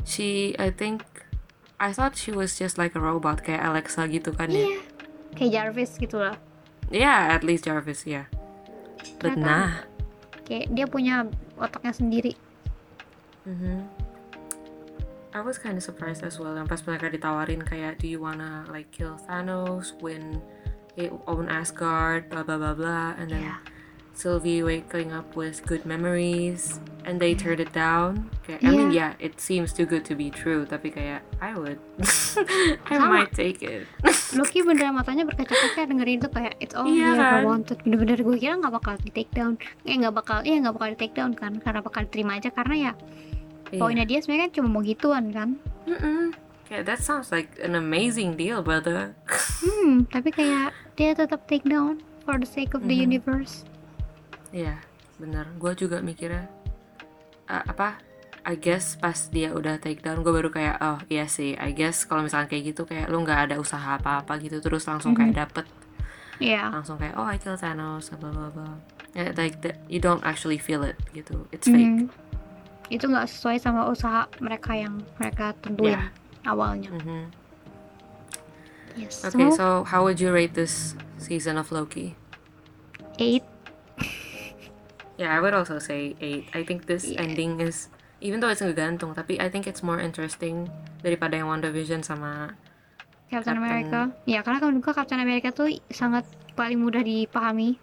She 0.02 0.56
I 0.56 0.70
think 0.70 1.04
I 1.76 1.90
thought 1.90 2.14
she 2.14 2.30
was 2.30 2.54
just 2.54 2.74
like 2.74 2.94
a 2.94 3.02
robot 3.02 3.42
kayak 3.42 3.62
Alexa 3.62 4.06
gitu 4.06 4.30
kan 4.30 4.48
ya. 4.48 4.62
iya 4.62 4.78
kayak 5.34 5.50
Jarvis 5.52 5.92
gitu 5.96 6.16
lah 6.16 6.38
Yeah, 6.88 7.32
at 7.32 7.40
least 7.40 7.64
Jarvis, 7.64 8.04
yeah. 8.04 8.28
But 9.16 9.32
Ternyata- 9.32 9.40
nah. 9.40 9.70
kayak 10.44 10.68
dia 10.70 10.84
punya 10.84 11.24
otaknya 11.56 11.90
sendiri 11.90 12.32
Mhm. 13.46 13.88
I 15.32 15.40
was 15.40 15.56
kind 15.56 15.80
of 15.80 15.84
surprised 15.84 16.20
as 16.22 16.36
well. 16.36 16.52
Yang 16.52 16.68
pas 16.68 16.82
mereka 16.84 17.08
ditawarin 17.08 17.64
kayak, 17.64 17.96
do 17.96 18.06
you 18.06 18.20
wanna 18.20 18.68
like 18.68 18.92
kill 18.92 19.16
Thanos, 19.24 19.96
win 20.04 20.44
eh, 21.00 21.08
own 21.24 21.48
Asgard, 21.48 22.28
blah 22.28 22.44
blah 22.44 22.60
blah 22.60 22.76
blah, 22.76 23.16
and 23.16 23.32
then 23.32 23.48
Iya. 23.48 23.56
Sylvie 24.12 24.62
waking 24.62 25.10
up 25.10 25.34
with 25.34 25.64
good 25.64 25.82
memories, 25.82 26.78
and 27.02 27.16
they 27.16 27.32
turned 27.32 27.58
it 27.58 27.72
down. 27.72 28.28
Kayak, 28.44 28.60
I 28.62 28.70
mean, 28.70 28.90
yeah, 28.90 29.16
it 29.18 29.40
seems 29.40 29.72
too 29.72 29.84
good 29.84 30.04
to 30.04 30.14
be 30.14 30.28
true. 30.28 30.62
Tapi 30.64 30.92
kayak, 30.92 31.24
I 31.40 31.56
would, 31.56 31.80
I 32.86 33.00
Sama. 33.00 33.08
might 33.24 33.32
take 33.32 33.64
it. 33.64 33.88
Loki 34.38 34.60
beneran 34.60 34.94
matanya 34.94 35.24
berkaca-kaca 35.24 35.84
dengerin 35.84 36.16
itu 36.16 36.28
kayak 36.28 36.54
it's 36.58 36.72
all 36.72 36.88
ever 36.88 37.20
kan? 37.20 37.44
wanted 37.44 37.76
bener-bener 37.80 38.16
gue 38.16 38.36
kira 38.38 38.56
nggak 38.56 38.72
bakal 38.72 38.94
di 38.96 39.10
take 39.10 39.28
down 39.30 39.60
eh 39.82 39.92
nggak 39.92 40.14
bakal 40.14 40.40
iya 40.40 40.56
nggak 40.56 40.72
bakal 40.72 40.88
di 40.88 40.98
take 40.98 41.12
down 41.12 41.32
kan 41.32 41.52
karena 41.58 41.80
bakal 41.80 42.00
diterima 42.02 42.36
aja 42.36 42.48
karena 42.48 42.76
ya 42.88 42.92
Iya. 43.68 43.80
poinnya 43.80 44.04
dia 44.04 44.20
sebenarnya 44.20 44.48
kan 44.48 44.54
cuma 44.56 44.68
mau 44.68 44.80
gituan 44.80 45.24
kan 45.28 45.56
Mm-mm. 45.84 46.32
Kayak, 46.64 46.84
that 46.88 47.00
sounds 47.00 47.28
like 47.28 47.52
an 47.60 47.72
amazing 47.72 48.36
deal, 48.36 48.60
brother. 48.60 49.12
hmm 49.64 50.08
tapi 50.08 50.28
kayak 50.28 50.72
dia 50.94 51.12
tetap 51.12 51.44
take 51.44 51.64
down 51.64 52.00
for 52.22 52.36
the 52.36 52.44
sake 52.44 52.72
of 52.72 52.84
the 52.84 52.96
Mhm. 52.96 53.12
universe 53.12 53.64
Iya, 54.52 54.76
bener. 55.16 55.48
Gue 55.56 55.72
juga 55.74 55.98
mikirnya 55.98 56.46
uh, 57.48 57.64
apa? 57.66 57.98
I 58.42 58.58
guess 58.58 58.98
pas 58.98 59.30
dia 59.30 59.54
udah 59.54 59.78
take 59.78 60.02
down, 60.02 60.26
gue 60.26 60.34
baru 60.34 60.50
kayak 60.50 60.76
oh 60.82 60.98
iya 61.06 61.30
sih. 61.30 61.54
I 61.54 61.70
guess 61.70 62.02
kalau 62.04 62.26
misalnya 62.26 62.50
kayak 62.50 62.74
gitu 62.74 62.82
kayak 62.84 63.06
lu 63.06 63.22
nggak 63.22 63.48
ada 63.50 63.54
usaha 63.56 63.96
apa-apa 63.96 64.34
gitu 64.42 64.58
terus 64.58 64.82
langsung 64.84 65.14
kayak 65.14 65.46
dapet 65.46 65.66
Iya 66.42 66.66
langsung 66.74 66.98
kayak 66.98 67.14
oh 67.14 67.22
I 67.22 67.38
kill 67.38 67.54
Thanos 67.54 68.10
blah 68.18 68.34
blah 68.34 68.50
blah. 68.50 68.74
Yeah, 69.14 69.30
like 69.38 69.62
that, 69.62 69.78
you 69.86 70.02
don't 70.02 70.24
actually 70.26 70.58
feel 70.58 70.82
it 70.82 70.98
gitu. 71.14 71.46
It's 71.54 71.70
fake. 71.70 72.08
Mhm. 72.08 72.10
itu 72.90 73.08
nggak 73.08 73.24
sesuai 73.24 73.56
sama 73.56 73.88
usaha 73.88 74.28
mereka 74.36 74.76
yang 74.76 75.00
mereka 75.16 75.56
tentuin 75.64 75.96
Yeah. 75.96 76.12
awalnya 76.44 76.92
Mhm. 76.92 77.30
yes 79.00 79.24
Okay, 79.24 79.48
so, 79.48 79.56
so 79.56 79.66
how 79.88 80.04
would 80.04 80.20
you 80.20 80.28
rate 80.28 80.52
this 80.52 80.92
season 81.16 81.56
of 81.56 81.72
Loki? 81.72 82.12
eight 83.16 83.46
Yeah, 85.20 85.30
I 85.30 85.38
would 85.40 85.52
also 85.52 85.76
say 85.78 86.16
eight. 86.18 86.48
I 86.56 86.64
think 86.64 86.88
this 86.88 87.04
Yeah. 87.04 87.22
ending 87.22 87.60
is 87.60 87.92
even 88.22 88.38
though 88.40 88.48
it's 88.48 88.62
ngegantung, 88.62 89.12
tapi 89.12 89.36
I 89.36 89.50
think 89.50 89.66
it's 89.66 89.82
more 89.82 89.98
interesting 89.98 90.70
daripada 91.02 91.36
yang 91.36 91.50
WandaVision 91.50 92.00
sama 92.02 92.54
Captain 93.28 93.56
Captain- 93.56 93.60
America 93.60 94.00
ya 94.28 94.44
karena 94.44 94.58
kan 94.60 94.76
juga 94.76 94.92
Captain 94.92 95.20
America 95.20 95.48
tuh 95.50 95.68
sangat 95.88 96.28
paling 96.52 96.76
mudah 96.76 97.00
dipahami 97.00 97.80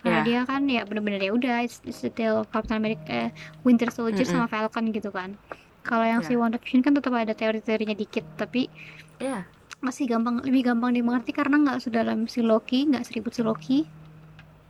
karena 0.00 0.22
Ya. 0.22 0.24
dia 0.24 0.40
kan 0.46 0.62
ya 0.70 0.86
bener-bener 0.86 1.18
ya 1.18 1.34
udah 1.34 1.66
it's, 1.66 1.82
it's 1.82 1.98
still 1.98 2.46
Captain 2.48 2.78
America 2.78 3.02
eh, 3.10 3.28
Winter 3.66 3.90
Soldier 3.90 4.22
Mm-mm. 4.22 4.46
sama 4.46 4.46
Falcon 4.46 4.94
gitu 4.94 5.10
kan 5.10 5.34
kalau 5.82 6.06
yang 6.06 6.22
si 6.22 6.34
Ya. 6.34 6.38
WandaVision 6.38 6.86
kan 6.86 6.94
tetap 6.94 7.10
ada 7.12 7.34
teori-teorinya 7.34 7.98
dikit 7.98 8.22
tapi 8.38 8.70
yeah. 9.18 9.42
masih 9.82 10.06
gampang 10.06 10.38
lebih 10.46 10.70
gampang 10.70 10.94
dimengerti 10.94 11.34
karena 11.34 11.58
nggak 11.66 11.78
sedalam 11.82 12.30
si 12.30 12.40
Loki 12.40 12.86
nggak 12.86 13.02
seribut 13.10 13.34
si 13.34 13.42
Loki 13.42 13.78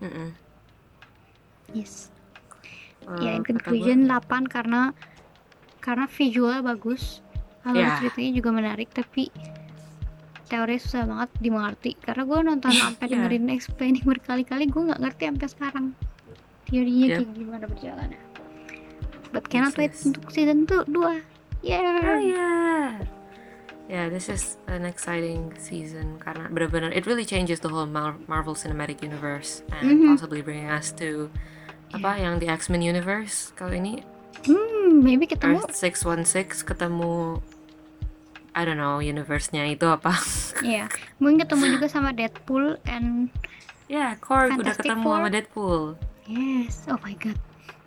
Mm-mm. 0.01 0.33
Yes 1.73 2.11
Uh, 3.07 3.23
ya 3.23 3.39
in 3.39 3.47
conclusion 3.47 4.11
8 4.11 4.51
karena 4.51 4.91
karena 5.79 6.11
visual 6.11 6.59
bagus 6.59 7.23
alur 7.63 7.87
Ya. 7.87 8.03
ceritanya 8.03 8.33
juga 8.35 8.51
menarik 8.51 8.91
tapi 8.91 9.31
teorinya 10.47 10.83
susah 10.83 11.03
banget 11.07 11.31
dimengerti 11.39 11.95
karena 12.03 12.27
gue 12.27 12.39
nonton 12.43 12.73
sampai 12.83 13.07
Ya. 13.07 13.15
dengerin 13.15 13.47
explaining 13.55 14.03
berkali-kali 14.11 14.67
gue 14.67 14.83
nggak 14.91 14.99
ngerti 14.99 15.23
sampai 15.23 15.47
sekarang 15.47 15.87
teorinya 16.67 17.07
Yep. 17.07 17.19
kayak 17.23 17.31
gimana 17.31 17.65
berjalannya 17.71 18.21
but 19.31 19.45
cannot 19.47 19.71
Yes, 19.71 19.79
wait 19.79 19.93
yes. 19.95 20.03
untuk 20.11 20.25
season 20.35 20.59
2 20.67 20.91
Oh 20.91 21.15
yeah 21.63 22.19
yeah. 22.19 22.91
Yeah, 23.87 24.11
this 24.11 24.27
is 24.27 24.59
an 24.67 24.83
exciting 24.83 25.55
season 25.57 26.19
karena 26.19 26.51
benar-benar 26.51 26.91
it 26.91 27.07
really 27.07 27.23
changes 27.23 27.63
the 27.63 27.71
whole 27.71 27.87
Mar- 27.87 28.19
Marvel 28.27 28.59
Cinematic 28.59 28.99
Universe 28.99 29.63
and 29.71 29.87
Mhm. 29.87 30.07
possibly 30.11 30.43
bringing 30.43 30.67
us 30.67 30.91
to 30.99 31.31
apa 31.95 32.19
yang 32.19 32.43
the 32.43 32.51
X-Men 32.51 32.83
universe 32.83 33.55
kali 33.55 33.79
ini 33.79 33.95
hmm 34.43 35.07
maybe 35.07 35.23
ketemu 35.25 35.63
Earth 35.63 35.71
616 35.71 36.67
ketemu 36.67 37.39
I 38.59 38.65
don't 38.65 38.75
know 38.75 38.99
universe-nya 38.99 39.69
itu 39.69 39.87
apa. 39.87 40.19
ya 40.67 40.91
mungkin 41.23 41.47
ketemu 41.47 41.79
juga 41.79 41.87
sama 41.87 42.11
Deadpool 42.11 42.83
and 42.85 43.31
Ya, 43.87 43.95
yeah, 43.95 44.11
Korg 44.19 44.51
udah 44.59 44.75
ketemu 44.75 45.07
Four. 45.07 45.15
sama 45.17 45.29
Deadpool. 45.31 45.83
yes 46.27 46.83
oh 46.91 46.99
my 47.07 47.15
god 47.15 47.39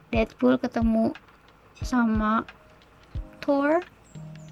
Deadpool 0.10 0.56
ketemu 0.56 1.12
sama 1.76 2.48
Thor 3.44 3.84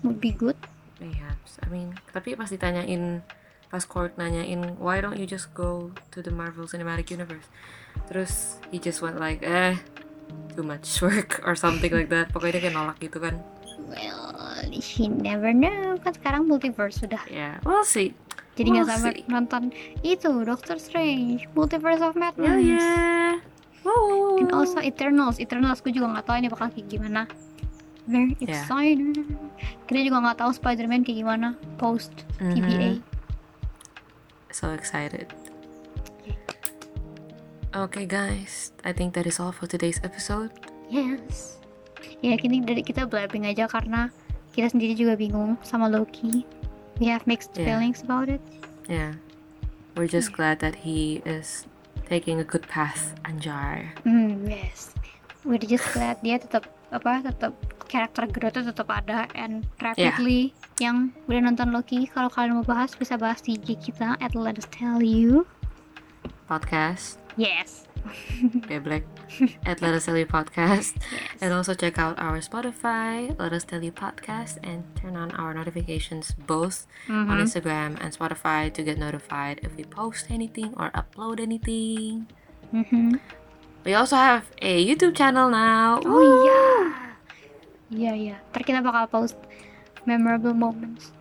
would 0.04 0.20
be 0.20 0.36
good 0.36 0.60
Iya, 0.98 1.30
I 1.62 1.68
mean, 1.70 1.94
tapi 2.10 2.34
pas 2.34 2.50
ditanyain 2.50 3.22
pas 3.68 3.84
Korg 3.84 4.16
nanyain 4.16 4.80
why 4.80 4.98
don't 4.98 5.20
you 5.20 5.28
just 5.28 5.52
go 5.52 5.92
to 6.10 6.24
the 6.24 6.32
Marvel 6.32 6.66
Cinematic 6.66 7.12
Universe? 7.12 7.46
Terus 8.08 8.58
he 8.70 8.80
just 8.80 9.02
went 9.02 9.20
like, 9.20 9.44
eh, 9.44 9.78
too 10.54 10.64
much 10.64 10.88
work 11.00 11.44
or 11.44 11.54
something 11.54 11.92
like 11.92 12.10
that. 12.10 12.32
Pokoknya 12.32 12.58
dia 12.58 12.64
kayak 12.66 12.76
nolak 12.76 12.98
gitu 12.98 13.20
kan. 13.20 13.38
well 13.88 14.34
she 14.84 15.08
never 15.08 15.54
know 15.56 15.96
kan 16.02 16.12
sekarang 16.12 16.44
multiverse 16.44 17.00
sudah 17.00 17.22
Ya, 17.30 17.56
we'll 17.64 17.86
see. 17.86 18.12
jadi 18.58 18.74
nggak 18.74 18.84
We'll 18.84 18.98
sabar 19.00 19.14
see. 19.16 19.24
nonton 19.30 19.62
itu 20.02 20.32
Doctor 20.44 20.76
Strange 20.76 21.46
Multiverse 21.54 22.02
of 22.02 22.18
Madness 22.18 22.52
Hell 22.52 22.60
yeah. 22.60 23.38
Woo. 23.86 24.42
and 24.42 24.50
also 24.52 24.82
Eternals 24.84 25.38
Eternals 25.38 25.80
gue 25.80 25.94
juga 25.94 26.10
nggak 26.10 26.26
tahu 26.26 26.36
ini 26.36 26.48
bakal 26.52 26.68
kayak 26.68 26.90
gimana 26.90 27.22
very 28.08 28.34
Yeah. 28.40 28.56
excited 28.58 29.20
kita 29.86 30.00
juga 30.02 30.18
nggak 30.24 30.38
tahu 30.40 30.52
Spider-Man 30.52 31.04
kayak 31.04 31.18
gimana 31.22 31.48
post 31.76 32.26
TVA 32.40 33.04
So 34.50 34.74
excited. 34.74 35.30
Okay, 37.76 38.10
guys, 38.10 38.72
I 38.82 38.90
think 38.90 39.14
that 39.14 39.28
is 39.28 39.38
all 39.38 39.52
for 39.52 39.70
today's 39.70 40.02
episode. 40.02 40.50
yes 40.88 41.60
ya 42.24 42.34
kini 42.34 42.64
dari 42.64 42.82
kita 42.82 43.06
blabbing 43.06 43.46
aja 43.46 43.70
karena 43.70 44.10
kita 44.50 44.74
sendiri 44.74 44.98
juga 44.98 45.14
bingung 45.14 45.54
sama 45.62 45.86
Loki 45.86 46.42
we 46.98 47.06
have 47.06 47.22
mixed 47.30 47.54
Yeah. 47.54 47.76
feelings 47.78 48.02
about 48.02 48.32
it 48.32 48.42
Yeah, 48.88 49.20
we're 49.94 50.10
just 50.10 50.32
glad 50.32 50.58
that 50.64 50.74
he 50.82 51.20
is 51.22 51.68
taking 52.08 52.40
a 52.40 52.48
good 52.48 52.64
path, 52.66 53.12
Anjar. 53.28 53.92
Hmm, 54.08 54.48
yes. 54.48 54.96
We're 55.44 55.60
just 55.60 55.84
glad 55.92 56.24
dia 56.24 56.40
tetap 56.40 56.66
apa 56.90 57.20
tetap 57.20 57.52
karakter 57.88 58.28
Groot 58.28 58.54
itu 58.54 58.70
tetap 58.70 58.92
ada 58.92 59.26
and 59.34 59.64
rapidly 59.80 60.52
yang 60.78 61.10
udah 61.26 61.42
nonton 61.42 61.72
Loki 61.72 62.06
kalau 62.06 62.28
kalian 62.28 62.60
mau 62.60 62.68
bahas 62.68 62.94
bisa 62.94 63.16
bahas 63.16 63.42
di 63.42 63.56
IG 63.56 63.80
kita 63.82 64.20
at 64.20 64.36
Let 64.36 64.60
Us 64.60 64.68
Tell 64.70 65.00
You. 65.00 65.48
Podcast, 66.48 67.20
Yes. 67.36 67.84
yeah, 68.72 68.80
Black, 68.80 69.04
at 69.68 69.84
Let 69.84 69.92
Us 69.92 70.08
Tell 70.08 70.16
You 70.16 70.24
Podcast. 70.26 70.96
Yes. 71.12 71.44
And 71.44 71.52
also 71.52 71.76
check 71.76 72.00
out 72.00 72.16
our 72.18 72.40
Spotify, 72.40 73.36
Let 73.36 73.52
Us 73.52 73.68
Tell 73.68 73.84
You 73.84 73.92
Podcast, 73.92 74.58
and 74.64 74.88
turn 74.96 75.20
on 75.20 75.36
our 75.36 75.52
notifications 75.52 76.32
both 76.48 76.88
on 77.12 77.28
Mhm. 77.28 77.44
Instagram 77.44 78.00
and 78.00 78.16
Spotify 78.16 78.72
to 78.72 78.80
get 78.80 78.96
notified 78.96 79.60
if 79.60 79.76
we 79.76 79.84
post 79.84 80.32
anything 80.32 80.72
or 80.80 80.88
upload 80.96 81.44
anything. 81.44 82.32
Mhm. 82.72 83.20
We 83.84 83.92
also 83.92 84.16
have 84.16 84.52
a 84.64 84.80
YouTube 84.80 85.12
channel 85.14 85.52
now. 85.52 86.00
Oh 86.08 86.24
iya. 86.24 87.07
Iya 87.88 88.14
yeah. 88.14 88.40
Ntar 88.52 88.64
kita 88.64 88.80
bakal 88.82 89.08
post 89.08 89.36
memorable 90.04 90.54
moments. 90.54 91.12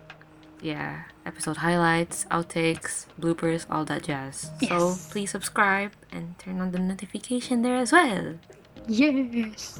yeah, 0.57 1.05
episode 1.21 1.61
highlights, 1.61 2.25
outtakes, 2.33 3.05
bloopers, 3.13 3.69
all 3.69 3.85
that 3.85 4.01
jazz. 4.01 4.49
Yes. 4.57 4.73
So 4.73 4.77
please 5.13 5.29
subscribe 5.29 5.93
and 6.09 6.33
turn 6.41 6.57
on 6.59 6.73
the 6.73 6.81
notification 6.81 7.61
there 7.61 7.77
as 7.77 7.93
well. 7.93 8.41
Yes. 8.89 9.77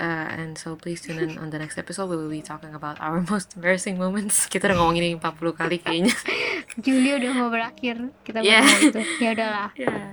Uh, 0.00 0.26
and 0.34 0.56
so 0.56 0.74
please 0.74 0.98
tune 1.04 1.20
in 1.20 1.36
on 1.38 1.50
the 1.52 1.58
next 1.60 1.76
episode 1.76 2.08
we'll 2.08 2.26
be 2.26 2.40
talking 2.42 2.74
about 2.74 2.98
our 2.98 3.20
most 3.30 3.54
embarrassing 3.54 4.02
moments. 4.02 4.48
Kita 4.48 4.66
udah 4.66 4.76
ngomongin 4.82 5.14
ini 5.14 5.16
40 5.20 5.54
kali 5.54 5.76
kayaknya. 5.78 6.14
Juli 6.84 7.10
udah 7.14 7.30
mau 7.36 7.48
berakhir. 7.52 8.10
Kita 8.24 8.40
Yeah. 8.42 8.64
yeah. 8.66 8.88
itu. 8.90 9.00
Ya 9.20 9.30
udahlah. 9.36 9.68
yeah. 9.78 10.10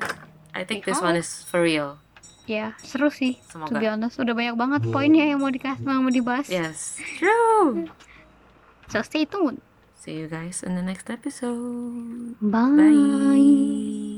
I 0.54 0.62
think 0.62 0.86
this 0.86 1.00
one 1.00 1.16
is 1.16 1.42
for 1.42 1.64
real. 1.64 1.98
Ya, 2.48 2.80
seru 2.80 3.12
sih. 3.12 3.36
To 3.52 3.68
Semoga. 3.68 3.76
be 3.76 3.88
honest, 3.92 4.16
udah 4.18 4.32
banyak 4.32 4.56
banget 4.56 4.82
poinnya 4.88 5.28
yang 5.28 5.44
mau 5.44 5.52
dikasih, 5.52 5.84
yang 5.84 6.00
mau 6.00 6.12
dibahas. 6.12 6.48
Yes. 6.48 6.96
True. 7.20 7.92
So 8.88 9.04
stay 9.04 9.28
tuned. 9.28 9.60
See 10.00 10.16
you 10.24 10.32
guys 10.32 10.64
in 10.64 10.80
the 10.80 10.82
next 10.82 11.12
episode. 11.12 12.40
Bye. 12.40 12.72
Bye. 12.80 14.17